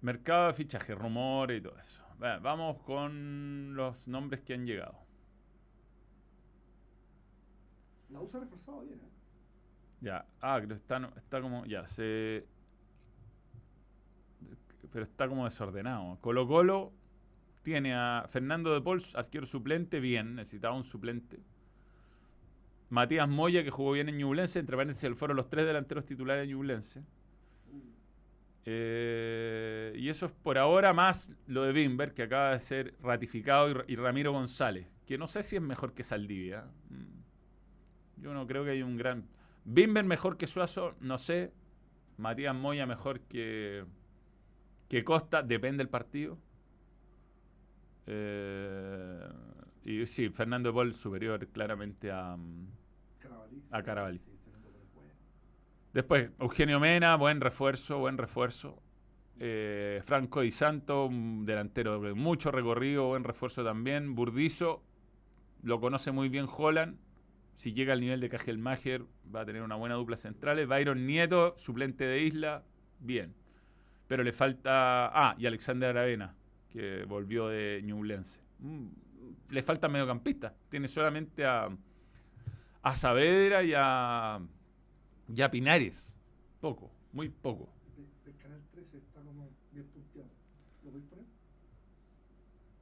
Mercado 0.01 0.47
de 0.47 0.53
fichaje, 0.53 0.93
rumores 0.95 1.59
y 1.59 1.63
todo 1.63 1.79
eso. 1.79 2.03
Va, 2.21 2.39
Vamos 2.39 2.79
con 2.81 3.73
los 3.75 4.07
nombres 4.07 4.41
que 4.41 4.53
han 4.53 4.65
llegado. 4.65 4.97
La 8.13 8.21
USA 8.21 8.39
reforzado 8.39 8.81
bien, 8.81 8.99
¿eh? 8.99 9.09
Ya, 10.01 10.25
ah, 10.41 10.61
que 10.65 10.73
está, 10.73 11.11
está 11.17 11.41
como, 11.41 11.65
ya, 11.65 11.87
se... 11.87 12.45
Pero 14.91 15.05
está 15.05 15.27
como 15.27 15.45
desordenado. 15.45 16.17
Colo 16.21 16.47
Colo 16.47 16.91
tiene 17.63 17.93
a 17.95 18.25
Fernando 18.27 18.73
de 18.73 18.81
Pols, 18.81 19.15
arquero 19.15 19.45
suplente, 19.45 19.99
bien, 19.99 20.35
necesitaba 20.35 20.75
un 20.75 20.83
suplente. 20.83 21.39
Matías 22.89 23.27
Moya, 23.27 23.63
que 23.63 23.71
jugó 23.71 23.91
bien 23.93 24.07
en 24.09 24.17
Ñublense, 24.17 24.59
entre 24.59 24.77
paréntesis, 24.77 25.09
fueron 25.17 25.35
los 25.37 25.49
tres 25.49 25.65
delanteros 25.65 26.05
titulares 26.05 26.47
de 26.47 26.53
Ñublense. 26.53 27.03
Eh, 28.65 29.93
y 29.97 30.09
eso 30.09 30.27
es 30.27 30.31
por 30.31 30.57
ahora 30.57 30.93
más 30.93 31.31
lo 31.47 31.63
de 31.63 31.73
Bimber, 31.73 32.13
que 32.13 32.23
acaba 32.23 32.51
de 32.51 32.59
ser 32.59 32.95
ratificado, 33.01 33.69
y, 33.69 33.73
Ra- 33.73 33.85
y 33.87 33.95
Ramiro 33.95 34.31
González, 34.31 34.87
que 35.05 35.17
no 35.17 35.27
sé 35.27 35.43
si 35.43 35.57
es 35.57 35.61
mejor 35.61 35.93
que 35.93 36.03
Saldivia. 36.03 36.65
Mm. 36.89 37.22
Yo 38.23 38.33
no 38.33 38.47
creo 38.47 38.63
que 38.63 38.71
hay 38.71 38.81
un 38.81 38.95
gran... 38.95 39.27
Bimber 39.65 40.05
mejor 40.05 40.37
que 40.37 40.47
Suazo, 40.47 40.95
no 41.01 41.17
sé. 41.17 41.51
Matías 42.17 42.55
Moya 42.55 42.85
mejor 42.85 43.19
que, 43.19 43.83
que 44.87 45.03
Costa, 45.03 45.43
depende 45.43 45.79
del 45.79 45.89
partido. 45.89 46.37
Eh, 48.07 49.27
y 49.83 50.05
sí, 50.05 50.29
Fernando 50.29 50.69
de 50.69 50.73
Paul 50.73 50.93
superior 50.93 51.45
claramente 51.49 52.11
a... 52.11 52.37
mm. 52.37 52.67
A 53.71 53.83
Carabalí. 53.83 54.21
Después, 55.93 56.29
Eugenio 56.39 56.79
Mena, 56.79 57.17
buen 57.17 57.41
refuerzo, 57.41 57.99
buen 57.99 58.17
refuerzo. 58.17 58.81
Eh, 59.37 60.01
Franco 60.05 60.41
Di 60.41 60.51
Santo, 60.51 61.07
un 61.07 61.45
delantero 61.45 61.99
de 61.99 62.13
mucho 62.13 62.51
recorrido, 62.51 63.07
buen 63.07 63.25
refuerzo 63.25 63.65
también. 63.65 64.15
Burdizo, 64.15 64.81
lo 65.61 65.81
conoce 65.81 66.11
muy 66.11 66.29
bien 66.29 66.47
Holland. 66.49 66.97
Si 67.55 67.73
llega 67.73 67.93
al 67.93 68.01
nivel 68.01 68.19
de 68.19 68.29
Cajelmacher, 68.29 69.05
va 69.33 69.41
a 69.41 69.45
tener 69.45 69.61
una 69.61 69.75
buena 69.75 69.95
dupla 69.95 70.17
centrales. 70.17 70.67
Byron 70.67 71.05
Nieto, 71.05 71.53
suplente 71.57 72.05
de 72.05 72.21
Isla, 72.23 72.63
bien. 72.99 73.33
Pero 74.07 74.23
le 74.23 74.31
falta. 74.33 75.07
Ah, 75.13 75.35
y 75.37 75.45
Alexander 75.45 75.89
Aravena, 75.89 76.35
que 76.69 77.05
volvió 77.05 77.47
de 77.47 77.81
Ñublense. 77.83 78.41
Mm, 78.59 78.87
Le 79.49 79.63
falta 79.63 79.87
mediocampista. 79.87 80.55
Tiene 80.69 80.87
solamente 80.87 81.45
a, 81.45 81.69
a 82.81 82.95
Saavedra 82.95 83.63
y 83.63 83.73
a, 83.75 84.39
y 85.33 85.41
a 85.41 85.51
Pinares. 85.51 86.15
Poco, 86.59 86.91
muy 87.11 87.29
poco. 87.29 87.69
Del 88.25 88.37
canal 88.37 88.61
13 88.71 88.97
está 88.97 89.21
como 89.21 89.49
bien 89.71 89.87
punteado. 89.87 90.29
¿Lo 90.83 90.91
podéis 90.91 91.07
poner? 91.09 91.25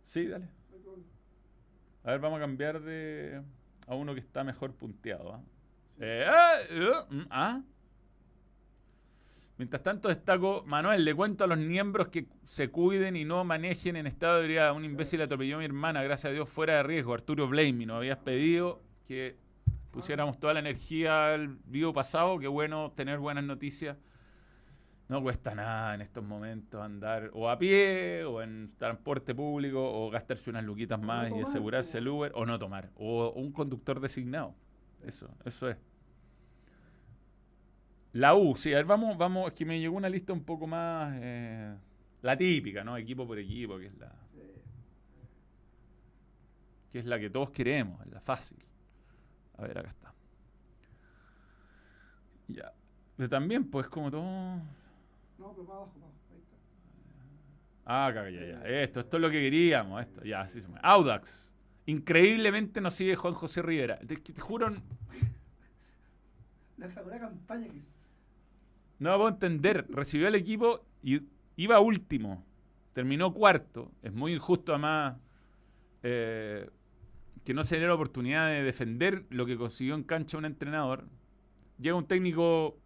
Sí, 0.03 0.27
dale. 0.27 0.49
A 2.03 2.11
ver, 2.11 2.19
vamos 2.19 2.37
a 2.37 2.41
cambiar 2.41 2.81
de 2.81 3.41
a 3.91 3.95
uno 3.95 4.13
que 4.13 4.21
está 4.21 4.43
mejor 4.45 4.73
punteado. 4.73 5.33
¿ah? 5.33 5.41
Sí. 5.97 6.03
Eh, 6.03 6.25
ah, 6.25 6.53
eh, 6.69 6.91
mm, 7.09 7.21
ah. 7.29 7.61
Mientras 9.57 9.83
tanto 9.83 10.07
destaco, 10.07 10.63
Manuel, 10.65 11.03
le 11.03 11.13
cuento 11.13 11.43
a 11.43 11.47
los 11.47 11.57
miembros 11.57 12.07
que 12.07 12.25
se 12.45 12.69
cuiden 12.69 13.17
y 13.17 13.25
no 13.25 13.43
manejen 13.43 13.97
en 13.97 14.07
estado 14.07 14.37
de 14.37 14.43
ebriedad. 14.43 14.73
Un 14.73 14.85
imbécil 14.85 15.21
atropelló 15.21 15.57
a 15.57 15.59
mi 15.59 15.65
hermana, 15.65 16.01
gracias 16.03 16.31
a 16.31 16.33
Dios, 16.33 16.49
fuera 16.49 16.77
de 16.77 16.83
riesgo. 16.83 17.13
Arturo 17.13 17.47
Blamey, 17.49 17.85
nos 17.85 17.97
habías 17.97 18.17
pedido 18.19 18.81
que 19.05 19.35
pusiéramos 19.91 20.39
toda 20.39 20.53
la 20.53 20.61
energía 20.61 21.33
al 21.33 21.57
vivo 21.65 21.93
pasado. 21.93 22.39
Qué 22.39 22.47
bueno 22.47 22.93
tener 22.95 23.19
buenas 23.19 23.43
noticias. 23.43 23.97
No 25.11 25.21
cuesta 25.21 25.53
nada 25.53 25.93
en 25.93 25.99
estos 25.99 26.23
momentos 26.23 26.81
andar 26.81 27.31
o 27.33 27.49
a 27.49 27.59
pie, 27.59 28.23
o 28.23 28.41
en 28.41 28.69
transporte 28.77 29.35
público, 29.35 29.77
o 29.83 30.09
gastarse 30.09 30.49
unas 30.49 30.63
luquitas 30.63 30.97
no 30.97 31.05
más 31.05 31.29
y 31.31 31.41
asegurarse 31.41 31.97
el 31.97 32.07
Uber, 32.07 32.31
o 32.33 32.45
no 32.45 32.57
tomar, 32.57 32.89
o 32.95 33.29
un 33.31 33.51
conductor 33.51 33.99
designado. 33.99 34.55
Eso, 35.03 35.29
eso 35.43 35.67
es. 35.67 35.75
La 38.13 38.35
U, 38.35 38.55
sí, 38.55 38.71
a 38.71 38.77
ver, 38.77 38.85
vamos, 38.85 39.17
vamos, 39.17 39.47
es 39.47 39.53
que 39.53 39.65
me 39.65 39.81
llegó 39.81 39.97
una 39.97 40.07
lista 40.07 40.31
un 40.31 40.45
poco 40.45 40.65
más, 40.65 41.13
eh, 41.21 41.75
la 42.21 42.37
típica, 42.37 42.81
¿no? 42.85 42.95
Equipo 42.95 43.27
por 43.27 43.37
equipo, 43.37 43.77
que 43.77 43.87
es 43.87 43.97
la, 43.97 44.15
que 46.89 46.99
es 46.99 47.05
la 47.05 47.19
que 47.19 47.29
todos 47.29 47.51
queremos, 47.51 47.99
es 48.05 48.13
la 48.13 48.21
fácil. 48.21 48.63
A 49.57 49.63
ver, 49.63 49.77
acá 49.77 49.89
está. 49.89 50.13
Ya. 52.47 52.71
Pero 53.17 53.27
también, 53.27 53.69
pues, 53.69 53.89
como 53.89 54.09
todo... 54.09 54.79
No, 55.41 55.51
pero 55.53 55.63
más 55.65 55.75
abajo, 55.77 55.93
más 55.99 56.09
abajo. 56.09 56.19
Ahí 56.31 56.39
está. 56.39 56.57
Ah, 57.85 58.11
ya, 58.13 58.29
ya. 58.29 58.61
Esto, 58.83 58.99
esto 59.01 59.17
es 59.17 59.21
lo 59.21 59.29
que 59.29 59.41
queríamos, 59.41 60.01
esto. 60.01 60.23
Ya, 60.23 60.41
así 60.41 60.61
se. 60.61 60.67
Audax. 60.83 61.53
Increíblemente 61.85 62.79
nos 62.81 62.93
sigue 62.93 63.15
Juan 63.15 63.33
José 63.33 63.61
Rivera. 63.61 63.99
Te, 63.99 64.17
te 64.17 64.41
juro, 64.41 64.69
La 66.77 66.87
la 66.87 67.19
campaña 67.19 67.67
que 67.69 67.77
hizo. 67.77 67.87
no 68.99 69.15
puedo 69.17 69.29
entender. 69.29 69.85
Recibió 69.89 70.27
el 70.27 70.35
equipo 70.35 70.85
y 71.03 71.21
iba 71.55 71.79
último. 71.79 72.45
Terminó 72.93 73.33
cuarto. 73.33 73.91
Es 74.03 74.13
muy 74.13 74.33
injusto, 74.33 74.73
además, 74.73 75.17
eh, 76.03 76.69
que 77.43 77.53
no 77.53 77.63
se 77.63 77.79
dé 77.79 77.87
la 77.87 77.95
oportunidad 77.95 78.49
de 78.49 78.63
defender 78.63 79.25
lo 79.29 79.45
que 79.45 79.57
consiguió 79.57 79.95
en 79.95 80.03
cancha 80.03 80.37
un 80.37 80.45
entrenador. 80.45 81.07
Llega 81.79 81.95
un 81.95 82.07
técnico 82.07 82.80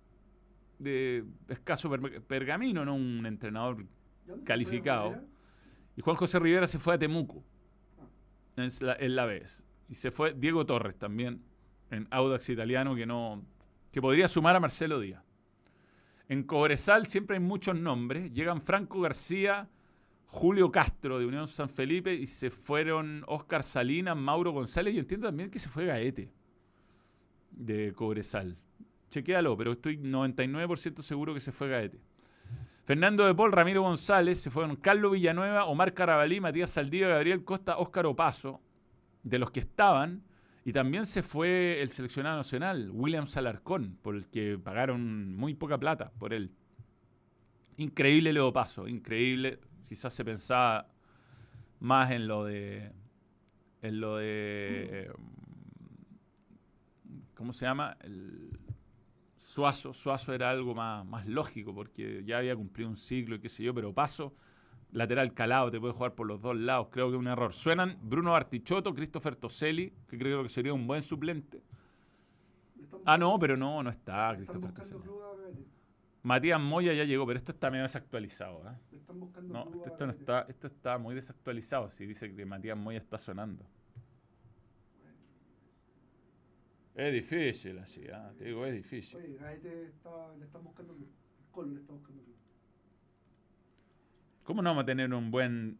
de 0.79 1.25
escaso 1.49 1.89
per- 1.89 2.21
pergamino, 2.23 2.85
no 2.85 2.95
un 2.95 3.25
entrenador. 3.25 3.81
¿Y 3.81 3.83
a 3.83 3.87
dónde 4.31 4.41
se 4.41 4.45
Calificado. 4.45 5.21
Y 5.95 6.01
Juan 6.01 6.15
José 6.17 6.39
Rivera 6.39 6.67
se 6.67 6.79
fue 6.79 6.95
a 6.95 6.99
Temuco. 6.99 7.43
Ah. 7.99 8.61
en 8.61 8.69
la, 8.81 8.93
en 8.99 9.15
la 9.15 9.25
vez. 9.25 9.65
Y 9.87 9.95
se 9.95 10.11
fue 10.11 10.33
Diego 10.33 10.65
Torres 10.65 10.97
también, 10.97 11.43
en 11.91 12.07
Audax 12.11 12.49
italiano, 12.49 12.95
que 12.95 13.05
no 13.05 13.43
que 13.91 14.01
podría 14.01 14.27
sumar 14.27 14.55
a 14.57 14.59
Marcelo 14.59 14.99
Díaz. 14.99 15.23
En 16.27 16.43
Cobresal 16.43 17.05
siempre 17.05 17.37
hay 17.37 17.43
muchos 17.43 17.79
nombres. 17.79 18.33
Llegan 18.33 18.59
Franco 18.59 18.99
García, 18.99 19.69
Julio 20.25 20.69
Castro 20.69 21.17
de 21.17 21.25
Unión 21.25 21.47
San 21.47 21.69
Felipe 21.69 22.13
y 22.13 22.25
se 22.25 22.49
fueron 22.49 23.23
Oscar 23.27 23.63
Salinas, 23.63 24.17
Mauro 24.17 24.51
González 24.51 24.95
y 24.95 24.99
entiendo 24.99 25.27
también 25.27 25.49
que 25.49 25.59
se 25.59 25.69
fue 25.69 25.85
Gaete 25.85 26.29
de 27.51 27.93
Cobresal. 27.93 28.57
Chequéalo, 29.09 29.55
pero 29.57 29.71
estoy 29.71 29.97
99% 29.97 31.01
seguro 31.01 31.33
que 31.33 31.39
se 31.39 31.51
fue 31.51 31.69
Gaete. 31.69 31.99
Fernando 32.85 33.25
de 33.25 33.33
Paul, 33.33 33.51
Ramiro 33.51 33.81
González, 33.81 34.39
se 34.39 34.51
fueron 34.51 34.75
Carlos 34.75 35.13
Villanueva, 35.13 35.65
Omar 35.65 35.93
Carabalí, 35.93 36.39
Matías 36.39 36.69
Saldívar, 36.69 37.11
Gabriel 37.11 37.43
Costa, 37.43 37.77
Óscar 37.77 38.05
Opaso, 38.05 38.61
de 39.23 39.39
los 39.39 39.49
que 39.49 39.61
estaban. 39.61 40.23
Y 40.63 40.73
también 40.73 41.05
se 41.05 41.23
fue 41.23 41.81
el 41.81 41.89
seleccionado 41.89 42.37
nacional, 42.37 42.89
William 42.91 43.27
Salarcón, 43.27 43.97
por 44.01 44.15
el 44.15 44.27
que 44.27 44.57
pagaron 44.57 45.35
muy 45.35 45.53
poca 45.55 45.79
plata 45.79 46.11
por 46.19 46.33
él. 46.33 46.51
Increíble 47.77 48.33
Leo 48.33 48.53
Paso, 48.53 48.87
increíble. 48.87 49.59
Quizás 49.87 50.13
se 50.13 50.23
pensaba 50.23 50.87
más 51.79 52.11
en 52.11 52.27
lo 52.27 52.45
de. 52.45 52.91
En 53.81 53.99
lo 53.99 54.17
de. 54.17 54.25
eh, 54.27 55.11
¿Cómo 57.35 57.51
se 57.51 57.65
llama? 57.65 57.97
El 58.01 58.57
Suazo. 59.45 59.93
Suazo 59.93 60.33
era 60.33 60.49
algo 60.49 60.73
más, 60.73 61.05
más 61.05 61.27
lógico 61.27 61.73
porque 61.73 62.23
ya 62.25 62.39
había 62.39 62.55
cumplido 62.55 62.89
un 62.89 62.97
ciclo 62.97 63.35
y 63.35 63.39
qué 63.39 63.47
sé 63.47 63.63
yo, 63.63 63.73
pero 63.75 63.93
Paso, 63.93 64.33
lateral 64.91 65.33
calado, 65.33 65.69
te 65.69 65.79
puede 65.79 65.93
jugar 65.93 66.15
por 66.15 66.25
los 66.25 66.41
dos 66.41 66.55
lados. 66.57 66.87
Creo 66.91 67.09
que 67.09 67.15
es 67.15 67.19
un 67.19 67.27
error. 67.27 67.53
Suenan 67.53 67.97
Bruno 68.01 68.35
Artichoto, 68.35 68.93
Christopher 68.95 69.35
Toselli, 69.35 69.93
que 70.07 70.17
creo 70.17 70.41
que 70.41 70.49
sería 70.49 70.73
un 70.73 70.87
buen 70.87 71.01
suplente. 71.01 71.61
Ah, 73.05 73.17
no, 73.17 73.37
pero 73.37 73.55
no, 73.55 73.83
no 73.83 73.89
está 73.89 74.33
Christopher 74.35 74.73
Toselli. 74.73 75.03
Matías 76.23 76.59
Moya 76.59 76.93
ya 76.93 77.03
llegó, 77.03 77.27
pero 77.27 77.37
esto 77.37 77.51
está 77.51 77.69
medio 77.69 77.83
desactualizado. 77.83 78.63
¿eh? 78.67 78.97
Están 78.97 79.19
No, 79.47 79.69
club 79.69 79.83
esto, 79.85 80.07
no 80.07 80.11
está, 80.11 80.41
esto 80.49 80.65
está 80.65 80.97
muy 80.97 81.13
desactualizado. 81.13 81.91
Si 81.91 82.07
dice 82.07 82.35
que 82.35 82.45
Matías 82.47 82.75
Moya 82.75 82.97
está 82.97 83.19
sonando. 83.19 83.63
Es 86.95 87.11
difícil 87.11 87.77
así, 87.79 88.07
¿ah? 88.07 88.31
te 88.37 88.45
digo, 88.45 88.65
es 88.65 88.73
difícil. 88.73 89.17
Oye, 89.17 89.35
Gaete 89.37 89.87
está, 89.87 90.33
le 90.39 90.45
están 90.45 90.63
buscando. 90.63 90.93
El 90.93 91.05
Colo 91.51 91.73
le 91.73 91.81
está 91.81 91.91
buscando 91.91 92.23
club. 92.23 92.35
¿Cómo 94.45 94.61
no 94.61 94.69
vamos 94.69 94.83
a 94.83 94.85
tener 94.85 95.13
un 95.13 95.29
buen, 95.29 95.77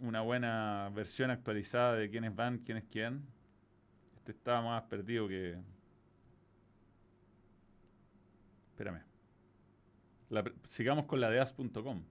una 0.00 0.20
buena 0.22 0.90
versión 0.92 1.30
actualizada 1.30 1.94
de 1.94 2.10
quiénes 2.10 2.34
van, 2.34 2.58
quién 2.58 2.78
es 2.78 2.84
quién? 2.90 3.24
Este 4.16 4.32
está 4.32 4.60
más 4.60 4.82
perdido 4.84 5.28
que. 5.28 5.56
Espérame. 8.70 9.02
La 10.30 10.44
sigamos 10.68 11.06
con 11.06 11.20
la 11.20 11.30
de 11.30 11.38
as.com. 11.38 12.02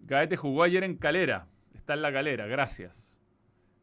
Gaete 0.00 0.36
jugó 0.36 0.62
ayer 0.62 0.82
en 0.82 0.96
Calera. 0.96 1.46
Está 1.74 1.92
en 1.92 2.02
la 2.02 2.10
Calera, 2.10 2.46
gracias. 2.46 3.09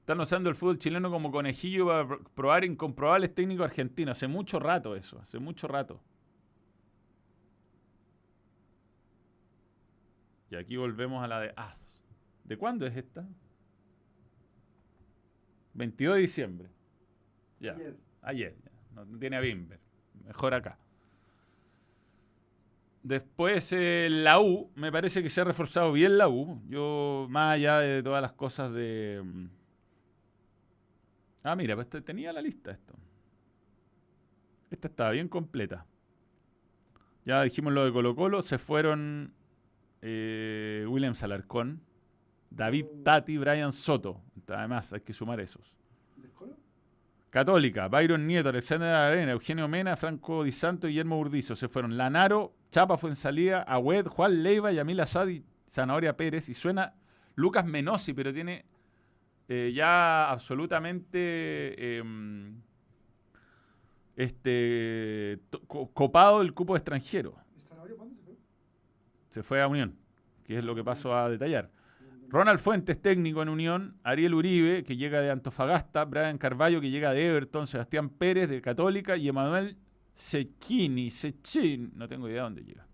Están 0.08 0.22
usando 0.22 0.50
el 0.50 0.56
fútbol 0.56 0.80
chileno 0.80 1.12
como 1.12 1.30
conejillo 1.34 1.88
para 1.88 2.06
pr- 2.08 2.24
probar 2.34 2.64
incomprobables 2.64 3.36
técnicos 3.36 3.66
argentinos. 3.66 4.18
Hace 4.18 4.30
mucho 4.30 4.58
rato 4.58 4.96
eso, 4.96 5.20
hace 5.20 5.38
mucho 5.38 5.68
rato. 5.68 6.00
Y 10.50 10.56
aquí 10.56 10.78
volvemos 10.78 11.22
a 11.22 11.28
la 11.28 11.42
de 11.42 11.54
AS. 11.58 12.02
¿De 12.46 12.56
cuándo 12.56 12.88
es 12.88 12.96
esta? 12.96 13.28
22 15.74 16.16
de 16.16 16.22
diciembre. 16.22 16.70
Ya. 17.60 17.74
Ayer. 17.74 17.98
Ayer, 18.22 18.56
ya. 18.64 18.72
No, 18.96 19.04
no 19.04 19.20
tiene 19.20 19.36
a 19.36 19.42
Bimber. 19.42 19.82
Mejor 20.26 20.54
acá. 20.54 20.80
Después 23.04 23.74
eh, 23.74 24.08
la 24.10 24.40
U, 24.40 24.72
me 24.76 24.90
parece 24.90 25.22
que 25.22 25.30
se 25.30 25.42
ha 25.42 25.44
reforzado 25.44 25.92
bien 25.92 26.18
la 26.18 26.30
U. 26.30 26.62
Yo, 26.70 27.28
más 27.30 27.56
allá 27.56 27.80
de 27.80 28.02
todas 28.02 28.22
las 28.22 28.32
cosas 28.32 28.72
de... 28.72 29.22
Ah, 31.48 31.56
mira, 31.56 31.76
pues 31.76 31.90
te- 31.90 32.02
tenía 32.02 32.34
la 32.34 32.42
lista 32.42 32.72
esto. 32.72 32.94
Esta 34.70 34.88
estaba 34.88 35.12
bien 35.12 35.28
completa. 35.30 35.86
Ya 37.26 37.42
dijimos 37.44 37.74
lo 37.74 37.86
de 37.86 37.92
Colo 37.92 38.16
Colo. 38.16 38.42
Se 38.42 38.58
fueron 38.58 39.34
eh, 40.02 40.86
William 40.90 41.14
Salarcón, 41.14 41.82
David 42.50 42.86
Tati, 43.04 43.38
Brian 43.38 43.72
Soto. 43.72 44.22
Además, 44.48 44.92
hay 44.94 45.02
que 45.02 45.14
sumar 45.14 45.40
esos. 45.40 45.74
Católica, 47.30 47.88
Byron 47.90 48.26
Nieto, 48.26 48.50
Alexander 48.50 48.96
Arena, 48.96 49.34
Eugenio 49.34 49.68
Mena, 49.68 49.96
Franco 49.98 50.44
Di 50.44 50.52
Santo 50.52 50.88
y 50.88 50.92
Guillermo 50.92 51.20
Urdizo. 51.20 51.56
Se 51.56 51.68
fueron 51.68 51.98
Lanaro, 51.98 52.54
Chapa 52.72 52.98
Fuensalía, 52.98 53.62
Agüed, 53.62 54.08
Juan 54.08 54.44
Leiva, 54.44 54.72
Yamil 54.72 55.00
Asad 55.02 55.28
y 55.28 55.44
Zanahoria 55.70 56.16
Pérez. 56.16 56.48
Y 56.50 56.54
suena 56.54 56.94
Lucas 57.36 57.66
Menosi, 57.66 58.14
pero 58.14 58.34
tiene 58.34 58.66
eh, 59.48 59.72
ya 59.74 60.30
absolutamente 60.30 61.98
em, 61.98 62.62
este, 64.16 65.40
copado 65.68 66.42
el 66.42 66.54
cupo 66.54 66.76
extranjero. 66.76 67.36
¿Y 67.56 67.62
Zanahoria 67.68 67.96
cuándo 67.96 68.16
se 68.16 68.22
fue? 68.24 68.36
Se 69.30 69.44
fue 69.44 69.62
a 69.62 69.68
Unión, 69.68 69.98
que 70.44 70.58
es 70.58 70.64
lo 70.64 70.76
que 70.76 70.84
paso 70.84 71.16
a 71.16 71.30
detallar. 71.30 71.70
Ronald 72.30 72.60
Fuentes, 72.60 73.02
técnico 73.02 73.42
en 73.42 73.48
Unión, 73.48 73.96
Ariel 74.04 74.34
Uribe, 74.34 74.84
que 74.84 74.98
llega 74.98 75.22
de 75.22 75.32
Antofagasta, 75.32 76.04
Brian 76.04 76.38
Carballo, 76.38 76.82
que 76.82 76.90
llega 76.90 77.14
de 77.14 77.26
Everton, 77.26 77.68
Sebastián 77.68 78.10
Pérez, 78.10 78.50
de 78.50 78.62
Católica, 78.62 79.16
y 79.16 79.30
Emanuel 79.30 79.78
Sechini, 80.14 81.10
Sechin, 81.10 81.94
no 81.96 82.08
tengo 82.10 82.28
idea 82.28 82.38
de 82.38 82.44
dónde 82.44 82.64
llega. 82.64 82.86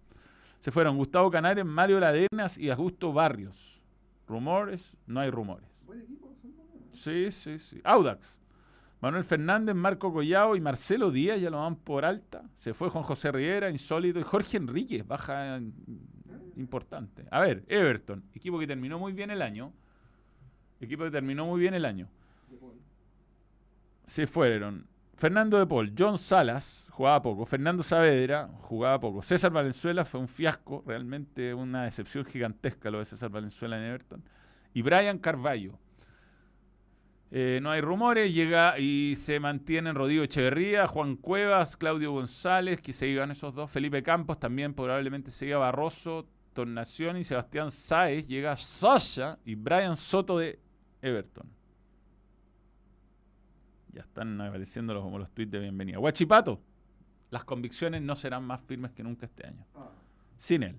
Se 0.60 0.72
fueron 0.72 0.98
Gustavo 0.98 1.32
Canares, 1.32 1.66
Mario 1.66 2.00
Ladenas 2.00 2.58
y 2.58 2.70
Augusto 2.70 3.12
Barrios. 3.12 3.82
Rumores, 4.28 4.96
no 5.08 5.20
hay 5.22 5.32
rumores. 5.32 5.73
Buen 5.94 6.06
equipo, 6.06 6.36
son 6.42 6.56
buenos. 6.56 6.76
Sí, 6.92 7.32
sí, 7.32 7.60
sí. 7.60 7.82
Audax. 7.84 8.40
Manuel 9.00 9.26
Fernández, 9.26 9.76
Marco 9.76 10.14
Collao 10.14 10.56
y 10.56 10.62
Marcelo 10.62 11.12
Díaz 11.12 11.40
ya 11.40 11.50
lo 11.50 11.58
van 11.58 11.76
por 11.76 12.06
alta. 12.06 12.44
Se 12.56 12.74
fue 12.74 12.90
Juan 12.90 13.04
José 13.04 13.32
Riera, 13.32 13.70
insólito. 13.70 14.20
Y 14.20 14.24
Jorge 14.24 14.58
Enríquez, 14.58 15.06
baja 15.06 15.60
importante. 16.56 17.26
A 17.30 17.42
ver, 17.42 17.66
Everton, 17.68 18.24
equipo 18.34 18.58
que 18.58 18.66
terminó 18.66 18.98
muy 18.98 19.12
bien 19.12 19.30
el 19.30 19.42
año. 19.42 19.74
Equipo 20.80 21.04
que 21.04 21.12
terminó 21.12 21.46
muy 21.46 21.60
bien 21.60 21.74
el 21.74 21.86
año. 21.86 22.08
Se 24.06 24.26
fueron 24.26 24.88
Fernando 25.16 25.60
de 25.60 25.68
Paul, 25.68 25.94
John 25.98 26.18
Salas, 26.18 26.88
jugaba 26.92 27.22
poco. 27.22 27.46
Fernando 27.46 27.84
Saavedra, 27.84 28.50
jugaba 28.62 29.00
poco. 29.00 29.22
César 29.22 29.52
Valenzuela 29.52 30.06
fue 30.06 30.20
un 30.20 30.28
fiasco, 30.28 30.84
realmente 30.88 31.54
una 31.54 31.84
decepción 31.84 32.26
gigantesca 32.26 32.90
lo 32.90 33.00
de 33.00 33.06
César 33.06 33.30
Valenzuela 33.30 33.78
en 33.78 33.84
Everton. 33.84 34.24
Y 34.74 34.82
Brian 34.82 35.20
Carballo. 35.20 35.78
Eh, 37.36 37.60
no 37.64 37.72
hay 37.72 37.82
rumores, 37.82 38.32
llega 38.32 38.78
y 38.78 39.16
se 39.16 39.40
mantienen 39.40 39.96
Rodrigo 39.96 40.24
Echeverría, 40.24 40.86
Juan 40.86 41.16
Cuevas, 41.16 41.76
Claudio 41.76 42.12
González, 42.12 42.80
que 42.80 42.94
se 42.94 43.08
iban 43.08 43.32
esos 43.32 43.56
dos, 43.56 43.72
Felipe 43.72 44.04
Campos, 44.04 44.40
también 44.40 44.76
probablemente 44.76 45.32
se 45.32 45.48
iba 45.48 45.58
Barroso, 45.58 46.28
Tornación 46.54 47.18
y 47.18 47.24
Sebastián 47.24 47.72
Sáez, 47.72 48.28
llega 48.28 48.56
Sasha 48.56 49.40
y 49.46 49.56
Brian 49.56 49.96
Soto 49.96 50.38
de 50.38 50.60
Everton. 51.02 51.50
Ya 53.94 54.02
están 54.02 54.40
apareciendo 54.40 54.94
los, 54.94 55.02
como 55.02 55.18
los 55.18 55.32
tweets 55.32 55.54
de 55.54 55.60
bienvenida. 55.60 55.98
Guachipato, 55.98 56.62
las 57.32 57.44
convicciones 57.44 58.04
no 58.04 58.16
serán 58.16 58.44
más 58.44 58.62
firmes 58.62 58.92
que 58.92 59.02
nunca 59.02 59.26
este 59.26 59.48
año. 59.48 59.66
Ah, 59.74 59.90
Sin 60.38 60.62
él. 60.62 60.76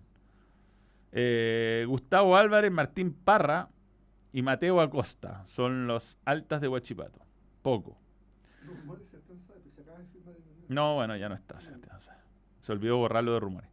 Eh, 1.11 1.84
Gustavo 1.88 2.36
Álvarez, 2.36 2.70
Martín 2.70 3.12
Parra 3.12 3.70
y 4.35 4.43
Mateo 4.43 4.80
Acosta 4.80 5.45
son 5.47 5.87
los 5.87 6.18
altas 6.24 6.61
de 6.61 6.66
Huachipato. 6.66 7.20
Poco. 7.62 7.97
No, 10.68 10.97
bueno, 10.97 11.16
ya 11.16 11.28
no 11.28 11.37
está. 11.37 11.61
Se 11.61 12.72
olvidó 12.72 12.97
borrarlo 12.97 13.32
de 13.32 13.39
rumores. 13.39 13.70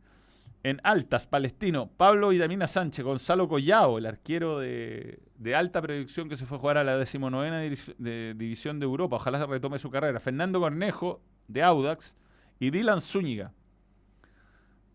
En 0.61 0.79
altas, 0.83 1.25
Palestino, 1.25 1.89
Pablo 1.89 2.29
Vitamina 2.29 2.67
Sánchez, 2.67 3.03
Gonzalo 3.03 3.47
Collao, 3.47 3.97
el 3.97 4.05
arquero 4.05 4.59
de, 4.59 5.23
de 5.35 5.55
alta 5.55 5.81
proyección 5.81 6.29
que 6.29 6.35
se 6.35 6.45
fue 6.45 6.57
a 6.57 6.61
jugar 6.61 6.77
a 6.77 6.83
la 6.83 6.95
decimonovena 6.95 7.57
de 7.57 8.35
división 8.37 8.79
de 8.79 8.85
Europa. 8.85 9.15
Ojalá 9.15 9.39
se 9.39 9.47
retome 9.47 9.79
su 9.79 9.89
carrera. 9.89 10.19
Fernando 10.19 10.59
Cornejo, 10.59 11.23
de 11.47 11.63
Audax, 11.63 12.15
y 12.59 12.69
Dylan 12.69 13.01
Zúñiga. 13.01 13.51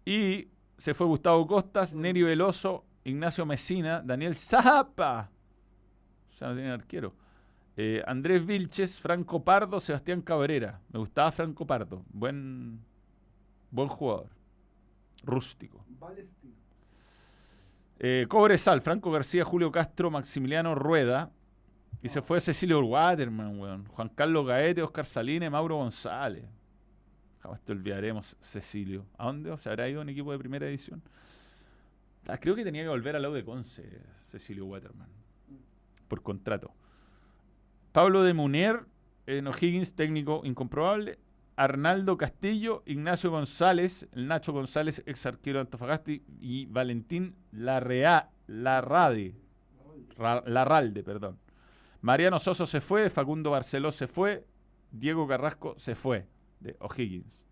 Y 0.05 0.47
se 0.79 0.95
fue 0.95 1.09
Gustavo 1.09 1.45
Costas, 1.49 1.93
Neri 1.93 2.23
Veloso, 2.23 2.85
Ignacio 3.03 3.45
Mesina, 3.45 4.01
Daniel 4.01 4.37
Zapa. 4.37 5.33
Ya 6.41 6.49
no 6.49 6.55
tiene 6.55 6.71
arquero. 6.71 7.15
Eh, 7.77 8.03
Andrés 8.07 8.45
Vilches, 8.45 9.01
Franco 9.01 9.43
Pardo, 9.43 9.81
Sebastián 9.81 10.23
Cabrera. 10.23 10.81
Me 10.93 10.99
gustaba 10.99 11.31
Franco 11.31 11.67
Pardo. 11.67 12.03
Buen, 12.09 12.81
buen 13.71 13.89
jugador. 13.89 14.31
Rústico. 15.23 15.85
Eh, 17.99 18.27
Cobresal, 18.29 18.81
Franco 18.81 19.11
García, 19.11 19.45
Julio 19.45 19.71
Castro, 19.71 20.11
Maximiliano 20.11 20.75
Rueda. 20.75 21.31
Y 22.03 22.09
se 22.09 22.23
fue 22.23 22.41
Cecilio 22.41 22.81
Waterman, 22.81 23.59
weón. 23.59 23.87
Juan 23.87 24.09
Carlos 24.11 24.47
Gaete, 24.47 24.83
Oscar 24.83 25.07
Salines, 25.07 25.51
Mauro 25.51 25.77
González. 25.77 26.45
Jamás 27.41 27.61
te 27.63 27.73
olvidaremos, 27.73 28.37
Cecilio. 28.41 29.07
¿A 29.19 29.27
dónde? 29.27 29.57
¿Se 29.59 29.69
habrá 29.69 29.89
ido 29.89 30.01
un 30.01 30.09
equipo 30.09 30.33
de 30.33 30.39
primera 30.39 30.67
edición? 30.67 31.03
Ah, 32.29 32.39
creo 32.39 32.55
que 32.55 32.65
tenía 32.65 32.83
que 32.83 32.89
volver 32.89 33.17
al 33.17 33.23
lado 33.23 33.35
de 33.35 33.45
Conce, 33.45 34.03
Cecilio 34.21 34.67
Waterman. 34.67 35.09
Por 36.09 36.23
contrato. 36.23 36.73
Pablo 37.93 38.23
de 38.23 38.35
Munier, 38.35 38.85
en 39.27 39.47
O'Higgins, 39.47 39.95
técnico 39.95 40.43
incomprobable. 40.45 41.19
Arnaldo 41.57 42.19
Castillo, 42.19 42.83
Ignacio 42.85 43.31
González, 43.31 44.07
Nacho 44.15 44.53
González, 44.53 45.03
ex 45.07 45.25
arquero 45.25 45.59
de 45.59 45.63
Antofagasta, 45.63 46.11
y 46.39 46.67
Valentín 46.67 47.35
Larrea, 47.51 48.29
Larrade, 48.47 49.35
Ra- 50.19 50.43
Larralde, 50.47 51.03
perdón. 51.03 51.39
Mariano 52.03 52.39
Soso 52.39 52.67
se 52.67 52.83
fue, 52.83 53.09
Facundo 53.09 53.51
Barceló 53.53 53.91
se 53.91 54.07
fue, 54.07 54.47
Diego 54.93 55.27
Carrasco 55.27 55.75
se 55.79 55.95
fue, 55.95 56.27
de 56.61 56.77
O'Higgins. 56.79 57.47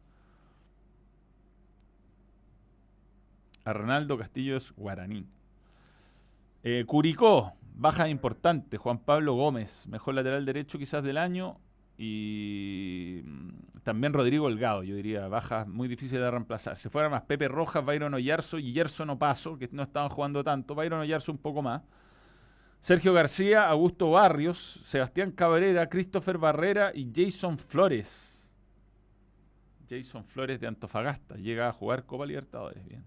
Arnaldo 3.64 4.18
Castillo 4.18 4.56
es 4.58 4.70
guaraní. 4.72 5.26
Eh, 6.62 6.84
Curicó, 6.86 7.54
baja 7.74 8.08
importante. 8.08 8.78
Juan 8.78 8.98
Pablo 8.98 9.34
Gómez, 9.34 9.86
mejor 9.88 10.14
lateral 10.14 10.44
derecho 10.46 10.78
quizás 10.78 11.04
del 11.04 11.18
año. 11.18 11.60
Y 11.96 13.20
mm, 13.24 13.80
también 13.82 14.12
Rodrigo 14.12 14.46
Holgado, 14.46 14.82
yo 14.82 14.96
diría, 14.96 15.28
baja 15.28 15.64
muy 15.66 15.86
difícil 15.86 16.18
de 16.18 16.30
reemplazar. 16.30 16.78
Se 16.78 16.90
fueron 16.90 17.12
más 17.12 17.22
Pepe 17.22 17.48
Rojas, 17.48 17.84
Byron 17.84 18.14
Oyarzo 18.14 18.58
y 18.58 18.72
Gerson 18.72 19.10
Opaso, 19.10 19.58
que 19.58 19.68
no 19.72 19.82
estaban 19.82 20.08
jugando 20.08 20.42
tanto. 20.42 20.74
Byron 20.74 21.00
Oyarzo 21.00 21.30
un 21.30 21.38
poco 21.38 21.62
más. 21.62 21.82
Sergio 22.80 23.12
García, 23.12 23.68
Augusto 23.68 24.10
Barrios, 24.10 24.80
Sebastián 24.82 25.30
Cabrera, 25.32 25.88
Christopher 25.88 26.36
Barrera 26.38 26.92
y 26.94 27.10
Jason 27.14 27.58
Flores. 27.58 28.50
Jason 29.88 30.24
Flores 30.24 30.60
de 30.60 30.66
Antofagasta. 30.66 31.36
Llega 31.36 31.68
a 31.68 31.72
jugar 31.72 32.04
Copa 32.04 32.26
Libertadores. 32.26 32.84
Bien. 32.84 33.04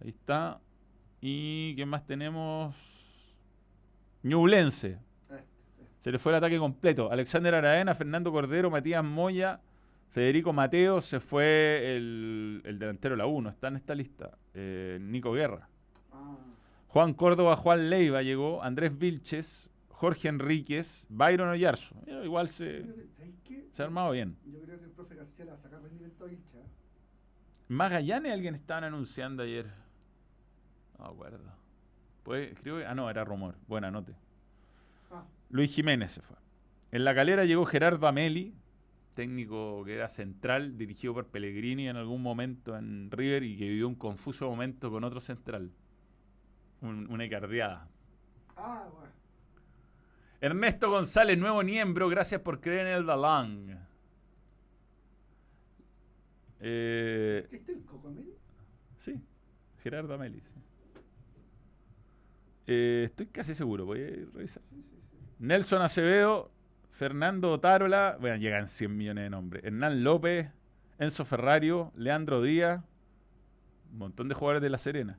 Ahí 0.00 0.08
está. 0.08 0.60
¿Y 1.24 1.76
quién 1.76 1.88
más 1.88 2.04
tenemos? 2.04 2.74
Ñublense. 4.24 4.98
Se 6.00 6.10
le 6.10 6.18
fue 6.18 6.32
el 6.32 6.38
ataque 6.38 6.58
completo. 6.58 7.12
Alexander 7.12 7.54
Araena, 7.54 7.94
Fernando 7.94 8.32
Cordero, 8.32 8.72
Matías 8.72 9.04
Moya, 9.04 9.60
Federico 10.08 10.52
Mateo. 10.52 11.00
Se 11.00 11.20
fue 11.20 11.96
el, 11.96 12.60
el 12.64 12.76
delantero 12.76 13.14
la 13.14 13.26
1. 13.26 13.50
Está 13.50 13.68
en 13.68 13.76
esta 13.76 13.94
lista. 13.94 14.36
Eh, 14.52 14.98
Nico 15.00 15.32
Guerra. 15.32 15.68
Ah, 16.10 16.36
Juan 16.88 17.14
Córdoba, 17.14 17.54
Juan 17.54 17.88
Leiva 17.88 18.22
llegó. 18.22 18.60
Andrés 18.60 18.98
Vilches, 18.98 19.70
Jorge 19.90 20.26
Enríquez, 20.26 21.06
Byron 21.08 21.50
Oyarzo. 21.50 21.94
Igual 22.24 22.48
se, 22.48 22.84
se 23.70 23.82
ha 23.82 23.84
armado 23.84 24.10
bien. 24.10 24.36
Yo 24.44 24.60
creo 24.60 24.76
que 24.76 24.86
el 24.86 24.90
profe 24.90 25.14
García 25.14 25.44
le 25.44 25.52
va 25.52 25.56
a 25.56 25.60
sacar 25.60 25.80
rendimiento 25.80 26.24
a 26.24 26.26
Vilcha. 26.26 26.58
Magallanes 27.68 28.32
alguien 28.32 28.56
estaban 28.56 28.82
anunciando 28.82 29.44
ayer. 29.44 29.70
No 31.02 31.08
acuerdo. 31.08 31.40
Pues, 32.22 32.54
creo 32.62 32.78
que, 32.78 32.86
ah, 32.86 32.94
no, 32.94 33.10
era 33.10 33.24
rumor. 33.24 33.56
Buena 33.66 33.90
note. 33.90 34.14
Ah, 35.10 35.24
Luis 35.50 35.74
Jiménez 35.74 36.12
se 36.12 36.22
fue. 36.22 36.36
En 36.92 37.04
la 37.04 37.14
calera 37.14 37.44
llegó 37.44 37.64
Gerardo 37.66 38.06
Ameli, 38.06 38.54
técnico 39.14 39.82
que 39.84 39.94
era 39.94 40.08
central, 40.08 40.78
dirigido 40.78 41.14
por 41.14 41.26
Pellegrini 41.26 41.88
en 41.88 41.96
algún 41.96 42.22
momento 42.22 42.76
en 42.76 43.10
River 43.10 43.42
y 43.42 43.56
que 43.56 43.68
vivió 43.68 43.88
un 43.88 43.94
confuso 43.96 44.48
momento 44.48 44.90
con 44.90 45.02
otro 45.04 45.20
central. 45.20 45.70
Un- 46.82 47.08
una 47.10 47.24
icardiada. 47.24 47.88
ah, 48.56 48.86
bueno. 48.92 49.10
Ernesto 50.40 50.90
González, 50.90 51.38
nuevo 51.38 51.62
miembro, 51.62 52.08
gracias 52.08 52.40
por 52.40 52.60
creer 52.60 52.86
en 52.88 52.92
el 52.94 53.06
Dalán. 53.06 53.86
Eh, 56.60 57.48
¿Este 57.50 57.72
es 57.72 57.78
el 57.78 57.84
Coco 57.84 58.08
Ameli? 58.08 58.34
sí, 58.96 59.20
Gerardo 59.82 60.14
Ameli. 60.14 60.40
sí. 60.40 60.48
Eh, 62.74 63.04
estoy 63.04 63.26
casi 63.26 63.54
seguro, 63.54 63.84
voy 63.84 64.00
a 64.00 64.06
revisar. 64.32 64.62
Nelson 65.38 65.82
Acevedo, 65.82 66.50
Fernando 66.88 67.52
Otárola, 67.52 68.16
bueno, 68.18 68.36
llegan 68.36 68.66
100 68.66 68.96
millones 68.96 69.24
de 69.24 69.30
nombres. 69.30 69.62
Hernán 69.64 70.02
López, 70.02 70.48
Enzo 70.98 71.26
Ferrario, 71.26 71.92
Leandro 71.96 72.40
Díaz, 72.40 72.82
un 73.92 73.98
montón 73.98 74.28
de 74.28 74.34
jugadores 74.34 74.62
de 74.62 74.70
La 74.70 74.78
Serena. 74.78 75.18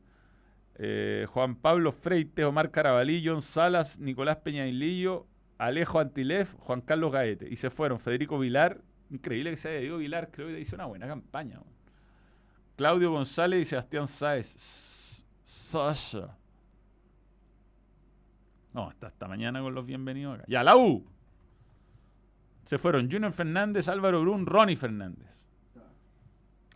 Eh, 0.75 1.27
Juan 1.29 1.55
Pablo 1.55 1.91
Freite, 1.91 2.43
Omar 2.43 2.71
Carabalí, 2.71 3.21
John 3.23 3.43
Salas, 3.43 3.99
Nicolás 3.99 4.37
Peñailillo, 4.37 5.27
Alejo 5.59 5.99
Antilef, 5.99 6.55
Juan 6.55 6.81
Carlos 6.81 7.11
Gaete. 7.11 7.47
Y 7.47 7.57
se 7.57 7.69
fueron 7.69 7.99
Federico 7.99 8.39
Vilar, 8.39 8.81
increíble 9.11 9.51
que 9.51 9.57
se 9.57 9.69
haya 9.69 9.81
ido 9.81 9.99
Vilar, 9.99 10.31
creo 10.31 10.47
que 10.47 10.59
hizo 10.59 10.75
una 10.75 10.85
buena 10.85 11.05
campaña. 11.05 11.59
Claudio 12.75 13.11
González 13.11 13.61
y 13.61 13.65
Sebastián 13.65 14.07
Sáez. 14.07 15.23
Sasha. 15.43 16.35
No, 18.73 18.89
hasta 18.89 19.07
esta 19.07 19.27
mañana 19.27 19.61
con 19.61 19.75
los 19.75 19.85
bienvenidos 19.85 20.35
acá. 20.35 20.45
Ya, 20.47 20.63
la 20.63 20.75
U. 20.75 21.05
Se 22.65 22.77
fueron 22.77 23.11
Junior 23.11 23.31
Fernández, 23.31 23.87
Álvaro 23.87 24.21
Brun, 24.21 24.45
Ronnie 24.45 24.75
Fernández. 24.75 25.47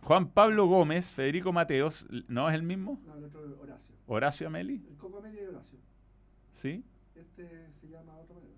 Juan 0.02 0.28
Pablo 0.28 0.66
Gómez, 0.66 1.12
Federico 1.12 1.52
Mateos. 1.52 2.06
¿No 2.28 2.48
es 2.48 2.54
el 2.54 2.62
mismo? 2.62 3.00
No, 3.04 3.16
el 3.16 3.24
otro 3.24 3.44
es 3.44 3.52
Horacio. 3.58 3.94
Horacio 4.06 4.46
Ameli. 4.46 4.84
El 4.88 4.96
Coco 4.96 5.18
Ameli 5.18 5.38
es 5.38 5.48
Horacio. 5.48 5.78
¿Sí? 6.52 6.84
Este 7.14 7.66
se 7.80 7.88
llama 7.88 8.12
manera. 8.14 8.54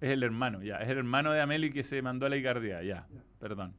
Es 0.00 0.10
el 0.10 0.22
hermano, 0.22 0.62
ya. 0.62 0.78
Es 0.78 0.88
el 0.88 0.98
hermano 0.98 1.30
de 1.30 1.40
Ameli 1.40 1.70
que 1.70 1.84
se 1.84 2.02
mandó 2.02 2.26
a 2.26 2.28
la 2.28 2.36
Icardía, 2.36 2.82
ya. 2.82 3.06
Ya. 3.10 3.22
Perdón. 3.38 3.74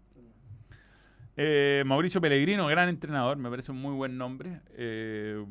Eh, 1.36 1.84
Mauricio 1.86 2.22
Pellegrino, 2.22 2.68
gran 2.68 2.90
entrenador, 2.90 3.38
me 3.38 3.50
parece 3.50 3.72
un 3.72 3.82
muy 3.82 3.94
buen 3.94 4.18
nombre. 4.18 4.62
Eh, 4.72 5.44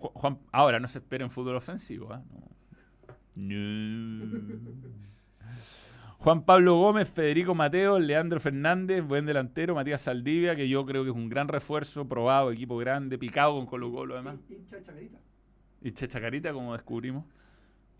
Juan, 0.00 0.38
ahora 0.52 0.78
no 0.80 0.88
se 0.88 0.98
espera 0.98 1.24
en 1.24 1.30
fútbol 1.30 1.56
ofensivo. 1.56 2.12
¿ah? 2.12 2.22
No. 2.30 2.48
No. 3.34 4.26
Juan 6.18 6.44
Pablo 6.44 6.74
Gómez, 6.76 7.10
Federico 7.12 7.54
Mateo, 7.54 7.98
Leandro 8.00 8.40
Fernández, 8.40 9.04
buen 9.04 9.24
delantero, 9.24 9.76
Matías 9.76 10.00
Saldivia, 10.02 10.56
que 10.56 10.68
yo 10.68 10.84
creo 10.84 11.04
que 11.04 11.10
es 11.10 11.16
un 11.16 11.28
gran 11.28 11.46
refuerzo, 11.46 12.08
probado, 12.08 12.50
equipo 12.50 12.76
grande, 12.76 13.16
picado 13.18 13.54
con 13.54 13.66
Colo 13.66 13.92
Colo 13.92 14.14
además. 14.14 14.34
Hin- 14.48 14.56
Hincha 14.58 14.82
Chacarita. 14.82 15.18
Y 15.80 15.92
Chechacarita, 15.92 16.52
como 16.52 16.72
descubrimos. 16.72 17.24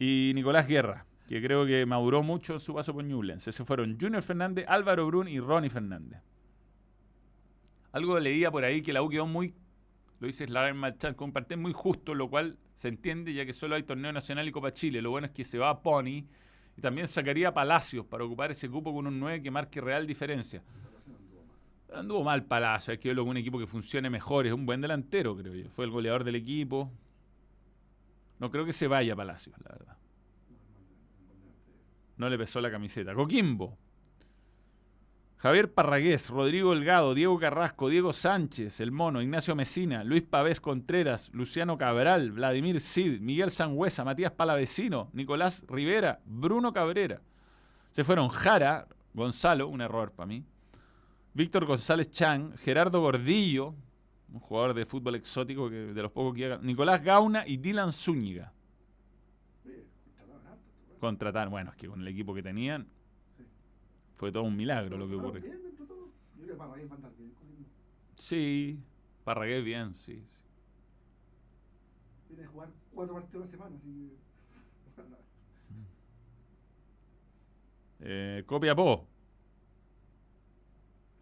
Y 0.01 0.33
Nicolás 0.35 0.67
Guerra, 0.67 1.07
que 1.29 1.41
creo 1.41 1.65
que 1.65 1.87
maduró 1.87 2.25
mucho 2.25 2.59
su 2.59 2.75
paso 2.75 2.93
por 2.93 3.05
Ñublense. 3.05 3.53
Se 3.53 3.65
fueron 3.65 3.97
Junior 4.01 4.23
Fernández, 4.23 4.65
Álvaro 4.69 5.07
Brun 5.07 5.29
y 5.29 5.39
Ronnie 5.39 5.71
Fernández. 5.71 6.21
Algo 7.93 8.19
leía 8.19 8.51
por 8.51 8.65
ahí 8.65 8.83
que 8.83 8.93
la 8.93 9.01
U 9.03 9.09
quedó 9.09 9.27
muy, 9.29 9.55
lo 10.21 10.27
dice 10.27 10.47
Slaven 10.47 10.77
Malchan, 10.77 11.15
con 11.15 11.27
un 11.27 11.33
partido 11.33 11.61
muy 11.61 11.73
justo, 11.73 12.15
lo 12.15 12.29
cual 12.29 12.57
se 12.75 12.89
entiende 12.89 13.33
ya 13.33 13.47
que 13.47 13.53
solo 13.53 13.77
hay 13.77 13.85
torneo 13.85 14.13
nacional 14.13 14.49
y 14.49 14.53
Copa 14.53 14.73
Chile. 14.73 15.01
Lo 15.01 15.11
bueno 15.11 15.27
es 15.29 15.33
que 15.33 15.45
se 15.45 15.59
va 15.59 15.71
a 15.71 15.81
Pony 15.81 16.25
y 16.77 16.81
también 16.81 17.07
sacaría 17.07 17.55
Palacios 17.55 18.05
para 18.07 18.25
ocupar 18.25 18.51
ese 18.51 18.69
cupo 18.69 18.93
con 18.93 19.07
un 19.07 19.19
9 19.21 19.43
que 19.43 19.51
marque 19.51 19.81
real 19.81 20.07
diferencia. 20.07 20.63
Pero 21.87 22.01
anduvo 22.01 22.25
mal 22.25 22.45
Palacios, 22.45 22.91
hay 22.91 22.99
que 22.99 23.09
verlo 23.09 23.23
con 23.23 23.31
un 23.31 23.37
equipo 23.37 23.59
que 23.59 23.67
funcione 23.67 24.11
mejor, 24.11 24.47
es 24.47 24.53
un 24.53 24.67
buen 24.67 24.81
delantero, 24.81 25.37
creo 25.37 25.55
yo. 25.55 25.71
Fue 25.71 25.85
el 25.85 25.91
goleador 25.91 26.25
del 26.25 26.35
equipo. 26.35 26.91
No 28.41 28.51
creo 28.51 28.65
que 28.65 28.73
se 28.73 28.89
vaya 28.89 29.15
Palacios, 29.15 29.57
la 29.65 29.71
verdad. 29.71 29.97
No 32.17 32.29
le 32.29 32.37
pesó 32.37 32.61
la 32.61 32.71
camiseta. 32.71 33.15
Coquimbo. 33.15 33.79
Javier 35.39 35.73
Parragués, 35.73 36.31
Rodrigo 36.31 36.75
Delgado, 36.75 37.15
Diego 37.15 37.39
Carrasco, 37.39 37.89
Diego 37.89 38.13
Sánchez, 38.13 38.81
El 38.81 38.91
Mono, 38.91 39.23
Ignacio 39.23 39.55
Mesina, 39.55 40.03
Luis 40.03 40.25
Pavés 40.25 40.61
Contreras, 40.61 41.31
Luciano 41.33 41.79
Cabral, 41.79 42.33
Vladimir 42.33 42.81
Cid, 42.81 43.21
Miguel 43.21 43.53
Sangüesa, 43.53 44.05
Matías 44.05 44.33
Palavecino, 44.33 45.11
Nicolás 45.13 45.65
Rivera, 45.69 46.21
Bruno 46.25 46.73
Cabrera. 46.73 47.21
Se 47.93 48.03
fueron 48.03 48.31
Jara, 48.31 48.89
Gonzalo, 49.15 49.69
un 49.69 49.81
error 49.81 50.11
para 50.11 50.27
mí, 50.27 50.45
Víctor 51.35 51.67
González 51.67 52.11
Chan, 52.11 52.57
Gerardo 52.57 53.01
Gordillo, 53.01 53.77
un 54.33 54.41
jugador 54.41 54.75
de 54.75 54.87
fútbol 54.87 55.15
exótico 55.15 55.71
que 55.71 55.77
de 55.77 56.03
los 56.03 56.11
pocos 56.11 56.35
que 56.35 56.59
Nicolás 56.63 57.01
Gauna 57.01 57.47
y 57.47 57.59
Dylan 57.59 57.93
Zúñiga. 57.93 58.53
Contrataron 60.99 61.53
bueno, 61.53 61.71
es 61.71 61.77
que 61.77 61.87
con 61.87 62.01
el 62.01 62.09
equipo 62.09 62.35
que 62.35 62.43
tenían. 62.43 62.89
Fue 64.19 64.33
todo 64.33 64.43
un 64.43 64.57
milagro 64.57 64.99
lo 64.99 65.09
que 65.09 65.15
ocurrió. 65.15 65.41
bien 65.41 65.63
dentro 65.63 65.85
de 65.85 65.89
todo. 65.89 66.07
Yo 66.37 66.45
creo 66.45 66.49
que 66.49 66.55
Parragués 66.59 66.91
va 66.91 66.93
a 66.93 66.97
andar 66.97 67.13
bien. 67.17 67.33
Sí, 68.19 68.81
Parragués 69.25 69.65
bien, 69.65 69.95
sí. 69.95 70.25
sí. 70.29 70.43
Viene 72.29 72.45
a 72.45 72.49
jugar 72.49 72.69
cuatro 72.93 73.15
partidos 73.15 73.43
a 73.43 73.47
la 73.47 73.51
semana, 73.51 73.77
así 73.77 73.89
que. 73.89 74.29
Eh, 78.01 78.45
Copiapó. 78.47 79.07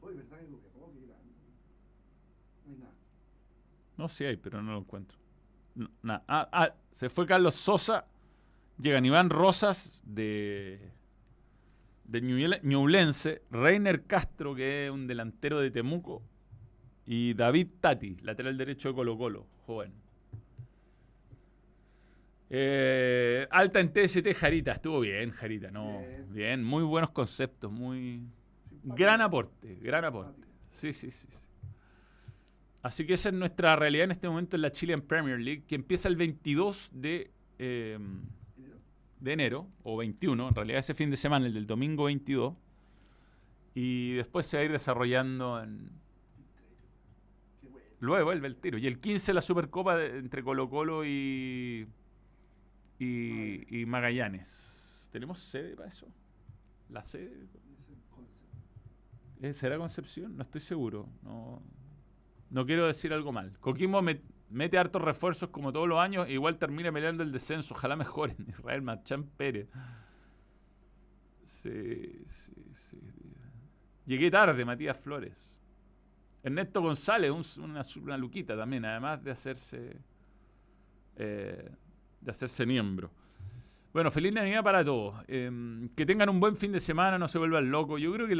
Oye, 0.01 0.17
¿verdad 0.17 0.41
que 0.41 0.47
Copiapó? 0.47 0.93
No 2.65 2.73
hay 2.73 2.79
nada. 2.79 2.93
No, 3.97 4.09
sí 4.09 4.25
hay, 4.25 4.37
pero 4.37 4.63
no 4.63 4.73
lo 4.73 4.79
encuentro. 4.79 5.19
No, 5.75 5.91
ah, 6.03 6.49
ah, 6.53 6.75
se 6.93 7.11
fue 7.11 7.27
Carlos 7.27 7.55
Sosa. 7.55 8.07
Llegan 8.79 9.05
Iván 9.07 9.31
Rosas 9.31 10.01
de, 10.05 10.93
de 12.09 12.23
Ñuble- 12.23 12.61
Ñublense. 12.63 13.43
Reiner 13.51 14.05
Castro, 14.05 14.55
que 14.55 14.87
es 14.87 14.91
un 14.91 15.07
delantero 15.07 15.61
de 15.61 15.71
Temuco. 15.71 16.23
Y 17.07 17.35
David 17.35 17.69
Tati, 17.81 18.17
lateral 18.23 18.57
derecho 18.59 18.89
de 18.89 18.95
Colo 18.95 19.17
Colo, 19.17 19.47
joven. 19.67 19.93
Eh, 22.49 23.47
alta 23.51 23.81
en 23.81 23.93
TST 23.93 24.33
Jarita, 24.35 24.73
estuvo 24.73 25.01
bien 25.01 25.31
Jarita, 25.33 25.71
no, 25.73 25.99
Bien. 25.99 26.27
bien, 26.33 26.65
muy 26.65 26.85
buenos 26.85 27.11
conceptos, 27.11 27.73
muy 27.73 28.23
gran 28.85 29.21
aporte, 29.21 29.77
gran 29.83 30.05
aporte. 30.05 30.47
Sí, 30.71 30.93
sí, 30.93 31.11
sí. 31.11 31.27
sí. 31.29 31.39
Así 32.83 33.05
que 33.05 33.15
esa 33.15 33.31
es 33.31 33.35
nuestra 33.35 33.75
realidad 33.75 34.05
en 34.05 34.13
este 34.13 34.29
momento 34.29 34.55
en 34.55 34.63
la 34.63 34.71
Chilean 34.71 35.01
Premier 35.03 35.41
League, 35.41 35.65
que 35.67 35.75
empieza 35.75 36.09
el 36.09 36.15
22 36.15 36.91
de, 36.93 37.31
eh. 37.59 37.99
De 39.27 39.33
enero, 39.35 39.69
o 39.83 39.97
21, 39.99 40.49
en 40.49 40.55
realidad 40.55 40.79
ese 40.79 40.95
fin 40.95 41.11
de 41.11 41.17
semana, 41.19 41.47
el 41.47 41.53
del 41.55 41.67
domingo 41.67 42.05
22, 42.05 42.55
y 43.75 44.15
después 44.15 44.47
se 44.47 44.57
va 44.57 44.63
a 44.63 44.65
ir 44.65 44.73
desarrollando 44.73 45.63
en... 45.63 45.91
Luego 48.01 48.25
vuelve 48.27 48.47
el 48.49 48.57
tiro. 48.57 48.79
Y 48.79 48.87
el 48.87 49.01
15 49.01 49.35
la 49.35 49.41
Supercopa 49.41 50.03
entre 50.05 50.43
Colo 50.43 50.69
Colo 50.69 51.05
y, 51.05 51.87
y, 52.99 53.85
Magallanes. 53.87 55.09
¿Tenemos 55.13 55.41
sede 55.41 55.75
para 55.77 55.89
eso? 55.89 56.07
¿La 56.91 57.03
sede? 57.05 57.47
Eh, 59.43 59.53
¿Será 59.55 59.77
Concepción? 59.79 60.37
No 60.37 60.43
estoy 60.43 60.61
seguro. 60.61 61.09
No, 61.23 61.63
no 62.51 62.67
quiero 62.67 62.87
decir 62.87 63.13
algo 63.13 63.33
mal. 63.33 63.59
Coquimbo 63.61 64.01
me- 64.03 64.21
Mete 64.49 64.79
hartos 64.79 65.03
refuerzos 65.03 65.51
como 65.51 65.73
todos 65.73 65.89
los 65.89 65.99
años, 65.99 66.29
e 66.29 66.33
igual 66.33 66.59
termina 66.59 66.93
peleando 66.93 67.23
el 67.23 67.33
descenso. 67.33 67.75
Ojalá 67.75 67.97
mejoren. 67.97 68.37
Israel 68.49 68.83
Machán 68.83 69.25
Pérez. 69.25 69.69
Sí, 71.43 72.25
sí, 72.29 72.53
sí. 72.73 72.99
Llegué 74.05 74.31
tarde, 74.31 74.65
Matías 74.65 74.97
Flores. 74.97 75.61
Ernesto 76.43 76.81
González, 76.81 77.33
una, 77.59 77.83
una, 78.01 78.17
luquita 78.17 78.57
también, 78.57 78.85
además 78.85 79.23
de 79.25 79.33
hacerse 79.33 79.97
eh, 81.17 81.71
de 82.21 82.31
hacerse 82.31 82.67
miembro. 82.67 83.11
Bueno, 83.93 84.11
feliz 84.11 84.33
Navidad 84.33 84.63
para 84.63 84.85
todos. 84.85 85.15
Em, 85.27 85.89
que 85.91 86.05
tengan 86.05 86.29
un 86.29 86.39
buen 86.39 86.57
fin 86.57 86.71
de 86.73 86.81
semana, 86.81 87.19
no 87.19 87.29
se 87.29 87.39
vuelvan 87.39 87.71
locos. 87.71 88.01
Yo 88.01 88.13
creo 88.13 88.27
que 88.27 88.37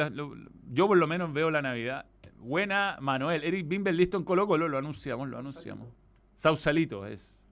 yo 0.71 0.87
por 0.87 0.99
lo 0.99 1.07
menos 1.07 1.33
veo 1.33 1.51
la 1.51 1.63
Navidad. 1.63 2.05
Buena, 2.39 2.99
Manuel. 3.01 3.45
Eric 3.45 3.69
Bimber 3.69 3.95
listo 3.95 4.17
en 4.17 4.25
Colo 4.25 4.47
Colo, 4.47 4.69
lo 4.69 4.79
anunciamos, 4.79 5.29
lo 5.29 5.39
anunciamos. 5.39 5.89
Sausalito 6.35 7.07
es. 7.07 7.43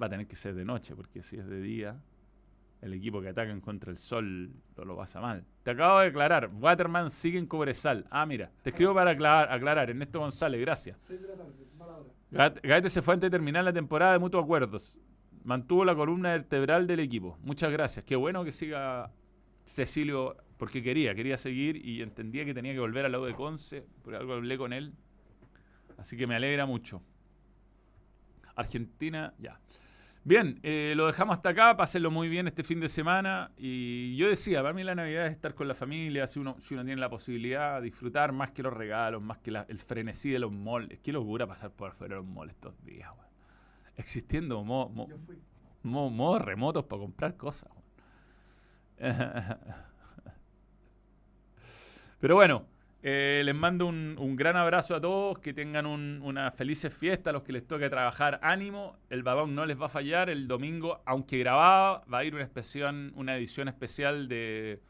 Va 0.00 0.06
a 0.06 0.08
tener 0.08 0.26
que 0.26 0.36
ser 0.36 0.54
de 0.54 0.64
noche, 0.64 0.94
porque 0.96 1.22
si 1.22 1.36
es 1.36 1.46
de 1.46 1.60
día, 1.60 2.00
el 2.80 2.92
equipo 2.92 3.20
que 3.20 3.28
ataca 3.28 3.50
en 3.50 3.60
contra 3.60 3.90
el 3.90 3.98
sol 3.98 4.50
no 4.76 4.84
lo 4.84 4.96
pasa 4.96 5.20
mal. 5.20 5.44
Te 5.62 5.70
acabo 5.70 6.00
de 6.00 6.08
aclarar, 6.08 6.50
Waterman 6.52 7.10
sigue 7.10 7.38
en 7.38 7.46
Cobresal. 7.46 8.06
Ah, 8.10 8.26
mira, 8.26 8.50
te 8.62 8.70
escribo 8.70 8.94
para 8.94 9.12
aclarar, 9.12 9.52
aclarar. 9.52 9.90
Ernesto 9.90 10.20
González, 10.20 10.60
gracias. 10.60 10.98
Gaete 12.30 12.90
se 12.90 13.00
fue 13.00 13.14
antes 13.14 13.30
de 13.30 13.30
terminar 13.30 13.64
la 13.64 13.72
temporada 13.72 14.12
de 14.12 14.18
mutuos 14.18 14.44
acuerdos. 14.44 14.98
Mantuvo 15.44 15.84
la 15.84 15.94
columna 15.94 16.32
vertebral 16.32 16.86
del 16.86 17.00
equipo. 17.00 17.38
Muchas 17.42 17.70
gracias. 17.70 18.04
Qué 18.04 18.16
bueno 18.16 18.44
que 18.44 18.52
siga 18.52 19.10
Cecilio, 19.64 20.36
porque 20.56 20.82
quería, 20.82 21.14
quería 21.14 21.36
seguir 21.36 21.84
y 21.84 22.02
entendía 22.02 22.44
que 22.44 22.54
tenía 22.54 22.72
que 22.72 22.80
volver 22.80 23.04
al 23.04 23.12
lado 23.12 23.26
de 23.26 23.34
Conce, 23.34 23.86
por 24.02 24.14
algo 24.14 24.34
hablé 24.34 24.56
con 24.56 24.72
él. 24.72 24.92
Así 25.96 26.16
que 26.16 26.26
me 26.26 26.34
alegra 26.34 26.66
mucho. 26.66 27.02
Argentina, 28.54 29.34
ya. 29.38 29.60
Bien, 30.26 30.58
eh, 30.62 30.94
lo 30.96 31.06
dejamos 31.06 31.36
hasta 31.36 31.50
acá, 31.50 31.76
pásenlo 31.76 32.10
muy 32.10 32.30
bien 32.30 32.46
este 32.46 32.62
fin 32.62 32.80
de 32.80 32.88
semana. 32.88 33.50
Y 33.58 34.16
yo 34.16 34.26
decía, 34.28 34.62
para 34.62 34.72
mí 34.72 34.82
la 34.82 34.94
Navidad 34.94 35.26
es 35.26 35.32
estar 35.32 35.54
con 35.54 35.68
la 35.68 35.74
familia, 35.74 36.26
si 36.26 36.38
uno, 36.40 36.56
si 36.60 36.72
uno 36.72 36.82
tiene 36.82 36.98
la 36.98 37.10
posibilidad, 37.10 37.82
disfrutar 37.82 38.32
más 38.32 38.50
que 38.50 38.62
los 38.62 38.72
regalos, 38.72 39.20
más 39.20 39.38
que 39.38 39.50
el 39.50 39.78
frenesí 39.80 40.30
de 40.30 40.38
los 40.38 40.50
malls. 40.50 40.92
Es 40.92 41.00
que 41.00 41.12
locura 41.12 41.46
pasar 41.46 41.72
por 41.72 41.90
afuera 41.90 42.16
de 42.16 42.22
los 42.22 42.30
malls 42.30 42.52
estos 42.52 42.82
días, 42.84 43.10
Existiendo 43.96 44.64
modos 44.64 46.42
remotos 46.42 46.84
para 46.84 47.00
comprar 47.00 47.36
cosas. 47.36 47.70
Pero 52.24 52.36
bueno, 52.36 52.64
eh, 53.02 53.42
les 53.44 53.54
mando 53.54 53.84
un, 53.84 54.34
gran 54.34 54.56
abrazo 54.56 54.94
a 54.94 55.00
todos, 55.02 55.38
que 55.40 55.52
tengan 55.52 55.84
unas 55.84 56.54
felices 56.54 56.96
fiestas, 56.96 57.32
a 57.32 57.34
los 57.34 57.42
que 57.42 57.52
les 57.52 57.66
toque 57.66 57.90
trabajar, 57.90 58.40
ánimo, 58.42 58.96
el 59.10 59.22
balón 59.22 59.54
no 59.54 59.66
les 59.66 59.78
va 59.78 59.84
a 59.84 59.88
fallar, 59.90 60.30
el 60.30 60.48
domingo, 60.48 61.02
aunque 61.04 61.36
grabado, 61.36 62.02
va 62.10 62.20
a 62.20 62.24
ir 62.24 62.34
una, 62.34 62.48
una 63.14 63.36
edición 63.36 63.68
especial 63.68 64.26
de, 64.26 64.80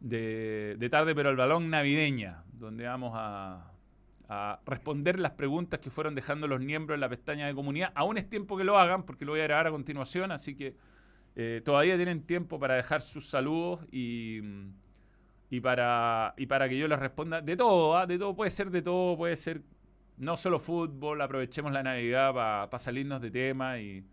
de, 0.00 0.88
tarde, 0.90 1.14
pero 1.14 1.30
el 1.30 1.36
balón 1.36 1.70
navideña, 1.70 2.42
donde 2.54 2.86
vamos 2.86 3.12
a, 3.14 3.70
responder 4.66 5.20
las 5.20 5.34
preguntas 5.34 5.78
que 5.78 5.90
fueron 5.90 6.16
dejando 6.16 6.48
los 6.48 6.58
miembros 6.60 6.96
en 6.96 7.02
la 7.02 7.08
pestaña 7.08 7.46
de 7.46 7.54
comunidad. 7.54 7.92
Aún 7.94 8.18
es 8.18 8.28
tiempo 8.28 8.56
que 8.56 8.64
lo 8.64 8.76
hagan, 8.76 9.04
porque 9.04 9.24
lo 9.24 9.30
voy 9.30 9.42
a 9.42 9.44
grabar 9.44 9.68
a 9.68 9.70
continuación, 9.70 10.32
así 10.32 10.56
que 10.56 10.74
eh, 11.36 11.62
todavía 11.64 11.94
tienen 11.94 12.22
tiempo 12.22 12.58
para 12.58 12.74
dejar 12.74 13.02
sus 13.02 13.28
saludos 13.28 13.86
y 13.92 14.40
y 15.50 15.60
para, 15.60 16.34
y 16.36 16.46
para 16.46 16.68
que 16.68 16.76
yo 16.76 16.88
les 16.88 16.98
responda 16.98 17.40
de 17.40 17.56
todo, 17.56 17.96
¿ah? 17.96 18.06
de 18.06 18.18
todo, 18.18 18.34
puede 18.36 18.50
ser 18.50 18.70
de 18.70 18.82
todo, 18.82 19.16
puede 19.16 19.36
ser 19.36 19.62
no 20.18 20.36
solo 20.36 20.58
fútbol, 20.58 21.20
aprovechemos 21.20 21.72
la 21.72 21.82
Navidad 21.82 22.34
para 22.34 22.78
salirnos 22.78 23.20
de 23.20 23.30
tema 23.30 23.78
y, 23.78 24.04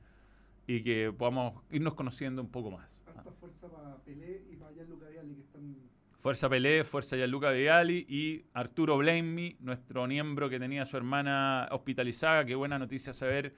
y, 0.68 0.84
que 0.84 1.14
podamos 1.18 1.64
irnos 1.72 1.96
conociendo 1.96 2.42
un 2.42 2.50
poco 2.50 2.72
más. 2.72 3.04
fuerza 3.40 3.68
para 3.68 3.98
Pelé 3.98 4.44
y 4.50 4.56
para 4.56 4.72
Gianluca 4.74 5.10
Viali 5.10 5.36
que 5.36 5.42
están... 5.42 5.76
Fuerza 6.22 6.50
Pelé, 6.50 6.84
Fuerza 6.84 7.18
Gianluca 7.18 7.52
Viali 7.52 8.06
y 8.08 8.46
Arturo 8.54 8.98
Blamey, 8.98 9.58
nuestro 9.60 10.08
miembro 10.08 10.50
que 10.50 10.60
tenía 10.60 10.84
a 10.84 10.86
su 10.86 10.98
hermana 10.98 11.68
hospitalizada. 11.72 12.46
Qué 12.46 12.56
buena 12.56 12.80
noticia 12.80 13.14
saber 13.14 13.54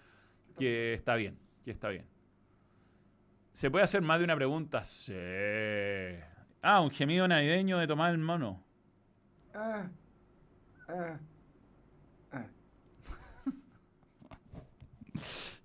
que 0.57 0.93
está 0.93 1.15
bien, 1.15 1.37
que 1.63 1.71
está 1.71 1.89
bien. 1.89 2.05
¿Se 3.53 3.71
puede 3.71 3.85
hacer 3.85 4.01
más 4.01 4.19
de 4.19 4.25
una 4.25 4.35
pregunta? 4.35 4.83
Sí. 4.83 5.13
Ah, 6.61 6.81
un 6.81 6.91
gemido 6.91 7.27
navideño 7.27 7.77
de 7.77 7.87
tomar 7.87 8.11
el 8.11 8.17
mono. 8.17 8.63
Ah. 9.53 9.87
Ah. 10.89 11.19
ah. 12.31 12.45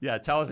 ya, 0.01 0.21
chao. 0.21 0.45